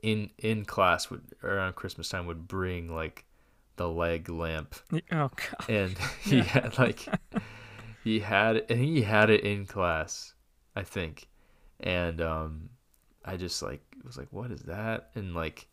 [0.03, 3.27] in in class would around Christmas time would bring like
[3.81, 4.75] the leg lamp
[5.11, 5.69] Oh god.
[5.71, 6.43] and he Yeah.
[6.43, 7.09] had like
[8.05, 10.35] he had and he had it in class
[10.77, 11.29] i think
[11.81, 12.69] and um
[13.25, 15.67] i just like was like what is that and like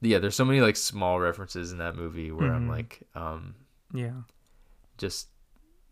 [0.00, 2.70] yeah there's so many like small references in that movie where i'm Mhm.
[2.70, 3.54] like um
[3.92, 4.22] Yeah.
[4.98, 5.28] just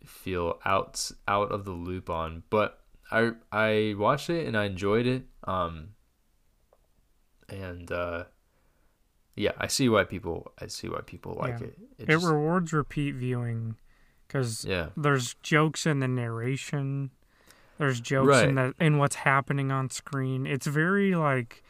[0.06, 2.80] feel out out of the loop on but
[3.10, 5.88] i i watched it and i enjoyed it um
[7.48, 8.24] and uh
[9.36, 11.66] yeah i see why people i see why people like Yeah.
[11.66, 13.76] it It just- rewards repeat viewing
[14.26, 17.10] because yeah there's jokes in the narration.
[17.78, 20.46] There's jokes in the in what's happening on screen.
[20.46, 21.62] It's very like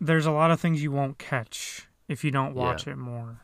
[0.00, 2.62] there's a lot of things you won't catch if you don't Yeah.
[2.62, 3.40] watch it more.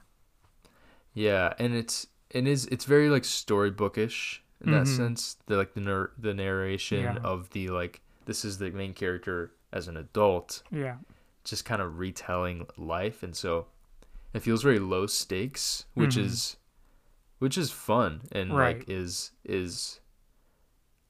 [1.15, 4.97] Yeah, and it's it is it's very like storybookish in that Mhm.
[4.97, 5.37] sense.
[5.47, 7.17] The like the nar- the narration Yeah.
[7.25, 10.97] of the like this is the main character as an adult, Yeah.
[11.45, 13.67] Just kind of retelling life, and so
[14.33, 16.25] it feels very low stakes, which Mhm.
[16.25, 16.57] is
[17.39, 18.79] which is fun and Right.
[18.79, 19.99] like is is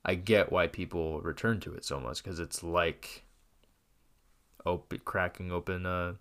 [0.05, 3.25] I get why people return to it so much because it's like
[4.65, 6.17] open cracking open a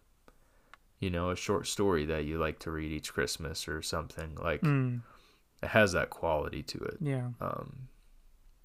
[1.00, 4.62] you know a short story that you like to read each Christmas or something like
[4.62, 5.02] Mm,
[5.64, 6.98] it has that quality to it.
[7.00, 7.30] yeah.
[7.40, 7.88] Um,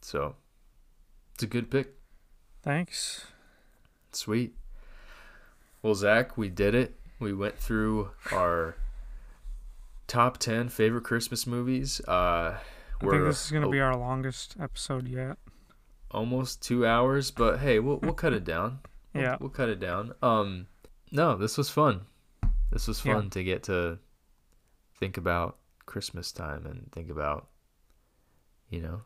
[0.03, 0.35] so
[1.35, 1.95] it's a good pick.
[2.63, 3.27] Thanks.
[4.13, 4.55] Sweet.
[5.87, 6.99] Well, Zack, we did it.
[7.21, 8.75] We went through our
[10.09, 12.01] top ten favorite Christmas movies.
[12.09, 12.59] Uh, I
[13.01, 15.39] think this is gonna be our longest episode yet.
[16.11, 18.81] almost two hours, but hey, we'll we'll cut it down.
[19.15, 19.37] We'll, Yeah.
[19.39, 20.13] we'll cut it down.
[20.23, 20.67] Um,
[21.13, 22.07] no, this was fun.
[22.73, 23.15] This was Yeah.
[23.15, 24.01] fun to get to
[24.99, 27.47] think about Christmas time and think about,
[28.71, 29.03] you know,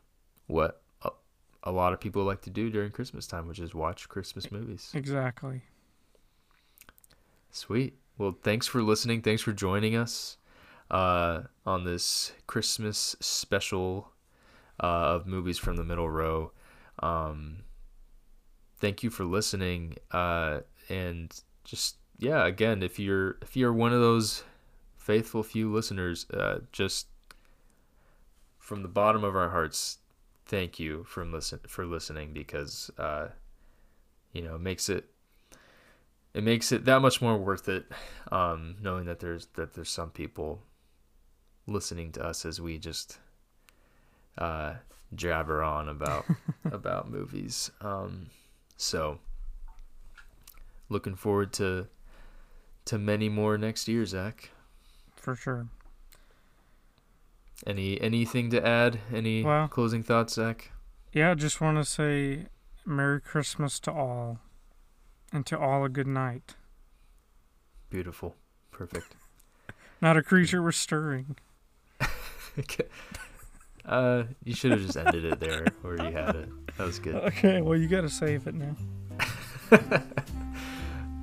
[0.47, 1.11] what a,
[1.63, 4.89] a lot of people like to do during Christmas time, which is watch Christmas movies.
[4.95, 5.61] Exactly.
[7.51, 7.97] Sweet.
[8.17, 9.21] Well, thanks for listening.
[9.21, 10.37] Thanks for joining us
[10.89, 14.11] uh, on this Christmas special
[14.81, 16.51] uh, of movies from the middle row.
[16.99, 17.63] Um,
[18.77, 19.95] thank you for listening.
[20.11, 21.33] Uh, and
[21.63, 24.43] just yeah, again, if you're if you're one of those
[24.97, 27.07] faithful few listeners, uh, just
[28.59, 29.97] from the bottom of our hearts,
[30.45, 33.27] thank you for listen for listening because uh,
[34.31, 35.09] you know makes it
[36.33, 37.85] it makes it that much more worth it,
[38.31, 40.61] um, knowing that there's that there's some people
[41.67, 43.17] listening to us as we just
[44.37, 44.75] uh,
[45.15, 46.25] jabber on about
[46.71, 47.69] about movies.
[47.81, 48.27] Um,
[48.77, 49.19] so
[50.89, 51.87] looking forward to
[52.85, 54.49] to many more next year, Zack.
[55.15, 55.67] For sure.
[57.67, 58.99] Any anything to add?
[59.13, 60.71] Any Well- closing thoughts, Zack?
[61.13, 62.45] Yeah, just want to say
[62.85, 64.39] Merry Christmas to all,
[65.31, 66.55] and to all a good night.
[67.89, 68.35] Beautiful,
[68.71, 69.15] perfect.
[70.01, 71.35] Not a creature was stirring.
[73.85, 76.49] uh, you should have just ended it there where you had it.
[76.77, 77.15] That was good.
[77.15, 78.75] Okay, well you got to save it now.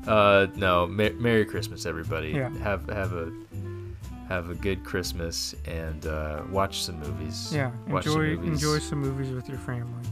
[0.06, 0.86] Uh, no.
[0.86, 2.30] Mer- Merry Christmas, everybody.
[2.30, 2.48] Yeah.
[2.60, 3.30] Have have a
[4.26, 7.50] have a good Christmas and uh, watch some movies.
[7.54, 8.62] Yeah, Watch some enjoy movies.
[8.64, 10.08] enjoy some movies with your family.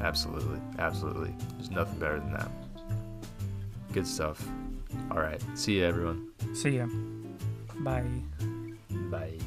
[0.00, 1.34] Absolutely, absolutely.
[1.56, 2.50] There's nothing better than that.
[3.94, 4.44] Good stuff.
[5.12, 5.40] All right.
[5.54, 6.30] See you, everyone.
[6.52, 6.86] See ya.
[7.78, 8.02] Bye.
[8.90, 9.38] Bye.